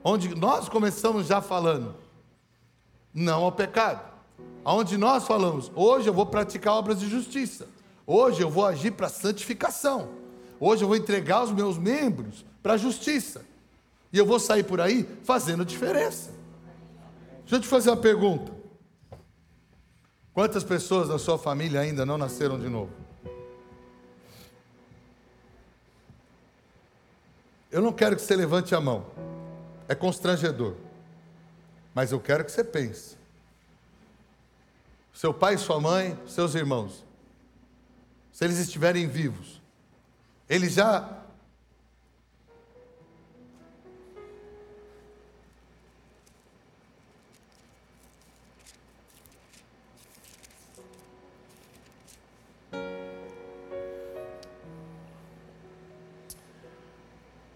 onde 0.04 0.34
nós 0.34 0.68
começamos 0.68 1.26
já 1.26 1.40
falando, 1.40 1.94
não 3.14 3.44
ao 3.44 3.52
pecado. 3.52 4.12
Onde 4.62 4.98
nós 4.98 5.26
falamos, 5.26 5.72
hoje 5.74 6.06
eu 6.06 6.12
vou 6.12 6.26
praticar 6.26 6.74
obras 6.74 7.00
de 7.00 7.08
justiça, 7.08 7.66
hoje 8.06 8.42
eu 8.42 8.50
vou 8.50 8.66
agir 8.66 8.90
para 8.90 9.08
santificação. 9.08 10.20
Hoje 10.64 10.84
eu 10.84 10.86
vou 10.86 10.96
entregar 10.96 11.42
os 11.42 11.50
meus 11.50 11.76
membros 11.76 12.44
para 12.62 12.74
a 12.74 12.76
justiça. 12.76 13.44
E 14.12 14.18
eu 14.18 14.24
vou 14.24 14.38
sair 14.38 14.62
por 14.62 14.80
aí 14.80 15.02
fazendo 15.24 15.64
diferença. 15.64 16.30
Deixa 17.40 17.56
eu 17.56 17.60
te 17.60 17.66
fazer 17.66 17.90
uma 17.90 17.96
pergunta. 17.96 18.52
Quantas 20.32 20.62
pessoas 20.62 21.08
da 21.08 21.18
sua 21.18 21.36
família 21.36 21.80
ainda 21.80 22.06
não 22.06 22.16
nasceram 22.16 22.60
de 22.60 22.68
novo? 22.68 22.92
Eu 27.68 27.82
não 27.82 27.92
quero 27.92 28.14
que 28.14 28.22
você 28.22 28.36
levante 28.36 28.72
a 28.72 28.80
mão. 28.80 29.04
É 29.88 29.96
constrangedor. 29.96 30.76
Mas 31.92 32.12
eu 32.12 32.20
quero 32.20 32.44
que 32.44 32.52
você 32.52 32.62
pense. 32.62 33.16
Seu 35.12 35.34
pai, 35.34 35.58
sua 35.58 35.80
mãe, 35.80 36.16
seus 36.24 36.54
irmãos, 36.54 37.04
se 38.30 38.44
eles 38.44 38.58
estiverem 38.58 39.08
vivos, 39.08 39.60
ele 40.52 40.68
já 40.68 41.08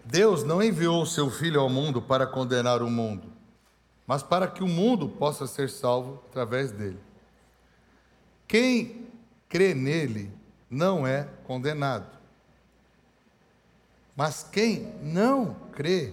Deus 0.03 0.43
não 0.43 0.63
enviou 0.63 1.03
o 1.03 1.05
seu 1.05 1.29
Filho 1.29 1.59
ao 1.59 1.69
mundo 1.69 2.01
para 2.01 2.25
condenar 2.25 2.81
o 2.81 2.89
mundo, 2.89 3.31
mas 4.07 4.23
para 4.23 4.47
que 4.47 4.63
o 4.63 4.67
mundo 4.67 5.07
possa 5.07 5.45
ser 5.45 5.69
salvo 5.69 6.23
através 6.29 6.71
dele. 6.71 6.97
Quem 8.47 9.07
crê 9.47 9.75
nele 9.75 10.31
não 10.67 11.05
é 11.05 11.27
condenado. 11.43 12.16
Mas 14.17 14.41
quem 14.41 14.95
não 15.03 15.53
crê, 15.71 16.11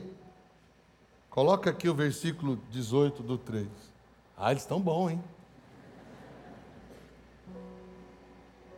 coloca 1.30 1.70
aqui 1.70 1.88
o 1.88 1.94
versículo 1.94 2.56
18 2.70 3.22
do 3.22 3.38
3. 3.38 3.66
Ah, 4.36 4.50
eles 4.50 4.62
estão 4.62 4.78
bons, 4.78 5.12
hein? 5.12 5.24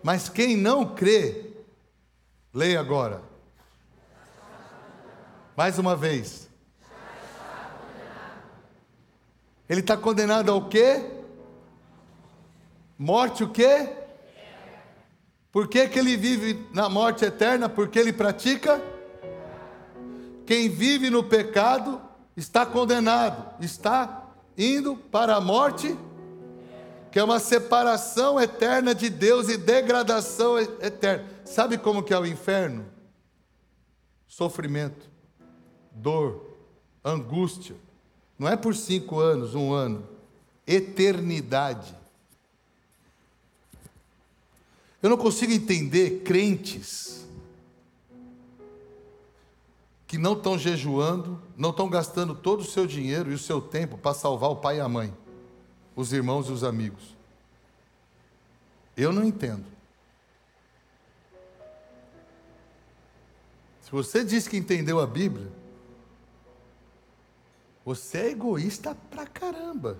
Mas 0.01 0.29
quem 0.29 0.57
não 0.57 0.95
crê, 0.95 1.51
leia 2.55 2.79
agora. 2.79 3.21
Mais 5.57 5.77
uma 5.77 5.97
vez. 5.97 6.49
Ele 9.69 9.81
está 9.81 9.97
condenado 9.97 10.53
ao 10.53 10.69
quê? 10.69 11.05
Morte 12.97 13.43
o 13.43 13.49
quê? 13.49 13.93
Por 15.51 15.67
que, 15.67 15.89
que 15.89 15.99
ele 15.99 16.17
vive 16.17 16.65
na 16.73 16.89
morte 16.89 17.25
eterna? 17.25 17.69
Porque 17.69 17.99
ele 17.99 18.13
pratica? 18.13 18.95
Quem 20.47 20.69
vive 20.69 21.11
no 21.11 21.25
pecado 21.25 22.01
está 22.37 22.65
condenado, 22.65 23.61
está 23.61 24.33
indo 24.57 24.97
para 24.97 25.35
a 25.35 25.41
morte, 25.41 25.97
que 27.11 27.19
é 27.19 27.25
uma 27.25 27.41
separação 27.41 28.41
eterna 28.41 28.95
de 28.95 29.11
Deus 29.11 29.49
e 29.49 29.57
degradação 29.57 30.57
eterna. 30.59 31.27
Sabe 31.45 31.77
como 31.77 32.03
que 32.03 32.15
é 32.15 32.19
o 32.19 32.25
inferno? 32.25 32.87
Sofrimento, 34.29 35.11
dor, 35.91 36.57
angústia. 37.05 37.75
Não 38.39 38.47
é 38.47 38.57
por 38.57 38.77
cinco 38.77 39.19
anos, 39.19 39.55
um 39.55 39.73
ano, 39.73 40.07
eternidade. 40.65 41.93
Eu 45.03 45.11
não 45.11 45.17
consigo 45.17 45.53
entender 45.53 46.23
crentes 46.23 47.26
que 50.07 50.17
não 50.17 50.35
estão 50.35 50.57
jejuando, 50.57 51.43
não 51.57 51.71
estão 51.71 51.89
gastando 51.89 52.35
todo 52.35 52.61
o 52.61 52.65
seu 52.65 52.87
dinheiro 52.87 53.31
e 53.31 53.35
o 53.35 53.39
seu 53.39 53.61
tempo 53.61 53.99
para 53.99 54.15
salvar 54.15 54.51
o 54.51 54.57
pai 54.57 54.79
e 54.79 54.81
a 54.81 54.89
mãe, 54.89 55.13
os 55.97 56.13
irmãos 56.13 56.49
e 56.49 56.53
os 56.53 56.63
amigos. 56.63 57.17
Eu 58.97 59.13
não 59.13 59.25
entendo. 59.25 59.67
Se 63.83 63.91
você 63.91 64.25
diz 64.25 64.49
que 64.49 64.57
entendeu 64.57 65.01
a 65.01 65.07
Bíblia, 65.07 65.53
você 67.85 68.19
é 68.19 68.31
egoísta 68.31 68.97
pra 69.11 69.27
caramba. 69.27 69.99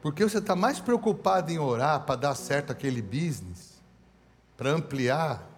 Porque 0.00 0.22
você 0.22 0.38
está 0.38 0.54
mais 0.54 0.78
preocupado 0.78 1.50
em 1.50 1.58
orar 1.58 2.04
para 2.04 2.16
dar 2.16 2.34
certo 2.34 2.70
aquele 2.70 3.02
business, 3.02 3.80
para 4.56 4.70
ampliar 4.70 5.48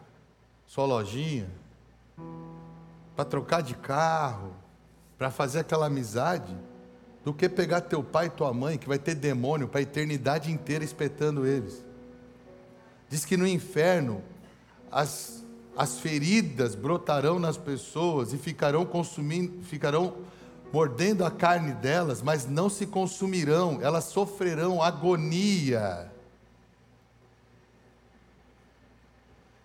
sua 0.66 0.86
lojinha, 0.86 1.49
para 3.14 3.24
trocar 3.24 3.62
de 3.62 3.74
carro, 3.74 4.55
para 5.18 5.30
fazer 5.30 5.61
aquela 5.61 5.86
amizade, 5.86 6.57
do 7.22 7.34
que 7.34 7.49
pegar 7.49 7.82
teu 7.82 8.03
pai 8.03 8.26
e 8.26 8.30
tua 8.30 8.53
mãe, 8.55 8.78
que 8.78 8.88
vai 8.88 8.99
ter 8.99 9.14
demônio 9.14 9.68
para 9.68 9.80
a 9.80 9.82
eternidade 9.82 10.51
inteira 10.51 10.82
espetando 10.82 11.47
eles. 11.47 11.84
Diz 13.11 13.24
que 13.24 13.36
no 13.36 13.47
inferno 13.47 14.22
as, 14.91 15.45
as 15.76 15.99
feridas 15.99 16.74
brotarão 16.74 17.38
nas 17.38 17.59
pessoas 17.59 18.32
e 18.32 18.38
ficarão 18.38 18.86
consumindo, 18.86 19.62
ficarão 19.64 20.14
mordendo 20.72 21.24
a 21.24 21.30
carne 21.30 21.72
delas, 21.74 22.22
mas 22.22 22.46
não 22.46 22.68
se 22.70 22.86
consumirão, 22.86 23.80
elas 23.82 24.04
sofrerão 24.04 24.82
agonia. 24.82 26.10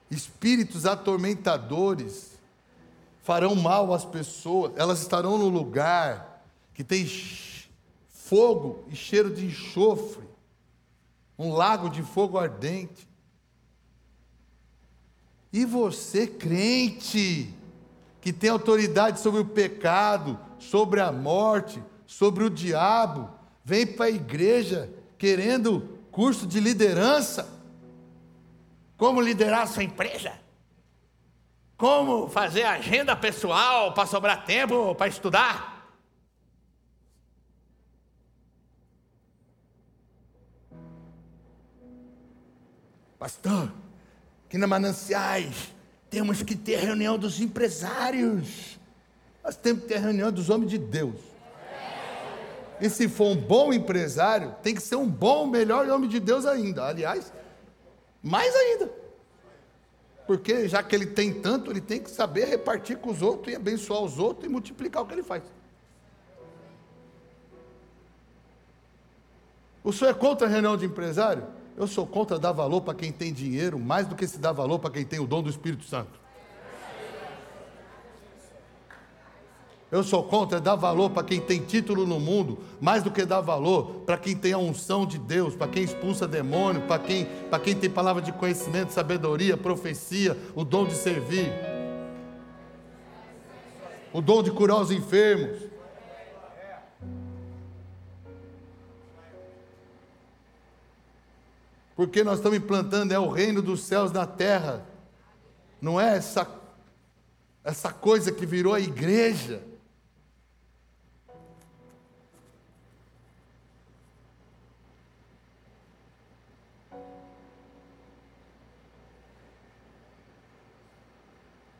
Espíritos 0.09 0.85
atormentadores 0.85 2.31
farão 3.23 3.55
mal 3.55 3.93
às 3.93 4.05
pessoas, 4.05 4.71
elas 4.75 5.01
estarão 5.01 5.37
no 5.37 5.49
lugar 5.49 6.43
que 6.73 6.83
tem 6.83 7.05
fogo 8.09 8.83
e 8.89 8.95
cheiro 8.95 9.33
de 9.33 9.45
enxofre, 9.45 10.27
um 11.37 11.53
lago 11.53 11.89
de 11.89 12.01
fogo 12.01 12.37
ardente. 12.37 13.07
E 15.51 15.65
você, 15.65 16.27
crente, 16.27 17.53
que 18.19 18.33
tem 18.33 18.49
autoridade 18.49 19.19
sobre 19.19 19.41
o 19.41 19.45
pecado, 19.45 20.39
sobre 20.57 20.99
a 21.01 21.11
morte, 21.11 21.81
sobre 22.05 22.43
o 22.43 22.49
diabo, 22.49 23.29
vem 23.63 23.85
para 23.85 24.05
a 24.05 24.09
igreja 24.09 24.89
querendo 25.17 25.99
curso 26.11 26.45
de 26.45 26.59
liderança. 26.59 27.49
Como 28.97 29.19
liderar 29.19 29.67
sua 29.67 29.83
empresa? 29.83 30.33
Como 31.77 32.29
fazer 32.29 32.63
agenda 32.63 33.15
pessoal 33.15 33.93
para 33.93 34.05
sobrar 34.05 34.45
tempo 34.45 34.95
para 34.95 35.07
estudar? 35.07 35.75
Pastor, 43.19 43.73
aqui 44.45 44.57
na 44.57 44.67
Mananciais 44.67 45.73
temos 46.09 46.43
que 46.43 46.55
ter 46.55 46.77
reunião 46.77 47.17
dos 47.17 47.41
empresários. 47.41 48.74
Nós 49.45 49.55
temos 49.55 49.83
que 49.83 49.89
ter 49.89 49.99
reunião 49.99 50.31
dos 50.31 50.49
homens 50.49 50.71
de 50.71 50.79
Deus. 50.79 51.21
E 52.81 52.89
se 52.89 53.07
for 53.07 53.27
um 53.27 53.35
bom 53.35 53.71
empresário, 53.71 54.55
tem 54.63 54.73
que 54.73 54.81
ser 54.81 54.95
um 54.95 55.07
bom, 55.07 55.45
melhor 55.45 55.87
homem 55.87 56.09
de 56.09 56.19
Deus 56.19 56.47
ainda. 56.47 56.83
Aliás, 56.85 57.31
mais 58.23 58.53
ainda. 58.55 58.91
Porque 60.25 60.67
já 60.67 60.81
que 60.81 60.95
ele 60.95 61.05
tem 61.05 61.31
tanto, 61.31 61.71
ele 61.71 61.79
tem 61.79 62.01
que 62.01 62.09
saber 62.09 62.47
repartir 62.47 62.97
com 62.97 63.11
os 63.11 63.21
outros 63.21 63.53
e 63.53 63.55
abençoar 63.55 64.01
os 64.01 64.17
outros 64.17 64.45
e 64.45 64.49
multiplicar 64.49 65.03
o 65.03 65.05
que 65.05 65.13
ele 65.13 65.23
faz. 65.23 65.43
O 69.83 69.93
senhor 69.93 70.09
é 70.09 70.13
contra 70.15 70.47
a 70.47 70.49
reunião 70.49 70.75
de 70.75 70.85
empresário? 70.87 71.45
Eu 71.77 71.85
sou 71.85 72.07
contra 72.07 72.39
dar 72.39 72.51
valor 72.51 72.81
para 72.81 72.95
quem 72.95 73.11
tem 73.11 73.31
dinheiro, 73.31 73.77
mais 73.77 74.07
do 74.07 74.15
que 74.15 74.25
se 74.25 74.39
dar 74.39 74.53
valor 74.53 74.79
para 74.79 74.89
quem 74.89 75.05
tem 75.05 75.19
o 75.19 75.27
dom 75.27 75.43
do 75.43 75.49
Espírito 75.51 75.83
Santo. 75.83 76.24
Eu 79.91 80.03
sou 80.03 80.23
contra 80.23 80.59
dar 80.59 80.75
valor 80.75 81.11
para 81.11 81.23
quem 81.23 81.39
tem 81.39 81.61
título 81.61 82.07
no 82.07 82.19
mundo, 82.19 82.57
mais 82.81 83.03
do 83.03 83.11
que 83.11 83.23
dar 83.23 83.41
valor 83.41 84.01
para 84.05 84.17
quem 84.17 84.35
tem 84.35 84.51
a 84.51 84.57
unção 84.57 85.05
de 85.05 85.19
Deus, 85.19 85.55
para 85.55 85.67
quem 85.67 85.83
expulsa 85.83 86.27
demônio, 86.27 86.81
para 86.83 86.99
quem, 86.99 87.25
para 87.49 87.59
quem 87.59 87.75
tem 87.75 87.89
palavra 87.89 88.21
de 88.21 88.31
conhecimento, 88.31 88.91
sabedoria, 88.91 89.55
profecia, 89.55 90.35
o 90.55 90.63
dom 90.63 90.85
de 90.87 90.95
servir, 90.95 91.51
o 94.11 94.21
dom 94.21 94.41
de 94.41 94.49
curar 94.49 94.81
os 94.81 94.89
enfermos. 94.89 95.59
Porque 101.95 102.23
nós 102.23 102.39
estamos 102.39 102.57
implantando 102.57 103.13
é 103.13 103.19
o 103.19 103.29
reino 103.29 103.61
dos 103.61 103.81
céus 103.83 104.11
na 104.11 104.25
terra. 104.25 104.83
Não 105.79 106.01
é 106.01 106.17
essa 106.17 106.45
essa 107.63 107.91
coisa 107.91 108.31
que 108.31 108.45
virou 108.45 108.73
a 108.73 108.79
igreja. 108.79 109.74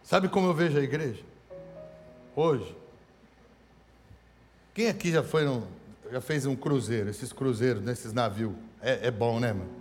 Sabe 0.06 0.30
como 0.30 0.48
eu 0.48 0.54
vejo 0.54 0.78
a 0.78 0.84
igreja? 0.84 1.24
Hoje. 2.36 2.78
Quem 4.72 4.88
aqui 4.88 5.12
já 5.12 5.24
foi 5.24 5.44
já 6.12 6.22
fez 6.22 6.46
um 6.46 6.56
cruzeiro, 6.56 7.10
esses 7.10 7.34
cruzeiros, 7.34 7.82
nesses 7.82 8.14
navios? 8.14 8.54
É, 8.80 9.08
é 9.08 9.12
bom, 9.12 9.40
né, 9.40 9.52
mano? 9.52 9.72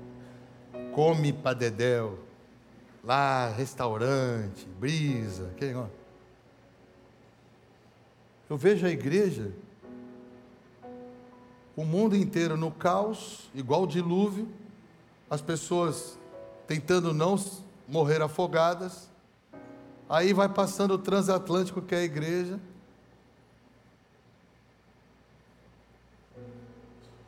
Come 0.95 1.31
para 1.31 1.53
dedéu. 1.55 2.19
Lá, 3.05 3.51
restaurante, 3.51 4.67
brisa, 4.81 5.51
que 5.59 5.67
negócio. 5.67 5.93
Eu 8.49 8.57
vejo 8.57 8.87
a 8.87 8.91
igreja, 8.91 9.53
o 11.77 11.85
mundo 11.85 12.17
inteiro 12.17 12.57
no 12.57 12.71
caos, 12.71 13.51
igual 13.55 13.83
o 13.83 13.87
dilúvio, 13.87 14.49
as 15.29 15.43
pessoas 15.43 16.19
tentando 16.67 17.13
não 17.13 17.39
morrer 17.87 18.23
afogadas, 18.23 19.11
Aí 20.09 20.33
vai 20.33 20.49
passando 20.49 20.95
o 20.95 20.99
transatlântico, 20.99 21.81
que 21.81 21.95
é 21.95 21.99
a 21.99 22.05
igreja. 22.05 22.61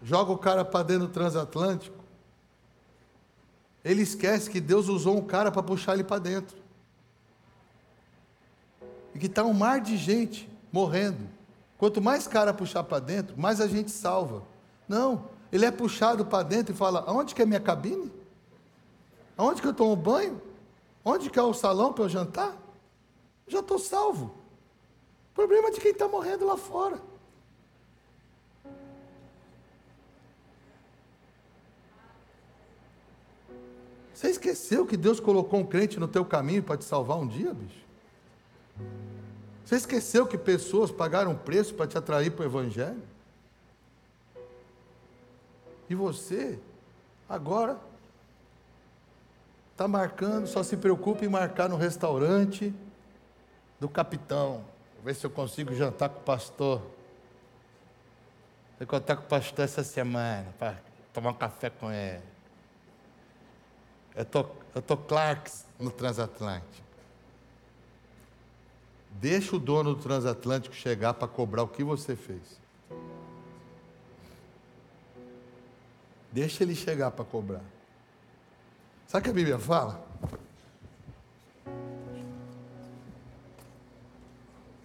Joga 0.02 0.32
o 0.32 0.38
cara 0.38 0.64
para 0.64 0.84
dentro 0.84 1.06
do 1.06 1.12
transatlântico. 1.12 1.96
Ele 3.84 4.02
esquece 4.02 4.50
que 4.50 4.60
Deus 4.60 4.88
usou 4.88 5.16
um 5.16 5.24
cara 5.24 5.50
para 5.50 5.62
puxar 5.62 5.94
ele 5.94 6.04
para 6.04 6.18
dentro. 6.18 6.56
E 9.14 9.18
que 9.18 9.26
está 9.26 9.44
um 9.44 9.52
mar 9.52 9.80
de 9.80 9.96
gente 9.96 10.48
morrendo. 10.70 11.28
Quanto 11.78 12.00
mais 12.02 12.26
cara 12.26 12.52
puxar 12.52 12.84
para 12.84 12.98
dentro, 12.98 13.38
mais 13.38 13.60
a 13.60 13.66
gente 13.66 13.90
salva. 13.90 14.42
Não, 14.88 15.24
ele 15.50 15.64
é 15.64 15.70
puxado 15.70 16.24
para 16.24 16.42
dentro 16.42 16.74
e 16.74 16.76
fala: 16.76 17.04
aonde 17.06 17.34
que 17.34 17.42
é 17.42 17.46
minha 17.46 17.60
cabine? 17.60 18.12
Aonde 19.36 19.60
que 19.60 19.68
eu 19.68 19.74
tomo 19.74 19.96
banho? 19.96 20.40
Onde 21.04 21.30
que 21.30 21.38
é 21.38 21.42
o 21.42 21.54
salão 21.54 21.92
para 21.92 22.04
eu 22.04 22.08
jantar? 22.08 22.65
Já 23.46 23.60
estou 23.60 23.78
salvo. 23.78 24.34
Problema 25.34 25.70
de 25.70 25.80
quem 25.80 25.92
está 25.92 26.08
morrendo 26.08 26.46
lá 26.46 26.56
fora. 26.56 27.00
Você 34.12 34.30
esqueceu 34.30 34.86
que 34.86 34.96
Deus 34.96 35.20
colocou 35.20 35.60
um 35.60 35.66
crente 35.66 36.00
no 36.00 36.08
teu 36.08 36.24
caminho 36.24 36.62
para 36.62 36.78
te 36.78 36.84
salvar 36.84 37.18
um 37.18 37.26
dia, 37.26 37.52
bicho? 37.52 37.84
Você 39.64 39.76
esqueceu 39.76 40.26
que 40.26 40.38
pessoas 40.38 40.90
pagaram 40.90 41.32
um 41.32 41.36
preço 41.36 41.74
para 41.74 41.86
te 41.86 41.98
atrair 41.98 42.30
para 42.30 42.42
o 42.42 42.46
Evangelho? 42.46 43.02
E 45.88 45.94
você, 45.94 46.58
agora, 47.28 47.78
está 49.72 49.86
marcando, 49.86 50.46
só 50.46 50.62
se 50.62 50.76
preocupa 50.76 51.24
em 51.24 51.28
marcar 51.28 51.68
no 51.68 51.76
restaurante, 51.76 52.74
do 53.78 53.88
capitão. 53.88 54.64
Vou 54.94 55.04
ver 55.04 55.14
se 55.14 55.24
eu 55.24 55.30
consigo 55.30 55.74
jantar 55.74 56.08
com 56.08 56.20
o 56.20 56.22
pastor. 56.22 56.82
Vou 58.78 58.86
contar 58.86 59.16
com 59.16 59.22
o 59.22 59.26
pastor 59.26 59.64
essa 59.64 59.82
semana 59.82 60.52
para 60.58 60.76
tomar 61.12 61.30
um 61.30 61.34
café 61.34 61.70
com 61.70 61.90
ele. 61.90 62.22
Eu 64.14 64.24
tô, 64.24 64.46
eu 64.74 64.82
tô 64.82 64.96
Clarks 64.96 65.66
no 65.78 65.90
transatlântico. 65.90 66.86
Deixa 69.12 69.56
o 69.56 69.58
dono 69.58 69.94
do 69.94 70.02
transatlântico 70.02 70.74
chegar 70.74 71.14
para 71.14 71.28
cobrar 71.28 71.62
o 71.62 71.68
que 71.68 71.82
você 71.82 72.14
fez. 72.14 72.60
Deixa 76.30 76.64
ele 76.64 76.74
chegar 76.74 77.10
para 77.10 77.24
cobrar. 77.24 77.62
Sabe 79.06 79.22
o 79.22 79.24
que 79.24 79.30
a 79.30 79.32
Bíblia 79.32 79.58
fala? 79.58 80.04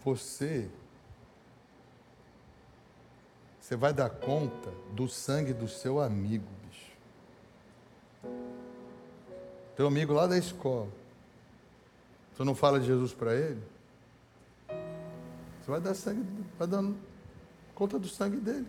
Você 0.04 0.70
você 3.72 3.78
vai 3.78 3.94
dar 3.94 4.10
conta 4.10 4.70
do 4.92 5.08
sangue 5.08 5.54
do 5.54 5.66
seu 5.66 6.02
amigo, 6.02 6.46
bicho. 6.68 6.92
Teu 9.78 9.88
amigo 9.88 10.12
lá 10.12 10.28
da 10.28 10.38
escola. 10.38 10.90
Tu 12.36 12.44
não 12.44 12.54
fala 12.54 12.82
de 12.82 12.88
Jesus 12.88 13.14
para 13.14 13.34
ele? 13.34 13.62
Você 14.68 15.72
vai 15.72 15.80
dar 15.80 15.94
sangue, 15.94 16.26
vai 16.60 16.68
dando 16.68 16.98
conta 17.74 17.98
do 17.98 18.10
sangue 18.10 18.38
dele. 18.38 18.68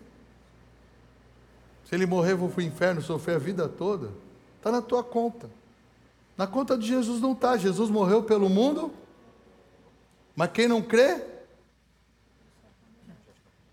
Se 1.83 1.95
ele 1.95 2.05
morrer, 2.05 2.35
vou 2.35 2.47
para 2.47 2.59
o 2.59 2.63
inferno, 2.63 3.01
sofrer 3.01 3.35
a 3.35 3.39
vida 3.39 3.67
toda. 3.67 4.09
Está 4.57 4.71
na 4.71 4.81
tua 4.81 5.03
conta. 5.03 5.49
Na 6.37 6.47
conta 6.47 6.77
de 6.77 6.87
Jesus 6.87 7.19
não 7.19 7.33
está. 7.33 7.57
Jesus 7.57 7.89
morreu 7.89 8.23
pelo 8.23 8.47
mundo. 8.47 8.93
Mas 10.35 10.51
quem 10.51 10.67
não 10.67 10.81
crê, 10.81 11.23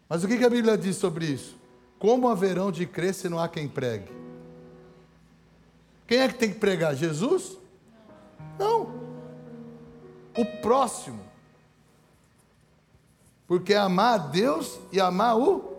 mas 0.08 0.24
o 0.24 0.28
que 0.28 0.44
a 0.44 0.50
Bíblia 0.50 0.76
diz 0.76 0.96
sobre 0.96 1.24
isso? 1.26 1.56
Como 1.96 2.28
haverão 2.28 2.72
de 2.72 2.84
crer 2.84 3.14
se 3.14 3.28
não 3.28 3.38
há 3.38 3.48
quem 3.48 3.68
pregue? 3.68 4.10
Quem 6.04 6.18
é 6.18 6.28
que 6.28 6.34
tem 6.34 6.52
que 6.52 6.58
pregar? 6.58 6.96
Jesus? 6.96 7.56
Não. 8.58 8.92
O 10.36 10.44
próximo. 10.60 11.22
Porque 13.46 13.72
é 13.72 13.76
amar 13.76 14.14
a 14.14 14.18
Deus 14.18 14.80
e 14.90 15.00
amar 15.00 15.38
o. 15.38 15.76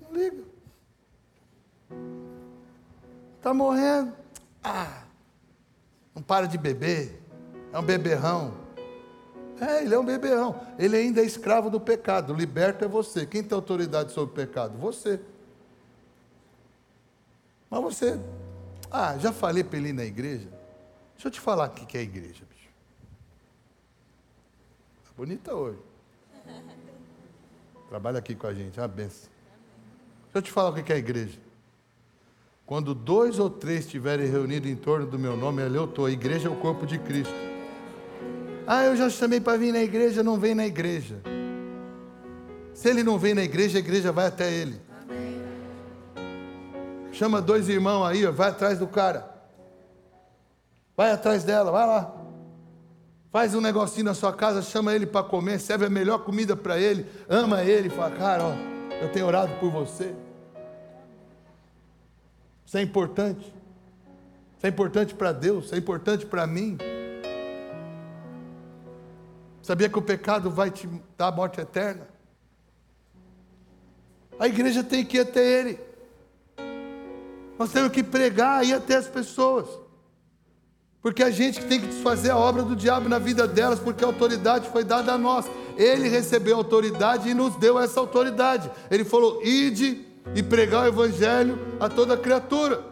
Não 0.00 0.12
liga. 0.12 0.42
Está 3.36 3.54
morrendo. 3.54 4.12
Ah, 4.64 5.04
não 6.12 6.22
para 6.22 6.46
de 6.46 6.58
beber. 6.58 7.21
É 7.72 7.78
um 7.78 7.82
beberrão. 7.82 8.52
É, 9.60 9.84
ele 9.84 9.94
é 9.94 9.98
um 9.98 10.04
beberrão. 10.04 10.60
Ele 10.78 10.96
ainda 10.96 11.20
é 11.20 11.24
escravo 11.24 11.70
do 11.70 11.80
pecado. 11.80 12.34
Liberto 12.34 12.84
é 12.84 12.88
você. 12.88 13.24
Quem 13.24 13.42
tem 13.42 13.54
autoridade 13.54 14.12
sobre 14.12 14.32
o 14.32 14.34
pecado? 14.34 14.76
Você. 14.78 15.20
Mas 17.70 17.80
você. 17.80 18.20
Ah, 18.90 19.16
já 19.16 19.32
falei 19.32 19.64
para 19.64 19.78
ele 19.78 19.88
ir 19.88 19.94
na 19.94 20.04
igreja? 20.04 20.48
Deixa 21.14 21.28
eu 21.28 21.30
te 21.30 21.40
falar 21.40 21.68
o 21.68 21.70
que 21.70 21.96
é 21.96 22.00
a 22.00 22.02
igreja, 22.02 22.44
bicho. 22.50 22.68
Tá 25.04 25.10
bonita 25.16 25.54
hoje. 25.54 25.78
Trabalha 27.88 28.18
aqui 28.18 28.34
com 28.34 28.46
a 28.46 28.52
gente, 28.52 28.78
é 28.78 28.82
uma 28.82 28.88
benção. 28.88 29.30
Deixa 30.24 30.38
eu 30.38 30.42
te 30.42 30.50
falar 30.50 30.70
o 30.70 30.82
que 30.82 30.92
é 30.92 30.96
a 30.96 30.98
igreja. 30.98 31.38
Quando 32.66 32.94
dois 32.94 33.38
ou 33.38 33.48
três 33.48 33.84
estiverem 33.84 34.28
reunidos 34.28 34.70
em 34.70 34.76
torno 34.76 35.06
do 35.06 35.18
meu 35.18 35.36
nome, 35.36 35.62
ali 35.62 35.76
eu 35.76 35.84
estou. 35.84 36.06
A 36.06 36.10
igreja 36.10 36.48
é 36.48 36.50
o 36.50 36.56
corpo 36.56 36.86
de 36.86 36.98
Cristo. 36.98 37.51
Ah, 38.66 38.84
eu 38.84 38.96
já 38.96 39.10
chamei 39.10 39.40
para 39.40 39.58
vir 39.58 39.72
na 39.72 39.80
igreja, 39.80 40.22
não 40.22 40.38
vem 40.38 40.54
na 40.54 40.66
igreja. 40.66 41.20
Se 42.74 42.88
ele 42.88 43.02
não 43.02 43.18
vem 43.18 43.34
na 43.34 43.42
igreja, 43.42 43.78
a 43.78 43.80
igreja 43.80 44.12
vai 44.12 44.26
até 44.26 44.50
ele. 44.50 44.80
Amém. 45.02 45.42
Chama 47.12 47.40
dois 47.42 47.68
irmãos 47.68 48.04
aí, 48.04 48.24
vai 48.26 48.50
atrás 48.50 48.78
do 48.78 48.86
cara. 48.86 49.30
Vai 50.96 51.10
atrás 51.10 51.44
dela, 51.44 51.70
vai 51.70 51.86
lá. 51.86 52.14
Faz 53.30 53.54
um 53.54 53.60
negocinho 53.60 54.04
na 54.04 54.14
sua 54.14 54.32
casa, 54.32 54.60
chama 54.60 54.94
ele 54.94 55.06
para 55.06 55.24
comer, 55.24 55.58
serve 55.58 55.86
a 55.86 55.90
melhor 55.90 56.18
comida 56.18 56.54
para 56.54 56.78
ele, 56.78 57.06
ama 57.28 57.64
ele, 57.64 57.88
fala, 57.88 58.10
cara, 58.10 58.44
ó, 58.44 58.54
eu 59.02 59.10
tenho 59.10 59.26
orado 59.26 59.52
por 59.58 59.70
você. 59.70 60.14
Isso 62.66 62.76
é 62.76 62.82
importante. 62.82 63.52
Isso 64.56 64.66
é 64.66 64.68
importante 64.68 65.14
para 65.14 65.32
Deus, 65.32 65.66
isso 65.66 65.74
é 65.74 65.78
importante 65.78 66.26
para 66.26 66.46
mim. 66.46 66.76
Sabia 69.62 69.88
que 69.88 69.98
o 69.98 70.02
pecado 70.02 70.50
vai 70.50 70.70
te 70.70 70.88
dar 71.16 71.28
a 71.28 71.32
morte 71.32 71.60
eterna? 71.60 72.08
A 74.38 74.48
igreja 74.48 74.82
tem 74.82 75.04
que 75.04 75.18
ir 75.18 75.20
até 75.20 75.40
Ele. 75.40 75.78
Nós 77.58 77.70
temos 77.70 77.92
que 77.92 78.02
pregar, 78.02 78.64
ir 78.66 78.74
até 78.74 78.96
as 78.96 79.06
pessoas. 79.06 79.68
Porque 81.00 81.22
a 81.22 81.30
gente 81.30 81.64
tem 81.66 81.80
que 81.80 81.86
desfazer 81.86 82.30
a 82.30 82.36
obra 82.36 82.62
do 82.62 82.74
diabo 82.74 83.08
na 83.08 83.18
vida 83.18 83.46
delas, 83.46 83.78
porque 83.78 84.04
a 84.04 84.06
autoridade 84.06 84.68
foi 84.70 84.82
dada 84.82 85.12
a 85.12 85.18
nós. 85.18 85.46
Ele 85.76 86.08
recebeu 86.08 86.54
a 86.56 86.58
autoridade 86.58 87.28
e 87.28 87.34
nos 87.34 87.56
deu 87.56 87.78
essa 87.78 88.00
autoridade. 88.00 88.70
Ele 88.90 89.04
falou: 89.04 89.40
ide 89.44 90.06
e 90.34 90.42
pregar 90.42 90.84
o 90.84 90.88
evangelho 90.88 91.58
a 91.78 91.88
toda 91.88 92.16
criatura. 92.16 92.84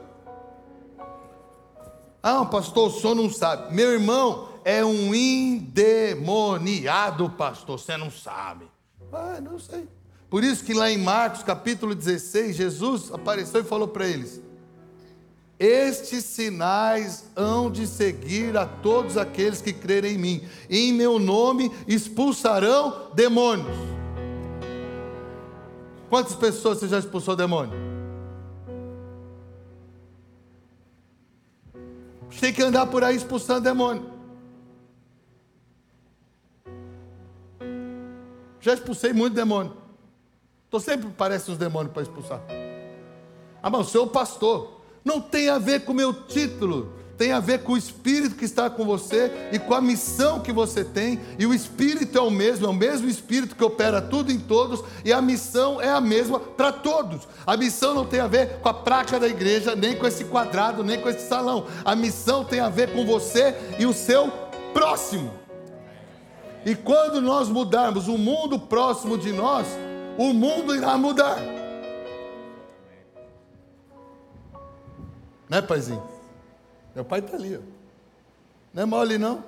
Ah, 2.22 2.44
pastor, 2.44 2.88
o 2.88 2.90
senhor 2.92 3.14
não 3.14 3.30
sabe. 3.30 3.74
Meu 3.74 3.92
irmão, 3.92 4.49
é 4.64 4.84
um 4.84 5.14
endemoniado, 5.14 7.30
pastor. 7.30 7.78
Você 7.78 7.96
não 7.96 8.10
sabe. 8.10 8.66
Ah, 9.12 9.40
não 9.40 9.58
sei. 9.58 9.88
Por 10.28 10.44
isso 10.44 10.64
que 10.64 10.72
lá 10.72 10.90
em 10.90 10.98
Marcos 10.98 11.42
capítulo 11.42 11.94
16, 11.94 12.54
Jesus 12.54 13.12
apareceu 13.12 13.62
e 13.62 13.64
falou 13.64 13.88
para 13.88 14.06
eles: 14.06 14.40
Estes 15.58 16.24
sinais 16.24 17.24
hão 17.34 17.70
de 17.70 17.86
seguir 17.86 18.56
a 18.56 18.66
todos 18.66 19.16
aqueles 19.16 19.60
que 19.60 19.72
crerem 19.72 20.14
em 20.14 20.18
mim. 20.18 20.48
Em 20.68 20.92
meu 20.92 21.18
nome 21.18 21.72
expulsarão 21.88 23.10
demônios. 23.14 23.76
Quantas 26.08 26.34
pessoas 26.34 26.78
você 26.78 26.88
já 26.88 26.98
expulsou 26.98 27.36
demônio? 27.36 27.90
Tem 32.40 32.54
que 32.54 32.62
andar 32.62 32.86
por 32.86 33.04
aí 33.04 33.14
expulsando 33.14 33.60
demônio. 33.60 34.19
Já 38.60 38.74
expulsei 38.74 39.12
muito 39.12 39.34
demônio. 39.34 39.72
Estou 40.64 40.80
sempre 40.80 41.08
parece 41.16 41.50
uns 41.50 41.58
demônios 41.58 41.92
para 41.92 42.02
expulsar. 42.02 42.40
Ah, 43.62 43.70
mas 43.70 43.88
o 43.88 43.90
seu 43.90 44.06
pastor. 44.06 44.80
Não 45.04 45.20
tem 45.20 45.48
a 45.48 45.58
ver 45.58 45.80
com 45.80 45.92
o 45.92 45.94
meu 45.94 46.12
título. 46.12 46.92
Tem 47.16 47.32
a 47.32 47.40
ver 47.40 47.62
com 47.62 47.72
o 47.72 47.76
Espírito 47.76 48.34
que 48.34 48.44
está 48.44 48.70
com 48.70 48.84
você 48.84 49.30
e 49.52 49.58
com 49.58 49.74
a 49.74 49.80
missão 49.80 50.40
que 50.40 50.52
você 50.52 50.84
tem. 50.84 51.20
E 51.38 51.44
o 51.44 51.52
Espírito 51.52 52.16
é 52.16 52.20
o 52.20 52.30
mesmo, 52.30 52.66
é 52.66 52.68
o 52.68 52.72
mesmo 52.72 53.08
Espírito 53.08 53.56
que 53.56 53.64
opera 53.64 54.00
tudo 54.00 54.32
em 54.32 54.38
todos. 54.38 54.82
E 55.04 55.12
a 55.12 55.20
missão 55.20 55.80
é 55.80 55.90
a 55.90 56.00
mesma 56.00 56.40
para 56.40 56.72
todos. 56.72 57.28
A 57.46 57.56
missão 57.56 57.94
não 57.94 58.06
tem 58.06 58.20
a 58.20 58.26
ver 58.26 58.60
com 58.60 58.68
a 58.68 58.74
placa 58.74 59.18
da 59.18 59.28
igreja, 59.28 59.74
nem 59.74 59.96
com 59.96 60.06
esse 60.06 60.24
quadrado, 60.24 60.82
nem 60.82 61.00
com 61.00 61.08
esse 61.08 61.26
salão. 61.28 61.66
A 61.84 61.94
missão 61.94 62.44
tem 62.44 62.60
a 62.60 62.70
ver 62.70 62.92
com 62.92 63.04
você 63.04 63.54
e 63.78 63.84
o 63.84 63.92
seu 63.92 64.30
próximo. 64.72 65.39
E 66.64 66.74
quando 66.74 67.20
nós 67.20 67.48
mudarmos 67.48 68.08
o 68.08 68.18
mundo 68.18 68.58
próximo 68.58 69.16
de 69.16 69.32
nós, 69.32 69.66
o 70.18 70.32
mundo 70.32 70.74
irá 70.74 70.98
mudar. 70.98 71.38
Né, 75.48 75.62
paizinho? 75.62 76.02
Meu 76.94 77.04
pai 77.04 77.20
está 77.20 77.36
ali, 77.36 77.56
ó. 77.56 77.60
Não 78.72 78.82
é 78.82 78.86
mole, 78.86 79.18
não. 79.18 79.42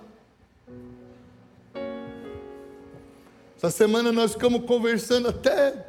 Essa 3.56 3.70
semana 3.70 4.10
nós 4.10 4.32
ficamos 4.32 4.64
conversando 4.64 5.28
até 5.28 5.86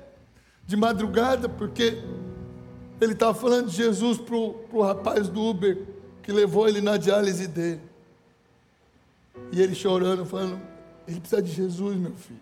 de 0.66 0.78
madrugada, 0.78 1.50
porque 1.50 2.04
ele 3.02 3.14
estava 3.14 3.34
falando 3.34 3.70
de 3.70 3.76
Jesus 3.76 4.20
para 4.20 4.36
o 4.36 4.82
rapaz 4.82 5.28
do 5.28 5.42
Uber 5.42 5.82
que 6.22 6.32
levou 6.32 6.68
ele 6.68 6.82
na 6.82 6.98
diálise 6.98 7.48
dele. 7.48 7.82
E 9.52 9.62
ele 9.62 9.74
chorando, 9.74 10.26
falando: 10.26 10.62
ele 11.08 11.20
precisa 11.20 11.42
de 11.42 11.52
Jesus, 11.52 11.98
meu 11.98 12.14
filho. 12.14 12.40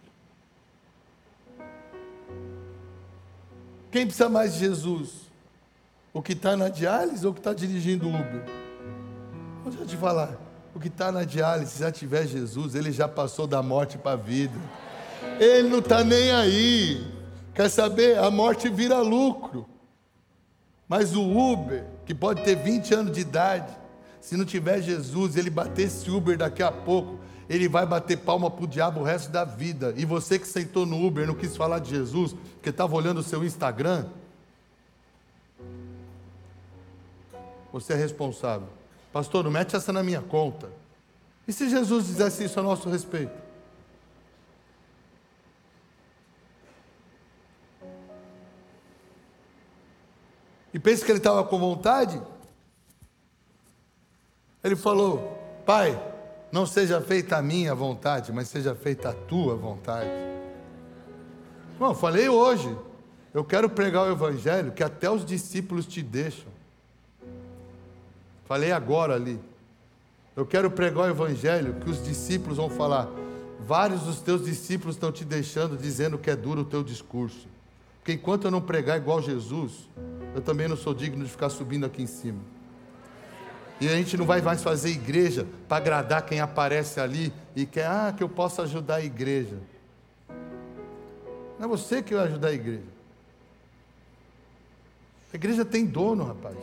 Quem 3.92 4.06
precisa 4.06 4.30
mais 4.30 4.54
de 4.54 4.60
Jesus? 4.60 5.10
O 6.14 6.22
que 6.22 6.34
está 6.34 6.56
na 6.56 6.70
diálise 6.70 7.26
ou 7.26 7.32
o 7.32 7.34
que 7.34 7.40
está 7.40 7.54
dirigindo 7.54 8.08
o 8.08 8.10
Uber? 8.10 8.46
Vou 9.64 9.86
te 9.86 9.98
falar. 9.98 10.38
O 10.74 10.80
que 10.80 10.88
está 10.88 11.12
na 11.12 11.24
diálise, 11.24 11.72
se 11.72 11.80
já 11.80 11.92
tiver 11.92 12.26
Jesus, 12.26 12.76
ele 12.76 12.92
já 12.92 13.08
passou 13.08 13.46
da 13.46 13.62
morte 13.62 13.98
para 13.98 14.14
a 14.14 14.16
vida. 14.16 14.58
Ele 15.40 15.68
não 15.68 15.80
está 15.80 16.04
nem 16.04 16.32
aí. 16.32 17.06
Quer 17.54 17.70
saber? 17.70 18.18
A 18.18 18.32
morte 18.32 18.70
vira 18.70 19.00
lucro. 19.00 19.68
Mas 20.88 21.16
o 21.16 21.22
Uber, 21.22 21.86
que 22.06 22.16
pode 22.16 22.44
ter 22.44 22.56
20 22.56 22.94
anos 22.94 23.12
de 23.14 23.22
idade, 23.22 23.74
se 24.22 24.38
não 24.38 24.46
tiver 24.46 24.82
Jesus, 24.82 25.36
ele 25.36 25.50
bater 25.50 25.84
esse 25.84 26.10
Uber 26.10 26.38
daqui 26.38 26.64
a 26.64 26.72
pouco, 26.72 27.20
ele 27.50 27.68
vai 27.68 27.86
bater 27.86 28.18
palma 28.18 28.50
para 28.50 28.64
o 28.64 28.68
diabo 28.68 29.02
o 29.02 29.04
resto 29.04 29.32
da 29.32 29.44
vida. 29.44 29.94
E 29.98 30.06
você 30.06 30.40
que 30.40 30.48
sentou 30.48 30.86
no 30.86 31.06
Uber 31.06 31.28
não 31.28 31.36
quis 31.36 31.56
falar 31.56 31.80
de 31.80 31.90
Jesus, 31.90 32.34
porque 32.56 32.70
estava 32.70 32.96
olhando 32.96 33.20
o 33.20 33.24
seu 33.24 33.44
Instagram, 33.44 34.06
você 37.72 37.94
é 37.94 37.96
responsável. 37.96 38.68
Pastor, 39.12 39.44
não 39.44 39.52
mete 39.52 39.76
essa 39.76 39.92
na 39.92 40.04
minha 40.04 40.22
conta. 40.22 40.70
E 41.48 41.54
se 41.54 41.70
Jesus 41.70 42.08
dissesse 42.08 42.44
isso 42.44 42.60
a 42.60 42.64
nosso 42.64 42.90
respeito? 42.90 43.52
E 50.74 50.80
pensa 50.80 51.04
que 51.04 51.12
ele 51.12 51.18
estava 51.18 51.44
com 51.44 51.60
vontade? 51.60 52.22
Ele 54.64 54.76
falou: 54.76 55.38
Pai, 55.66 56.00
não 56.52 56.66
seja 56.66 57.00
feita 57.00 57.38
a 57.38 57.42
minha 57.42 57.74
vontade, 57.74 58.32
mas 58.32 58.48
seja 58.50 58.76
feita 58.76 59.10
a 59.10 59.14
tua 59.14 59.56
vontade. 59.56 60.10
Bom, 61.80 61.96
falei 61.96 62.28
hoje. 62.28 62.76
Eu 63.34 63.46
quero 63.46 63.70
pregar 63.70 64.08
o 64.08 64.12
evangelho 64.12 64.74
que 64.74 64.84
até 64.84 65.10
os 65.10 65.26
discípulos 65.26 65.86
te 65.86 66.02
deixam. 66.02 66.52
Falei 68.46 68.74
agora 68.74 69.16
ali. 69.16 69.40
Eu 70.36 70.46
quero 70.46 70.70
pregar 70.70 71.06
o 71.06 71.10
evangelho 71.10 71.76
que 71.76 71.90
os 71.90 72.04
discípulos 72.04 72.58
vão 72.58 72.70
falar. 72.70 73.10
Vários 73.66 74.02
dos 74.02 74.20
teus 74.20 74.44
discípulos 74.44 74.96
estão 74.96 75.12
te 75.12 75.24
deixando 75.24 75.78
dizendo 75.78 76.18
que 76.18 76.30
é 76.30 76.36
duro 76.36 76.62
o 76.62 76.66
teu 76.66 76.84
discurso. 76.84 77.48
Porque 78.00 78.14
enquanto 78.14 78.46
eu 78.46 78.52
não 78.52 78.60
pregar 78.60 78.98
igual 78.98 79.22
Jesus, 79.22 79.88
eu 80.36 80.42
também 80.42 80.68
não 80.68 80.76
sou 80.76 80.94
digno 80.94 81.24
de 81.24 81.32
ficar 81.32 81.50
subindo 81.50 81.86
aqui 81.86 82.02
em 82.02 82.08
cima. 82.08 82.40
E 83.82 83.88
a 83.90 83.96
gente 83.96 84.16
não 84.16 84.28
vai 84.28 84.42
mais 84.44 84.62
fazer 84.62 84.92
igreja 84.92 85.48
para 85.68 85.78
agradar 85.78 86.24
quem 86.24 86.40
aparece 86.40 87.00
ali 87.00 87.34
e 87.56 87.66
quer, 87.66 87.88
ah, 87.88 88.14
que 88.16 88.22
eu 88.22 88.30
possa 88.30 88.62
ajudar 88.62 88.98
a 88.98 89.04
igreja. 89.04 89.58
Não 91.58 91.66
é 91.66 91.68
você 91.68 92.04
que 92.04 92.14
vai 92.14 92.28
ajudar 92.28 92.50
a 92.50 92.54
igreja. 92.54 92.84
A 95.34 95.36
igreja 95.36 95.66
tem 95.66 95.84
dono, 95.84 96.26
rapaz. 96.26 96.58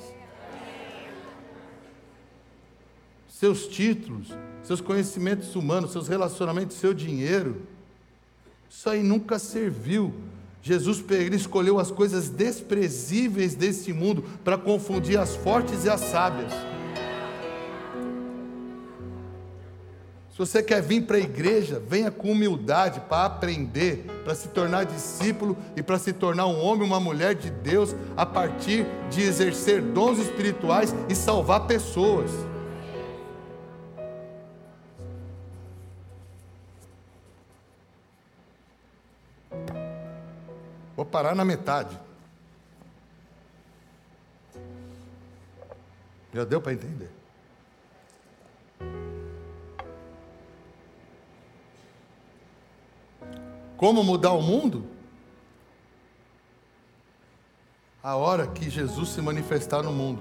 Seus 3.28 3.66
títulos, 3.66 4.32
seus 4.62 4.80
conhecimentos 4.80 5.56
humanos, 5.56 5.90
seus 5.90 6.06
relacionamentos, 6.06 6.76
seu 6.76 6.94
dinheiro, 6.94 7.62
isso 8.70 8.88
aí 8.88 9.02
nunca 9.02 9.40
serviu. 9.40 10.14
Jesus 10.62 11.04
escolheu 11.32 11.80
as 11.80 11.90
coisas 11.90 12.28
desprezíveis 12.28 13.56
desse 13.56 13.92
mundo 13.92 14.22
para 14.44 14.56
confundir 14.56 15.18
as 15.18 15.34
fortes 15.34 15.84
e 15.84 15.90
as 15.90 16.00
sábias. 16.00 16.52
Se 20.38 20.46
você 20.46 20.62
quer 20.62 20.80
vir 20.80 21.04
para 21.04 21.16
a 21.16 21.20
igreja, 21.20 21.82
venha 21.84 22.12
com 22.12 22.30
humildade 22.30 23.00
para 23.08 23.24
aprender, 23.24 24.04
para 24.22 24.36
se 24.36 24.46
tornar 24.46 24.84
discípulo 24.84 25.58
e 25.74 25.82
para 25.82 25.98
se 25.98 26.12
tornar 26.12 26.46
um 26.46 26.62
homem, 26.62 26.86
uma 26.86 27.00
mulher 27.00 27.34
de 27.34 27.50
Deus 27.50 27.92
a 28.16 28.24
partir 28.24 28.86
de 29.10 29.20
exercer 29.20 29.82
dons 29.82 30.16
espirituais 30.20 30.94
e 31.08 31.14
salvar 31.16 31.66
pessoas. 31.66 32.30
Vou 40.94 41.04
parar 41.04 41.34
na 41.34 41.44
metade. 41.44 41.98
Já 46.32 46.44
deu 46.44 46.60
para 46.60 46.74
entender? 46.74 47.10
Como 53.78 54.02
mudar 54.02 54.32
o 54.32 54.42
mundo? 54.42 54.84
A 58.02 58.16
hora 58.16 58.48
que 58.48 58.68
Jesus 58.68 59.10
se 59.10 59.22
manifestar 59.22 59.84
no 59.84 59.92
mundo. 59.92 60.20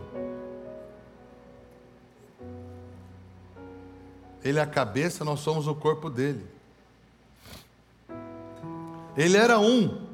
Ele 4.43 4.59
é 4.59 4.61
a 4.61 4.67
cabeça, 4.67 5.25
nós 5.25 5.39
somos 5.39 5.65
o 5.65 5.73
corpo 5.73 6.07
dele. 6.07 6.45
Ele 9.17 9.35
era 9.35 9.59
um. 9.59 10.05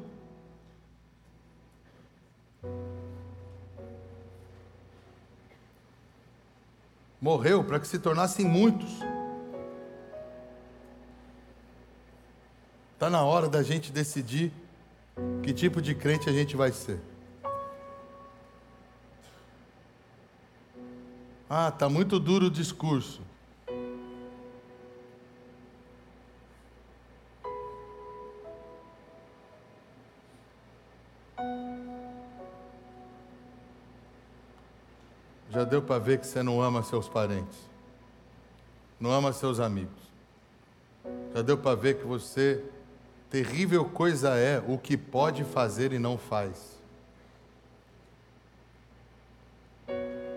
Morreu 7.20 7.62
para 7.62 7.78
que 7.78 7.86
se 7.86 7.98
tornassem 7.98 8.46
muitos. 8.46 8.90
Está 13.04 13.10
na 13.10 13.22
hora 13.22 13.50
da 13.50 13.62
gente 13.62 13.92
decidir 13.92 14.50
que 15.42 15.52
tipo 15.52 15.82
de 15.82 15.94
crente 15.94 16.26
a 16.30 16.32
gente 16.32 16.56
vai 16.56 16.72
ser. 16.72 16.98
Ah, 21.50 21.68
está 21.68 21.86
muito 21.86 22.18
duro 22.18 22.46
o 22.46 22.50
discurso. 22.50 23.20
Já 35.50 35.64
deu 35.64 35.82
para 35.82 35.98
ver 35.98 36.20
que 36.20 36.26
você 36.26 36.42
não 36.42 36.62
ama 36.62 36.82
seus 36.82 37.06
parentes, 37.06 37.58
não 38.98 39.12
ama 39.12 39.30
seus 39.30 39.60
amigos. 39.60 40.10
Já 41.34 41.42
deu 41.42 41.58
para 41.58 41.76
ver 41.76 41.98
que 41.98 42.06
você 42.06 42.64
Terrível 43.34 43.84
coisa 43.84 44.36
é 44.36 44.60
o 44.60 44.78
que 44.78 44.96
pode 44.96 45.42
fazer 45.42 45.92
e 45.92 45.98
não 45.98 46.16
faz. 46.16 46.78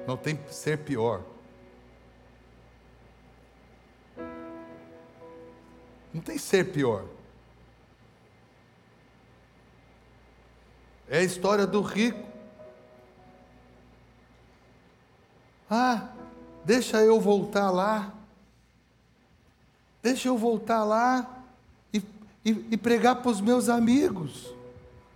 Não 0.08 0.18
tem 0.18 0.36
ser 0.50 0.80
pior. 0.80 1.22
Não 6.12 6.22
tem 6.22 6.40
ser 6.40 6.72
pior. 6.72 7.06
É 11.08 11.20
a 11.20 11.24
história 11.24 11.68
do 11.68 11.82
rico. 11.82 12.28
Ah, 15.70 16.10
deixa 16.66 17.04
eu 17.04 17.22
voltar 17.22 17.70
lá. 17.70 18.12
Deixa 20.02 20.30
eu 20.30 20.36
voltar 20.36 20.84
lá 20.84 21.37
e, 22.48 22.66
e 22.72 22.78
pregar 22.78 23.18
para 23.18 23.30
os 23.30 23.42
meus 23.42 23.68
amigos, 23.68 24.56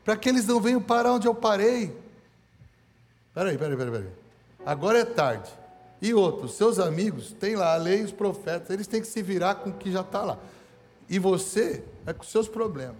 para 0.03 0.17
que 0.17 0.27
eles 0.27 0.45
não 0.45 0.59
venham 0.59 0.81
parar 0.81 1.13
onde 1.13 1.29
eu 1.29 1.33
parei. 1.33 1.97
Peraí, 3.33 3.57
peraí, 3.57 3.77
peraí, 3.77 3.91
peraí. 3.91 4.11
Agora 4.65 4.99
é 4.99 5.05
tarde. 5.05 5.49
E 6.01 6.13
outros, 6.13 6.55
seus 6.55 6.77
amigos, 6.77 7.31
tem 7.31 7.55
lá 7.55 7.73
a 7.73 7.77
lei 7.77 8.01
e 8.01 8.03
os 8.03 8.11
profetas, 8.11 8.69
eles 8.69 8.85
têm 8.85 8.99
que 8.99 9.07
se 9.07 9.21
virar 9.21 9.55
com 9.55 9.69
o 9.69 9.73
que 9.73 9.89
já 9.89 10.01
está 10.01 10.23
lá. 10.23 10.37
E 11.07 11.17
você 11.19 11.81
é 12.05 12.11
com 12.11 12.23
seus 12.23 12.49
problemas. 12.49 12.97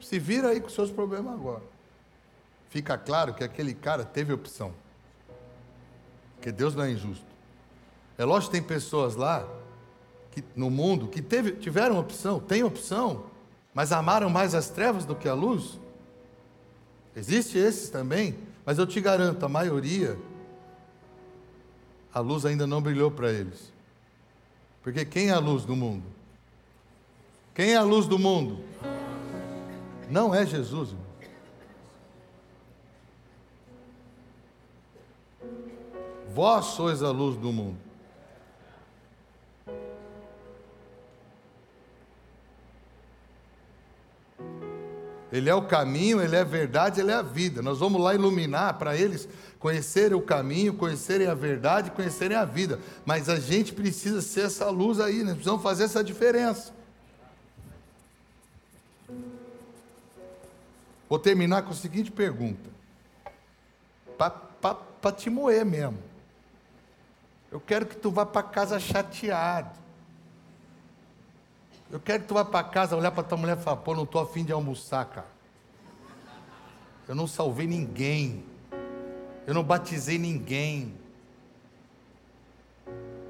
Se 0.00 0.18
vira 0.18 0.48
aí 0.48 0.60
com 0.62 0.70
seus 0.70 0.90
problemas 0.90 1.34
agora. 1.34 1.62
Fica 2.70 2.96
claro 2.96 3.34
que 3.34 3.44
aquele 3.44 3.74
cara 3.74 4.02
teve 4.02 4.32
opção. 4.32 4.72
Porque 6.36 6.50
Deus 6.50 6.74
não 6.74 6.84
é 6.84 6.90
injusto. 6.90 7.26
É 8.16 8.24
lógico 8.24 8.52
que 8.52 8.58
tem 8.58 8.66
pessoas 8.66 9.14
lá 9.14 9.46
que, 10.36 10.44
no 10.54 10.70
mundo 10.70 11.08
que 11.08 11.22
teve, 11.22 11.52
tiveram 11.52 11.98
opção, 11.98 12.38
têm 12.38 12.62
opção, 12.62 13.24
mas 13.72 13.90
amaram 13.90 14.28
mais 14.28 14.54
as 14.54 14.68
trevas 14.68 15.06
do 15.06 15.14
que 15.14 15.26
a 15.26 15.32
luz? 15.32 15.78
Existe 17.16 17.56
esses 17.56 17.88
também, 17.88 18.36
mas 18.64 18.78
eu 18.78 18.86
te 18.86 19.00
garanto, 19.00 19.42
a 19.44 19.48
maioria, 19.48 20.18
a 22.12 22.20
luz 22.20 22.44
ainda 22.44 22.66
não 22.66 22.82
brilhou 22.82 23.10
para 23.10 23.32
eles. 23.32 23.72
Porque 24.82 25.06
quem 25.06 25.30
é 25.30 25.32
a 25.32 25.38
luz 25.38 25.64
do 25.64 25.74
mundo? 25.74 26.04
Quem 27.54 27.72
é 27.72 27.76
a 27.76 27.82
luz 27.82 28.06
do 28.06 28.18
mundo? 28.18 28.62
Não 30.10 30.34
é 30.34 30.44
Jesus. 30.44 30.90
Irmão. 30.90 31.06
Vós 36.34 36.66
sois 36.66 37.02
a 37.02 37.10
luz 37.10 37.36
do 37.36 37.50
mundo. 37.50 37.85
Ele 45.36 45.50
é 45.50 45.54
o 45.54 45.62
caminho, 45.62 46.20
ele 46.20 46.34
é 46.34 46.40
a 46.40 46.44
verdade, 46.44 47.00
ele 47.00 47.10
é 47.10 47.14
a 47.14 47.22
vida. 47.22 47.60
Nós 47.62 47.78
vamos 47.78 48.00
lá 48.00 48.14
iluminar 48.14 48.74
para 48.74 48.96
eles 48.96 49.28
conhecerem 49.58 50.16
o 50.16 50.22
caminho, 50.22 50.74
conhecerem 50.74 51.26
a 51.26 51.34
verdade, 51.34 51.90
conhecerem 51.90 52.36
a 52.36 52.44
vida. 52.44 52.80
Mas 53.04 53.28
a 53.28 53.38
gente 53.38 53.72
precisa 53.72 54.22
ser 54.22 54.42
essa 54.42 54.70
luz 54.70 55.00
aí, 55.00 55.22
nós 55.22 55.34
precisamos 55.34 55.62
fazer 55.62 55.84
essa 55.84 56.02
diferença. 56.02 56.72
Vou 61.08 61.18
terminar 61.18 61.62
com 61.62 61.70
a 61.70 61.74
seguinte 61.74 62.10
pergunta. 62.10 62.70
Para 64.16 65.12
te 65.12 65.30
moer 65.30 65.64
mesmo. 65.64 65.98
Eu 67.50 67.60
quero 67.60 67.86
que 67.86 67.96
tu 67.96 68.10
vá 68.10 68.26
para 68.26 68.42
casa 68.42 68.80
chateado. 68.80 69.85
Eu 71.90 72.00
quero 72.00 72.22
que 72.22 72.28
tu 72.28 72.34
vá 72.34 72.44
para 72.44 72.64
casa, 72.64 72.96
olhar 72.96 73.12
para 73.12 73.22
tua 73.22 73.38
mulher 73.38 73.56
e 73.56 73.60
falar, 73.60 73.76
pô, 73.78 73.94
não 73.94 74.02
estou 74.02 74.20
afim 74.20 74.44
de 74.44 74.52
almoçar, 74.52 75.04
cara. 75.06 75.26
Eu 77.06 77.14
não 77.14 77.26
salvei 77.26 77.66
ninguém. 77.66 78.44
Eu 79.46 79.54
não 79.54 79.62
batizei 79.62 80.18
ninguém. 80.18 80.92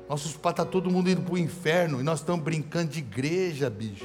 Nossos 0.09 0.37
pais 0.37 0.53
estão 0.53 0.65
tá 0.65 0.71
todo 0.71 0.91
mundo 0.91 1.11
indo 1.11 1.21
para 1.21 1.35
o 1.35 1.39
inferno 1.39 2.01
e 2.01 2.03
nós 2.03 2.21
estamos 2.21 2.43
brincando 2.43 2.93
de 2.93 3.01
igreja, 3.01 3.69
bicho. 3.69 4.05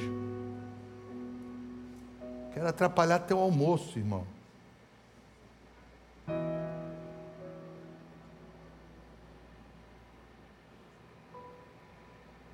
Quero 2.52 2.68
atrapalhar 2.68 3.20
teu 3.20 3.38
almoço, 3.38 3.98
irmão. 3.98 4.26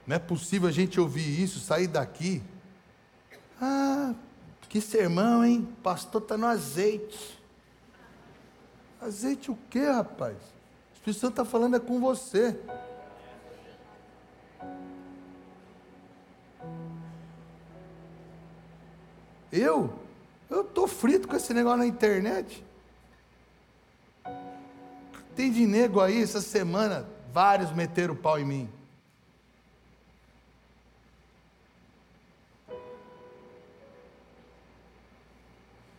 Não 0.09 0.17
é 0.17 0.19
possível 0.19 0.67
a 0.67 0.73
gente 0.73 0.99
ouvir 0.99 1.43
isso, 1.43 1.61
sair 1.61 1.87
daqui. 1.87 2.43
Ah, 3.61 4.15
que 4.67 4.81
sermão, 4.81 5.45
hein? 5.45 5.69
O 5.71 5.83
pastor 5.83 6.23
está 6.23 6.35
no 6.35 6.47
azeite. 6.47 7.39
Azeite 9.03 9.51
o 9.51 9.59
quê, 9.69 9.85
rapaz? 9.85 10.35
O 10.35 10.95
Espírito 10.95 11.21
Santo 11.21 11.33
está 11.33 11.45
falando 11.45 11.77
é 11.77 11.79
com 11.79 12.01
você. 12.01 12.59
Eu? 19.53 19.93
Eu 20.49 20.63
estou 20.63 20.89
frito 20.89 21.29
com 21.29 21.37
esse 21.37 21.53
negócio 21.53 21.81
na 21.81 21.87
internet. 21.87 22.65
Tem 25.37 25.53
de 25.53 25.67
nego 25.67 26.01
aí, 26.01 26.23
essa 26.23 26.41
semana, 26.41 27.07
vários 27.31 27.71
meteram 27.73 28.15
o 28.15 28.17
pau 28.17 28.39
em 28.39 28.47
mim. 28.47 28.78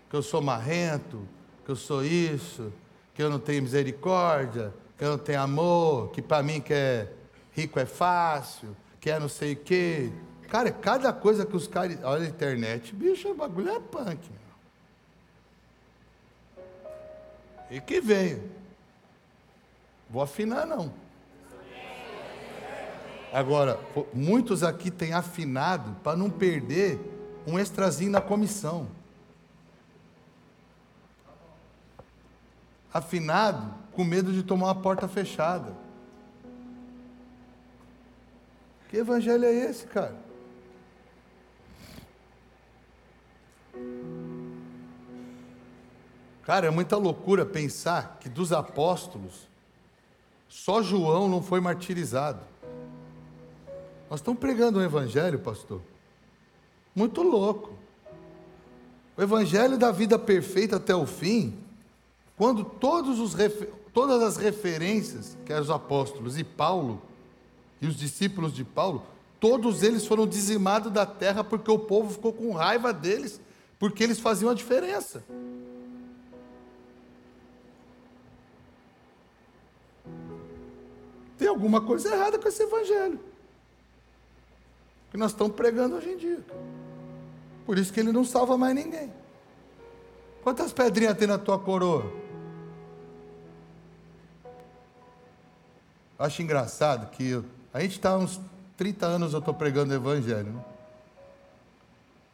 Que 0.09 0.15
eu 0.15 0.23
sou 0.23 0.41
marrento, 0.41 1.21
que 1.65 1.71
eu 1.71 1.75
sou 1.75 2.03
isso, 2.03 2.73
que 3.13 3.21
eu 3.21 3.29
não 3.29 3.39
tenho 3.39 3.61
misericórdia, 3.61 4.73
que 4.97 5.03
eu 5.03 5.11
não 5.11 5.17
tenho 5.17 5.41
amor, 5.41 6.09
que 6.11 6.21
para 6.21 6.41
mim 6.41 6.59
que 6.59 6.73
é 6.73 7.11
rico 7.53 7.79
é 7.79 7.85
fácil, 7.85 8.75
que 8.99 9.09
é 9.09 9.19
não 9.19 9.29
sei 9.29 9.53
o 9.53 9.55
quê. 9.55 10.11
Cara, 10.49 10.71
cada 10.71 11.13
coisa 11.13 11.45
que 11.45 11.55
os 11.55 11.67
caras. 11.67 11.97
Olha 12.03 12.25
a 12.25 12.29
internet, 12.29 12.93
bicho, 12.95 13.29
o 13.29 13.35
bagulho 13.35 13.69
é 13.69 13.79
punk. 13.79 14.19
E 17.69 17.79
que 17.79 18.01
veio. 18.01 18.49
Vou 20.09 20.23
afinar, 20.23 20.65
não. 20.65 20.91
Agora, 23.31 23.79
muitos 24.11 24.63
aqui 24.63 24.89
têm 24.89 25.13
afinado 25.13 25.95
para 26.03 26.17
não 26.17 26.31
perder 26.31 26.99
um 27.45 27.59
extrazinho 27.59 28.11
na 28.11 28.19
comissão. 28.19 28.87
Afinado 32.93 33.73
com 33.91 34.03
medo 34.03 34.31
de 34.31 34.43
tomar 34.43 34.67
uma 34.67 34.75
porta 34.75 35.07
fechada. 35.07 35.73
Que 38.89 38.97
evangelho 38.97 39.45
é 39.45 39.53
esse, 39.53 39.85
cara? 39.85 40.15
Cara, 46.49 46.65
é 46.65 46.71
muita 46.71 46.97
loucura 46.97 47.45
pensar 47.45 48.17
que 48.19 48.27
dos 48.27 48.51
apóstolos, 48.51 49.47
só 50.47 50.81
João 50.81 51.29
não 51.29 51.43
foi 51.43 51.59
martirizado. 51.59 52.39
Nós 54.09 54.19
estamos 54.19 54.39
pregando 54.39 54.79
o 54.79 54.81
Evangelho, 54.81 55.37
pastor. 55.37 55.79
Muito 56.95 57.21
louco. 57.21 57.73
O 59.15 59.21
Evangelho 59.21 59.77
da 59.77 59.91
vida 59.91 60.17
perfeita 60.17 60.77
até 60.77 60.95
o 60.95 61.05
fim, 61.05 61.55
quando 62.39 62.63
todos 62.63 63.19
os, 63.19 63.35
todas 63.93 64.23
as 64.23 64.37
referências 64.37 65.37
que 65.45 65.51
os 65.51 65.69
apóstolos 65.69 66.37
e 66.37 66.43
Paulo 66.45 67.01
e 67.81 67.85
os 67.85 67.97
discípulos 67.97 68.53
de 68.53 68.63
Paulo, 68.63 69.03
todos 69.41 69.83
eles 69.83 70.05
foram 70.05 70.25
dizimados 70.25 70.89
da 70.89 71.05
terra 71.05 71.43
porque 71.43 71.69
o 71.69 71.77
povo 71.77 72.13
ficou 72.13 72.31
com 72.31 72.53
raiva 72.53 72.93
deles, 72.93 73.41
porque 73.77 74.01
eles 74.01 74.21
faziam 74.21 74.49
a 74.49 74.53
diferença. 74.53 75.21
Tem 81.37 81.49
alguma 81.49 81.81
coisa 81.81 82.15
errada 82.15 82.39
com 82.39 82.47
esse 82.47 82.63
evangelho. 82.63 83.19
Que 85.11 85.17
nós 85.17 85.31
estamos 85.31 85.57
pregando 85.57 85.97
hoje 85.97 86.09
em 86.09 86.15
dia. 86.15 86.45
Por 87.65 87.77
isso 87.77 87.91
que 87.91 87.99
ele 87.99 88.13
não 88.13 88.23
salva 88.23 88.57
mais 88.57 88.73
ninguém. 88.73 89.11
Quantas 90.41 90.71
pedrinhas 90.71 91.17
tem 91.17 91.27
na 91.27 91.37
tua 91.37 91.59
coroa? 91.59 92.18
Acho 96.19 96.41
engraçado 96.41 97.09
que 97.11 97.29
eu, 97.29 97.45
a 97.73 97.79
gente 97.79 97.93
está 97.93 98.17
uns 98.17 98.41
30 98.75 99.05
anos 99.05 99.31
eu 99.31 99.39
estou 99.39 99.53
pregando 99.53 99.93
o 99.93 99.95
evangelho. 99.95 100.51
Né? 100.51 100.65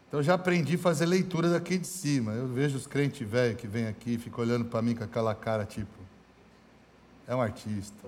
Então 0.08 0.20
eu 0.20 0.24
já 0.24 0.34
aprendi 0.34 0.74
a 0.74 0.80
fazer 0.80 1.06
leitura 1.06 1.52
daqui 1.52 1.78
de 1.78 1.86
cima. 1.86 2.32
Eu 2.32 2.48
vejo 2.48 2.78
os 2.78 2.88
crentes 2.88 3.28
velhos 3.28 3.62
que 3.62 3.68
vêm 3.68 3.86
aqui 3.86 4.16
e 4.16 4.18
ficam 4.18 4.44
olhando 4.44 4.66
para 4.66 4.82
mim 4.82 4.96
com 4.96 5.04
aquela 5.04 5.36
cara 5.36 5.66
tipo, 5.66 5.94
é 7.28 7.36
um 7.36 7.42
artista. 7.42 8.08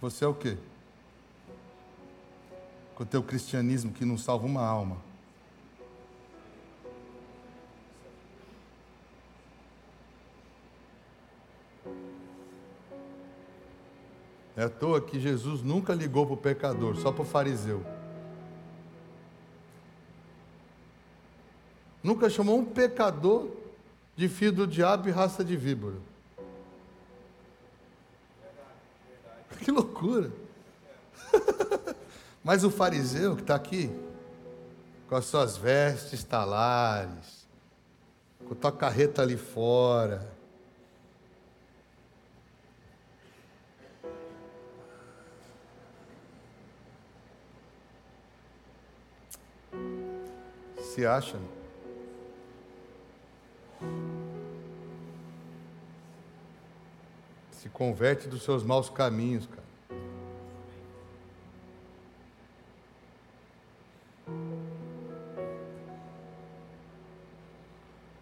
Você 0.00 0.24
é 0.24 0.28
o 0.28 0.34
quê? 0.34 0.56
Com 2.94 3.02
o 3.02 3.06
teu 3.06 3.22
cristianismo 3.22 3.92
que 3.92 4.06
não 4.06 4.16
salva 4.16 4.46
uma 4.46 4.64
alma. 4.64 4.96
É 14.56 14.64
à 14.64 14.68
toa 14.68 15.00
que 15.00 15.18
Jesus 15.18 15.62
nunca 15.62 15.94
ligou 15.94 16.26
para 16.26 16.34
o 16.34 16.36
pecador, 16.36 16.96
só 16.96 17.10
para 17.10 17.22
o 17.22 17.26
fariseu. 17.26 17.82
Nunca 22.02 22.28
chamou 22.28 22.58
um 22.58 22.64
pecador 22.64 23.48
de 24.16 24.28
filho 24.28 24.52
do 24.52 24.66
diabo 24.66 25.08
e 25.08 25.12
raça 25.12 25.44
de 25.44 25.56
víbora. 25.56 25.96
Que 29.62 29.70
loucura! 29.70 30.32
Mas 32.42 32.64
o 32.64 32.70
fariseu 32.70 33.36
que 33.36 33.42
está 33.42 33.54
aqui, 33.54 33.90
com 35.08 35.14
as 35.14 35.24
suas 35.26 35.56
vestes 35.56 36.24
talares, 36.24 37.46
com 38.44 38.54
a 38.54 38.56
tua 38.56 38.72
carreta 38.72 39.22
ali 39.22 39.36
fora, 39.36 40.28
se 50.92 51.06
acha? 51.06 51.38
Se 57.52 57.68
converte 57.70 58.28
dos 58.28 58.42
seus 58.42 58.62
maus 58.62 58.90
caminhos, 58.90 59.46
cara. 59.46 59.62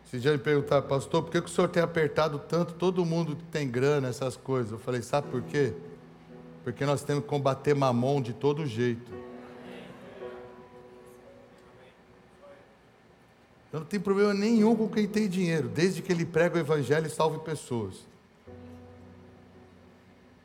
Se 0.05 0.19
já 0.19 0.33
me 0.33 0.39
perguntaram, 0.39 0.87
pastor, 0.87 1.23
por 1.23 1.31
que, 1.31 1.41
que 1.41 1.49
o 1.49 1.53
senhor 1.53 1.69
tem 1.69 1.83
apertado 1.83 2.39
tanto 2.39 2.75
todo 2.75 3.05
mundo 3.05 3.35
que 3.35 3.45
tem 3.45 3.69
grana, 3.69 4.09
essas 4.09 4.37
coisas? 4.37 4.71
Eu 4.73 4.79
falei, 4.79 5.03
sabe 5.03 5.29
por 5.29 5.43
quê? 5.43 5.73
Porque 6.63 6.85
nós 6.85 7.03
temos 7.03 7.25
que 7.25 7.29
combater 7.29 7.75
mamon 7.75 8.21
de 8.21 8.33
todo 8.33 8.67
jeito. 8.67 9.30
Eu 13.73 13.81
não 13.81 13.87
tenho 13.87 14.03
problema 14.03 14.35
nenhum 14.35 14.75
com 14.75 14.89
quem 14.89 15.07
tem 15.07 15.29
dinheiro, 15.29 15.69
desde 15.69 16.03
que 16.03 16.13
ele 16.13 16.27
prega 16.27 16.57
o 16.57 16.59
evangelho 16.59 17.07
e 17.07 17.11
salve 17.11 17.39
pessoas. 17.39 17.95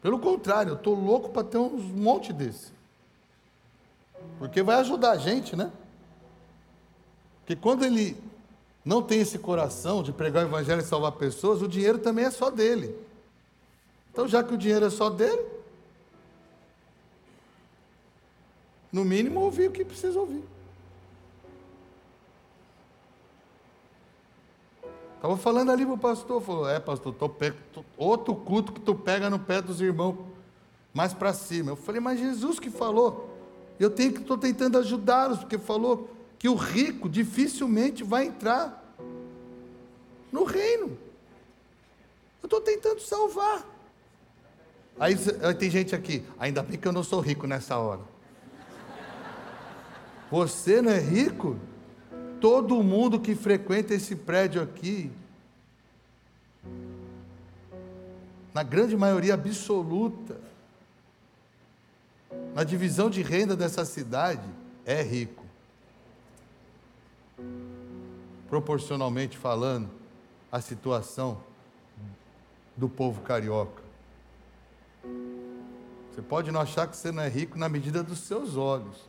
Pelo 0.02 0.20
contrário, 0.20 0.72
eu 0.72 0.76
estou 0.76 0.94
louco 0.94 1.30
para 1.30 1.44
ter 1.44 1.58
uns 1.58 1.84
monte 1.86 2.32
desse. 2.32 2.72
Porque 4.38 4.62
vai 4.62 4.76
ajudar 4.76 5.12
a 5.12 5.18
gente, 5.18 5.56
né? 5.56 5.72
Porque 7.40 7.56
quando 7.56 7.84
ele 7.84 8.16
não 8.84 9.02
tem 9.02 9.20
esse 9.20 9.40
coração 9.40 10.04
de 10.04 10.12
pregar 10.12 10.44
o 10.44 10.48
evangelho 10.48 10.82
e 10.82 10.86
salvar 10.86 11.14
pessoas, 11.14 11.64
o 11.64 11.68
dinheiro 11.68 11.98
também 11.98 12.26
é 12.26 12.32
só 12.32 12.52
dele. 12.52 12.96
Então, 14.12 14.28
já 14.28 14.44
que 14.44 14.54
o 14.54 14.58
dinheiro 14.58 14.86
é 14.86 14.90
só 14.92 15.10
dele, 15.10 15.44
no 18.92 19.04
mínimo 19.04 19.42
ouvir 19.42 19.70
o 19.70 19.72
que 19.72 19.84
precisa 19.84 20.20
ouvir. 20.20 20.44
Estava 25.16 25.38
falando 25.38 25.72
ali 25.72 25.86
o 25.86 25.98
pastor, 25.98 26.42
falou, 26.42 26.70
é 26.70 26.80
pastor, 26.80 27.14
tô, 27.14 27.32
outro 27.98 28.36
culto 28.36 28.72
que 28.72 28.80
tu 28.80 28.94
pega 28.94 29.30
no 29.30 29.40
pé 29.40 29.62
dos 29.62 29.82
irmãos, 29.82 30.18
mais 30.94 31.14
para 31.14 31.34
cima. 31.34 31.72
Eu 31.72 31.76
falei, 31.76 32.00
mas 32.00 32.20
Jesus 32.20 32.60
que 32.60 32.70
falou, 32.70 33.30
eu 33.80 33.90
tenho 33.90 34.14
que 34.14 34.22
estou 34.22 34.38
tentando 34.38 34.78
ajudá-los, 34.78 35.40
porque 35.40 35.58
falou 35.58 36.10
que 36.38 36.48
o 36.48 36.56
rico 36.56 37.10
dificilmente 37.10 38.04
vai 38.04 38.28
entrar 38.28 38.84
no 40.32 40.44
reino. 40.44 40.98
Eu 42.42 42.48
estou 42.48 42.62
tentando 42.62 43.00
salvar. 43.00 43.66
Aí 45.00 45.16
tem 45.58 45.70
gente 45.70 45.96
aqui, 45.96 46.24
ainda 46.40 46.62
bem 46.62 46.78
que 46.78 46.88
eu 46.88 46.92
não 46.92 47.04
sou 47.04 47.20
rico 47.20 47.48
nessa 47.48 47.78
hora. 47.78 48.02
Você 50.32 50.82
não 50.82 50.92
é 50.92 51.00
rico? 51.00 51.58
Todo 52.40 52.82
mundo 52.84 53.20
que 53.20 53.36
frequenta 53.36 53.94
esse 53.94 54.16
prédio 54.16 54.62
aqui, 54.62 55.12
na 58.54 58.64
grande 58.64 58.96
maioria 58.96 59.34
absoluta, 59.34 60.40
na 62.54 62.64
divisão 62.64 63.10
de 63.10 63.22
renda 63.22 63.56
dessa 63.56 63.84
cidade, 63.84 64.48
é 64.86 65.02
rico. 65.02 65.44
Proporcionalmente 68.50 69.38
falando, 69.38 69.90
a 70.52 70.62
situação 70.62 71.42
do 72.78 72.88
povo 72.88 73.22
carioca. 73.22 73.84
Você 76.14 76.22
pode 76.22 76.50
não 76.50 76.62
achar 76.62 76.88
que 76.88 76.96
você 76.96 77.12
não 77.12 77.24
é 77.24 77.28
rico 77.28 77.58
na 77.58 77.68
medida 77.68 78.02
dos 78.02 78.20
seus 78.20 78.56
olhos, 78.56 79.02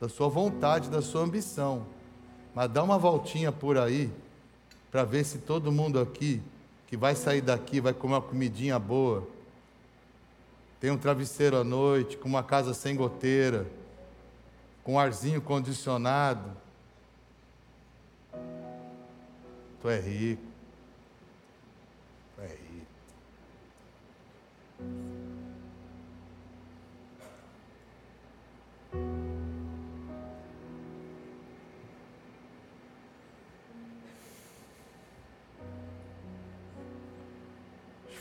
da 0.00 0.08
sua 0.08 0.28
vontade, 0.28 0.90
da 0.90 1.00
sua 1.00 1.22
ambição. 1.22 1.86
Mas 2.54 2.70
dá 2.70 2.82
uma 2.82 2.98
voltinha 2.98 3.50
por 3.50 3.78
aí 3.78 4.10
para 4.90 5.04
ver 5.04 5.24
se 5.24 5.38
todo 5.38 5.72
mundo 5.72 5.98
aqui 5.98 6.42
que 6.86 6.96
vai 6.96 7.14
sair 7.14 7.40
daqui 7.40 7.80
vai 7.80 7.94
comer 7.94 8.14
uma 8.14 8.20
comidinha 8.20 8.78
boa, 8.78 9.26
tem 10.78 10.90
um 10.90 10.98
travesseiro 10.98 11.56
à 11.56 11.64
noite, 11.64 12.18
com 12.18 12.28
uma 12.28 12.42
casa 12.42 12.74
sem 12.74 12.94
goteira, 12.94 13.66
com 14.84 14.94
um 14.94 14.98
arzinho 14.98 15.40
condicionado. 15.40 16.50
Tu 19.80 19.88
é 19.88 19.98
rico. 19.98 20.51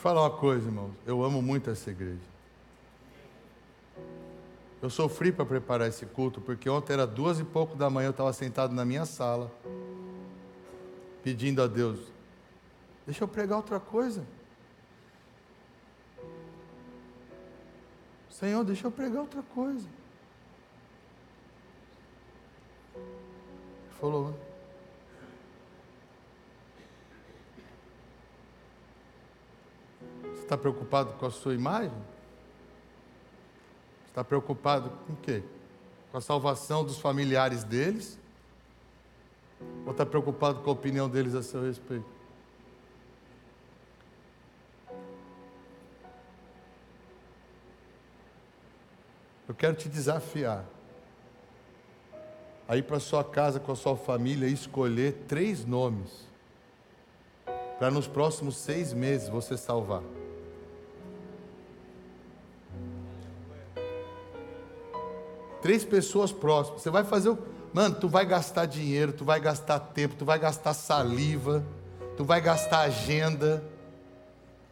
Falar 0.01 0.23
uma 0.23 0.31
coisa, 0.31 0.67
irmãos. 0.67 0.91
Eu 1.05 1.23
amo 1.23 1.43
muito 1.43 1.69
essa 1.69 1.91
igreja. 1.91 2.31
Eu 4.81 4.89
sofri 4.89 5.31
para 5.31 5.45
preparar 5.45 5.87
esse 5.87 6.07
culto, 6.07 6.41
porque 6.41 6.67
ontem 6.67 6.93
era 6.93 7.05
duas 7.05 7.39
e 7.39 7.43
pouco 7.43 7.75
da 7.75 7.87
manhã, 7.87 8.07
eu 8.07 8.11
estava 8.11 8.33
sentado 8.33 8.73
na 8.73 8.83
minha 8.83 9.05
sala, 9.05 9.51
pedindo 11.23 11.61
a 11.61 11.67
Deus, 11.67 11.99
deixa 13.05 13.23
eu 13.23 13.27
pregar 13.27 13.57
outra 13.57 13.79
coisa. 13.79 14.25
Senhor, 18.27 18.63
deixa 18.63 18.87
eu 18.87 18.91
pregar 18.91 19.21
outra 19.21 19.43
coisa. 19.43 19.87
Ele 22.95 23.99
falou, 23.99 24.35
você 30.33 30.43
está 30.43 30.57
preocupado 30.57 31.13
com 31.13 31.25
a 31.25 31.31
sua 31.31 31.53
imagem? 31.53 31.97
Está 34.07 34.23
preocupado 34.23 34.89
com 35.05 35.13
o 35.13 35.17
quê? 35.17 35.41
Com 36.11 36.17
a 36.17 36.21
salvação 36.21 36.83
dos 36.83 36.99
familiares 36.99 37.63
deles? 37.63 38.19
Ou 39.85 39.91
está 39.91 40.05
preocupado 40.05 40.59
com 40.59 40.69
a 40.69 40.73
opinião 40.73 41.09
deles 41.09 41.33
a 41.33 41.41
seu 41.41 41.63
respeito? 41.63 42.05
Eu 49.47 49.55
quero 49.55 49.75
te 49.75 49.89
desafiar 49.89 50.65
a 52.67 52.77
ir 52.77 52.83
para 52.83 53.01
sua 53.01 53.21
casa 53.21 53.59
com 53.59 53.71
a 53.73 53.75
sua 53.75 53.97
família 53.97 54.47
e 54.47 54.53
escolher 54.53 55.25
três 55.27 55.65
nomes 55.65 56.25
para 57.77 57.91
nos 57.91 58.07
próximos 58.07 58.55
seis 58.55 58.93
meses 58.93 59.27
você 59.27 59.57
salvar. 59.57 60.03
Três 65.61 65.85
pessoas 65.85 66.31
próximas. 66.31 66.81
Você 66.81 66.89
vai 66.89 67.03
fazer 67.03 67.29
o. 67.29 67.37
Mano, 67.73 67.95
tu 67.95 68.09
vai 68.09 68.25
gastar 68.25 68.65
dinheiro, 68.65 69.13
tu 69.13 69.23
vai 69.23 69.39
gastar 69.39 69.79
tempo, 69.79 70.15
tu 70.15 70.25
vai 70.25 70.37
gastar 70.37 70.73
saliva, 70.73 71.63
tu 72.17 72.25
vai 72.25 72.41
gastar 72.41 72.81
agenda, 72.81 73.63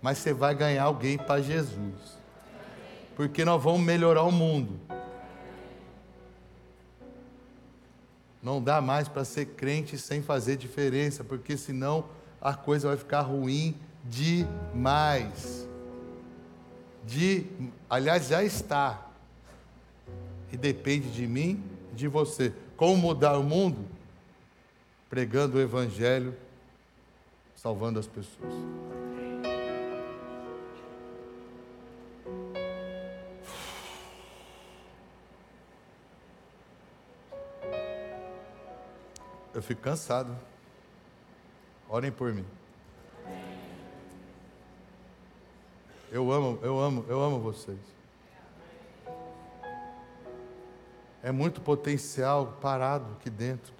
mas 0.01 0.17
você 0.17 0.33
vai 0.33 0.53
ganhar 0.53 0.83
alguém 0.83 1.17
para 1.17 1.41
Jesus. 1.41 2.19
Porque 3.15 3.45
nós 3.45 3.61
vamos 3.61 3.81
melhorar 3.81 4.23
o 4.23 4.31
mundo. 4.31 4.79
Não 8.41 8.61
dá 8.61 8.81
mais 8.81 9.07
para 9.07 9.25
ser 9.25 9.45
crente 9.47 9.97
sem 9.97 10.21
fazer 10.21 10.55
diferença, 10.55 11.23
porque 11.23 11.57
senão 11.57 12.05
a 12.41 12.53
coisa 12.53 12.87
vai 12.87 12.97
ficar 12.97 13.21
ruim 13.21 13.75
demais. 14.05 15.67
De, 17.05 17.45
aliás, 17.89 18.27
já 18.27 18.43
está 18.43 19.08
e 20.51 20.57
depende 20.57 21.11
de 21.11 21.27
mim 21.27 21.63
de 21.93 22.07
você. 22.07 22.53
Como 22.75 22.97
mudar 22.97 23.37
o 23.37 23.43
mundo? 23.43 23.85
Pregando 25.09 25.57
o 25.57 25.61
Evangelho, 25.61 26.35
salvando 27.55 27.99
as 27.99 28.07
pessoas. 28.07 28.53
Eu 39.53 39.61
fico 39.61 39.81
cansado. 39.81 40.37
Orem 41.89 42.11
por 42.11 42.33
mim. 42.33 42.45
Eu 46.11 46.31
amo, 46.31 46.59
eu 46.63 46.79
amo, 46.79 47.05
eu 47.09 47.21
amo 47.21 47.39
vocês. 47.39 47.98
É 51.21 51.31
muito 51.31 51.61
potencial 51.61 52.57
parado 52.61 53.05
aqui 53.19 53.29
dentro. 53.29 53.73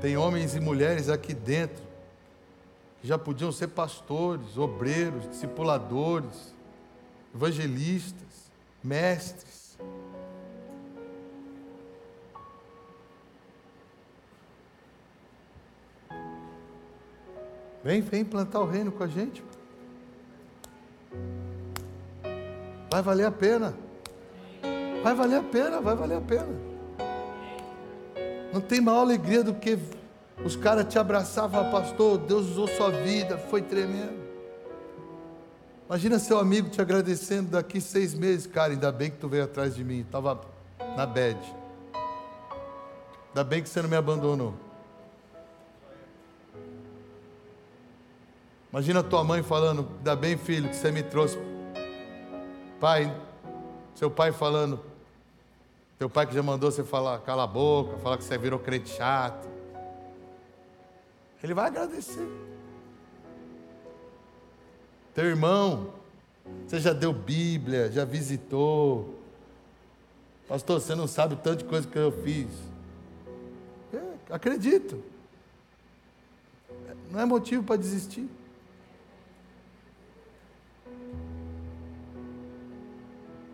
Tem 0.00 0.16
homens 0.16 0.54
e 0.54 0.60
mulheres 0.60 1.08
aqui 1.08 1.34
dentro 1.34 1.90
que 3.00 3.08
já 3.08 3.18
podiam 3.18 3.50
ser 3.50 3.68
pastores, 3.68 4.58
obreiros, 4.58 5.28
discipuladores, 5.28 6.54
evangelistas, 7.34 8.50
mestres. 8.82 9.78
Vem, 17.82 18.02
vem 18.02 18.24
plantar 18.24 18.60
o 18.60 18.66
reino 18.66 18.92
com 18.92 19.02
a 19.02 19.06
gente. 19.06 19.42
Vai 22.90 23.00
valer 23.00 23.24
a 23.24 23.30
pena. 23.30 23.89
Vai 25.02 25.14
valer 25.14 25.36
a 25.36 25.42
pena, 25.42 25.80
vai 25.80 25.94
valer 25.94 26.18
a 26.18 26.20
pena. 26.20 26.48
Não 28.52 28.60
tem 28.60 28.80
maior 28.80 29.00
alegria 29.00 29.42
do 29.42 29.54
que 29.54 29.78
os 30.44 30.56
caras 30.56 30.86
te 30.86 30.98
abraçavam, 30.98 31.70
pastor, 31.70 32.18
Deus 32.18 32.46
usou 32.50 32.68
sua 32.68 32.90
vida, 32.90 33.38
foi 33.38 33.62
tremendo. 33.62 34.20
Imagina 35.86 36.18
seu 36.18 36.38
amigo 36.38 36.68
te 36.68 36.80
agradecendo 36.80 37.50
daqui 37.50 37.80
seis 37.80 38.14
meses, 38.14 38.46
cara, 38.46 38.72
ainda 38.72 38.92
bem 38.92 39.10
que 39.10 39.16
tu 39.16 39.28
veio 39.28 39.44
atrás 39.44 39.74
de 39.74 39.84
mim, 39.84 40.00
estava 40.00 40.40
na 40.96 41.04
bed. 41.04 41.38
Ainda 43.28 43.44
bem 43.44 43.62
que 43.62 43.68
você 43.68 43.82
não 43.82 43.88
me 43.88 43.96
abandonou. 43.96 44.54
Imagina 48.72 49.02
tua 49.02 49.24
mãe 49.24 49.42
falando, 49.42 49.88
ainda 49.98 50.14
bem 50.14 50.36
filho 50.36 50.68
que 50.68 50.76
você 50.76 50.92
me 50.92 51.02
trouxe. 51.02 51.38
Pai, 52.78 53.14
seu 53.94 54.10
pai 54.10 54.32
falando, 54.32 54.80
teu 56.00 56.08
pai 56.08 56.26
que 56.26 56.32
já 56.32 56.42
mandou 56.42 56.70
você 56.70 56.82
falar, 56.82 57.18
cala 57.18 57.44
a 57.44 57.46
boca, 57.46 57.98
falar 57.98 58.16
que 58.16 58.24
você 58.24 58.38
virou 58.38 58.58
crente 58.58 58.88
chato. 58.88 59.46
Ele 61.42 61.52
vai 61.52 61.66
agradecer. 61.66 62.26
Teu 65.14 65.26
irmão, 65.26 65.92
você 66.66 66.80
já 66.80 66.94
deu 66.94 67.12
Bíblia, 67.12 67.92
já 67.92 68.06
visitou. 68.06 69.14
Pastor, 70.48 70.80
você 70.80 70.94
não 70.94 71.06
sabe 71.06 71.36
de 71.36 71.64
coisa 71.64 71.86
que 71.86 71.98
eu 71.98 72.10
fiz. 72.10 72.48
É, 73.92 74.34
acredito. 74.34 75.04
Não 77.10 77.20
é 77.20 77.26
motivo 77.26 77.62
para 77.62 77.76
desistir. 77.76 78.26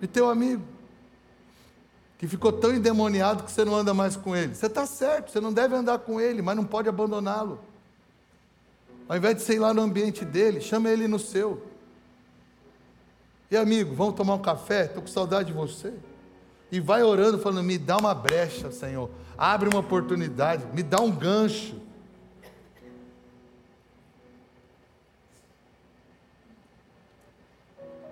E 0.01 0.07
teu 0.07 0.31
amigo? 0.31 0.76
Que 2.19 2.27
ficou 2.27 2.53
tão 2.53 2.75
endemoniado 2.75 3.45
que 3.45 3.51
você 3.51 3.65
não 3.65 3.75
anda 3.75 3.93
mais 3.93 4.17
com 4.17 4.35
ele. 4.35 4.55
Você 4.55 4.67
está 4.67 4.87
certo, 4.87 5.31
você 5.31 5.41
não 5.41 5.53
deve 5.53 5.75
andar 5.75 5.99
com 5.99 6.21
ele, 6.21 6.41
mas 6.41 6.57
não 6.57 6.65
pode 6.65 6.89
abandoná-lo. 6.89 7.61
Ao 9.09 9.17
invés 9.17 9.37
de 9.37 9.43
ser 9.43 9.59
lá 9.59 9.75
no 9.75 9.83
ambiente 9.83 10.25
dele, 10.25 10.61
chama 10.61 10.89
ele 10.89 11.07
no 11.07 11.19
seu. 11.19 11.63
E 13.51 13.57
amigo, 13.57 13.95
vamos 13.95 14.15
tomar 14.15 14.35
um 14.35 14.43
café? 14.43 14.87
Estou 14.87 15.03
com 15.03 15.09
saudade 15.09 15.49
de 15.49 15.53
você. 15.53 15.93
E 16.73 16.81
vai 16.81 17.03
orando, 17.03 17.39
falando: 17.39 17.63
me 17.63 17.79
dá 17.79 17.97
uma 17.97 18.15
brecha, 18.15 18.73
Senhor. 18.73 19.11
Abre 19.39 19.69
uma 19.69 19.81
oportunidade, 19.81 20.65
me 20.75 20.83
dá 20.83 21.01
um 21.01 21.11
gancho. 21.11 21.81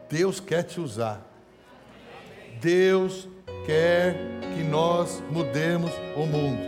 Deus 0.09 0.39
quer 0.39 0.63
te 0.63 0.81
usar. 0.81 1.27
Deus 2.61 3.27
quer 3.65 4.15
que 4.55 4.63
nós 4.63 5.23
mudemos 5.31 5.91
o 6.17 6.27
mundo. 6.27 6.63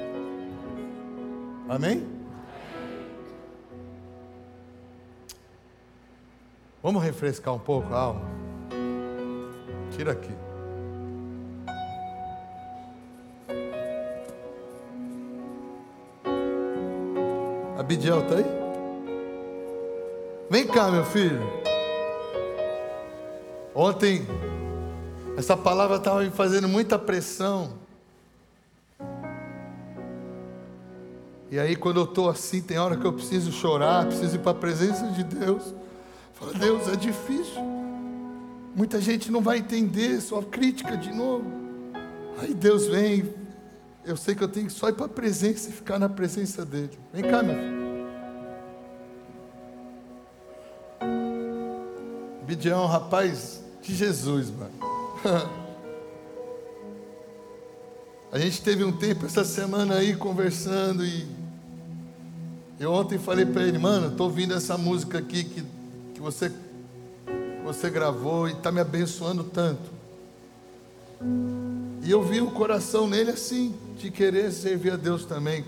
Amém? 1.69 2.07
Vamos 6.83 7.03
refrescar 7.03 7.55
um 7.55 7.59
pouco 7.59 7.93
a 7.93 7.99
alma? 7.99 8.23
Tira 9.91 10.13
aqui. 10.13 10.31
Abidiel 17.79 18.21
está 18.21 18.37
aí? 18.37 18.45
Vem 20.49 20.67
cá, 20.67 20.91
meu 20.91 21.05
filho. 21.05 21.41
Ontem, 23.75 24.27
essa 25.37 25.57
palavra 25.57 25.97
estava 25.97 26.23
me 26.23 26.31
fazendo 26.31 26.67
muita 26.67 26.99
pressão. 26.99 27.75
E 31.51 31.59
aí, 31.59 31.77
quando 31.77 32.01
eu 32.01 32.05
estou 32.05 32.29
assim, 32.29 32.61
tem 32.61 32.79
hora 32.79 32.97
que 32.97 33.05
eu 33.05 33.13
preciso 33.13 33.53
chorar, 33.53 34.07
preciso 34.07 34.37
ir 34.37 34.39
para 34.39 34.53
a 34.53 34.55
presença 34.55 35.07
de 35.09 35.23
Deus. 35.23 35.75
Fala, 36.35 36.55
Deus, 36.55 36.89
é 36.89 36.97
difícil. 36.97 37.63
Muita 38.75 39.01
gente 39.01 39.31
não 39.31 39.41
vai 39.41 39.59
entender, 39.59 40.21
sua 40.21 40.43
crítica 40.43 40.97
de 40.97 41.13
novo. 41.13 41.45
Aí 42.39 42.53
Deus 42.53 42.87
vem, 42.87 43.33
eu 44.05 44.17
sei 44.17 44.35
que 44.35 44.43
eu 44.43 44.49
tenho 44.49 44.67
que 44.67 44.73
só 44.73 44.89
ir 44.89 44.95
para 44.95 45.07
a 45.07 45.09
presença 45.09 45.69
e 45.69 45.73
ficar 45.73 45.99
na 45.99 46.09
presença 46.09 46.65
dele. 46.65 46.99
Vem 47.13 47.23
cá, 47.23 47.43
meu 47.43 47.55
filho. 47.55 47.87
Bidião 52.45 52.87
rapaz 52.87 53.63
de 53.83 53.95
Jesus, 53.95 54.51
mano. 54.51 54.96
A 58.33 58.39
gente 58.39 58.61
teve 58.61 58.85
um 58.85 58.93
tempo 58.93 59.27
essa 59.27 59.45
semana 59.45 59.97
aí 59.97 60.15
conversando 60.15 61.05
e 61.05 61.27
eu 62.79 62.93
ontem 62.93 63.19
falei 63.19 63.47
para 63.47 63.63
ele, 63.63 63.79
mano, 63.79 64.09
estou 64.09 64.27
ouvindo 64.27 64.53
essa 64.53 64.77
música 64.77 65.19
aqui 65.19 65.45
que, 65.45 65.65
que 66.15 66.21
você, 66.21 66.53
você 67.65 67.89
gravou 67.89 68.47
e 68.49 68.53
está 68.53 68.71
me 68.71 68.81
abençoando 68.81 69.43
tanto. 69.45 69.97
E 72.03 72.11
eu 72.11 72.23
vi 72.23 72.43
o 72.43 72.51
coração 72.51 73.09
nele 73.09 73.31
assim, 73.31 73.75
de 73.99 74.11
querer 74.11 74.53
servir 74.53 74.93
a 74.93 74.97
Deus 74.97 75.25
também. 75.25 75.65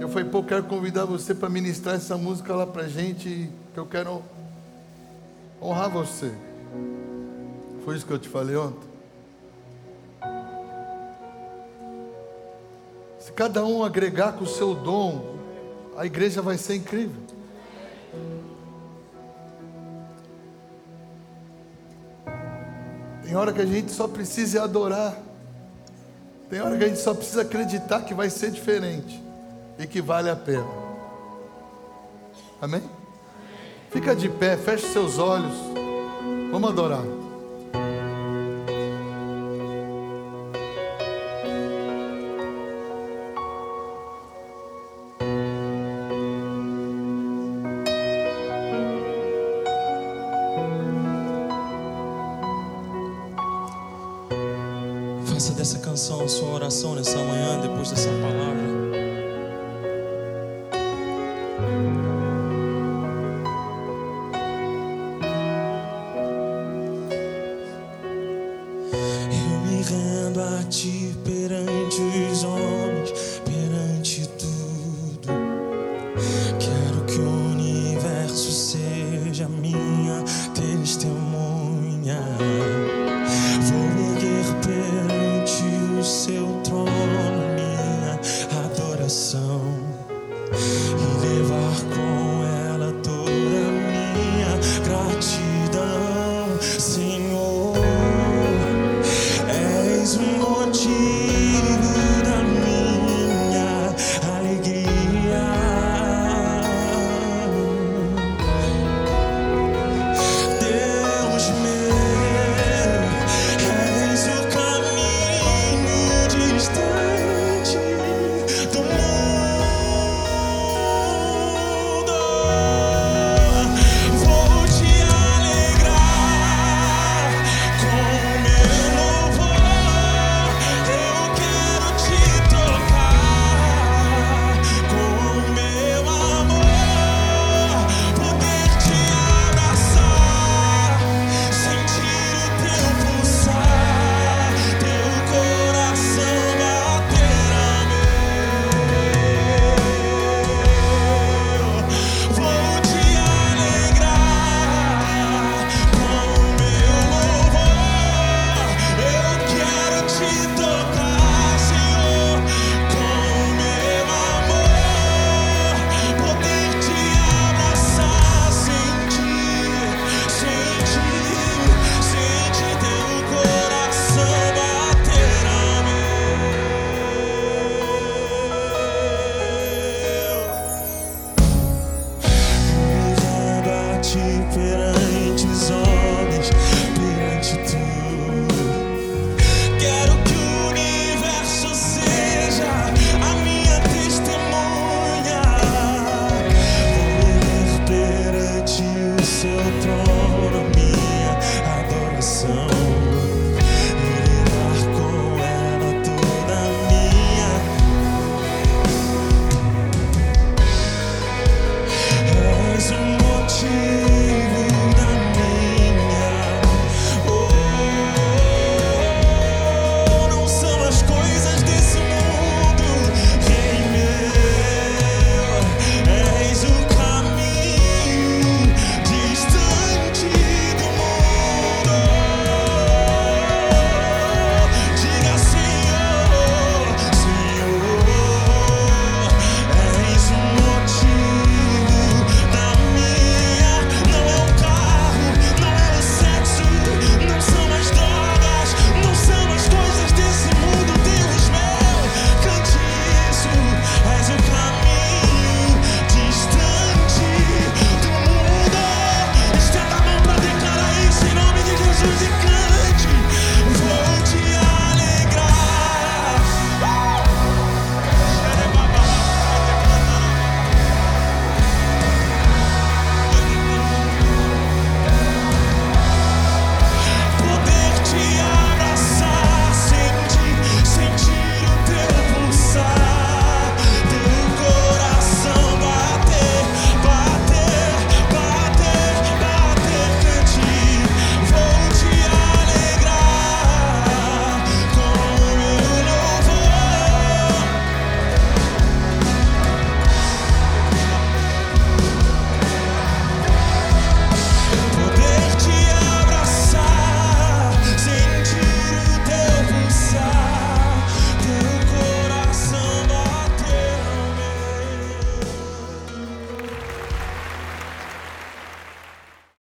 Eu 0.00 0.08
falei, 0.08 0.28
pô, 0.28 0.42
quero 0.42 0.64
convidar 0.64 1.04
você 1.04 1.34
para 1.34 1.50
ministrar 1.50 1.96
essa 1.96 2.16
música 2.16 2.54
lá 2.54 2.66
para 2.66 2.88
gente, 2.88 3.50
que 3.74 3.78
eu 3.78 3.84
quero 3.84 4.22
honrar 5.60 5.90
você. 5.90 6.34
Foi 7.84 7.96
isso 7.96 8.06
que 8.06 8.12
eu 8.12 8.18
te 8.18 8.28
falei 8.28 8.56
ontem. 8.56 8.88
Se 13.18 13.30
cada 13.32 13.64
um 13.64 13.84
agregar 13.84 14.32
com 14.32 14.44
o 14.44 14.46
seu 14.46 14.74
dom, 14.74 15.36
a 15.96 16.06
igreja 16.06 16.40
vai 16.40 16.56
ser 16.56 16.76
incrível. 16.76 17.22
Tem 23.22 23.36
hora 23.36 23.52
que 23.52 23.60
a 23.60 23.66
gente 23.66 23.92
só 23.92 24.08
precisa 24.08 24.62
adorar. 24.62 25.16
Tem 26.48 26.60
hora 26.60 26.78
que 26.78 26.84
a 26.84 26.88
gente 26.88 27.00
só 27.00 27.12
precisa 27.12 27.42
acreditar 27.42 28.02
que 28.02 28.14
vai 28.14 28.30
ser 28.30 28.50
diferente 28.50 29.22
e 29.78 29.86
que 29.86 30.00
vale 30.00 30.30
a 30.30 30.36
pena. 30.36 30.68
Amém? 32.62 32.82
Fica 33.90 34.14
de 34.14 34.28
pé, 34.28 34.56
feche 34.56 34.86
seus 34.86 35.18
olhos. 35.18 35.54
Vamos 36.50 36.70
adorar. 36.70 37.23
Canção 56.64 56.64
a 56.64 56.70
sua 56.70 56.90
oração 56.92 56.94
nessa 56.94 57.18
manhã, 57.18 57.60
depois 57.60 57.90
dessa 57.90 58.08
palavra. 58.08 58.43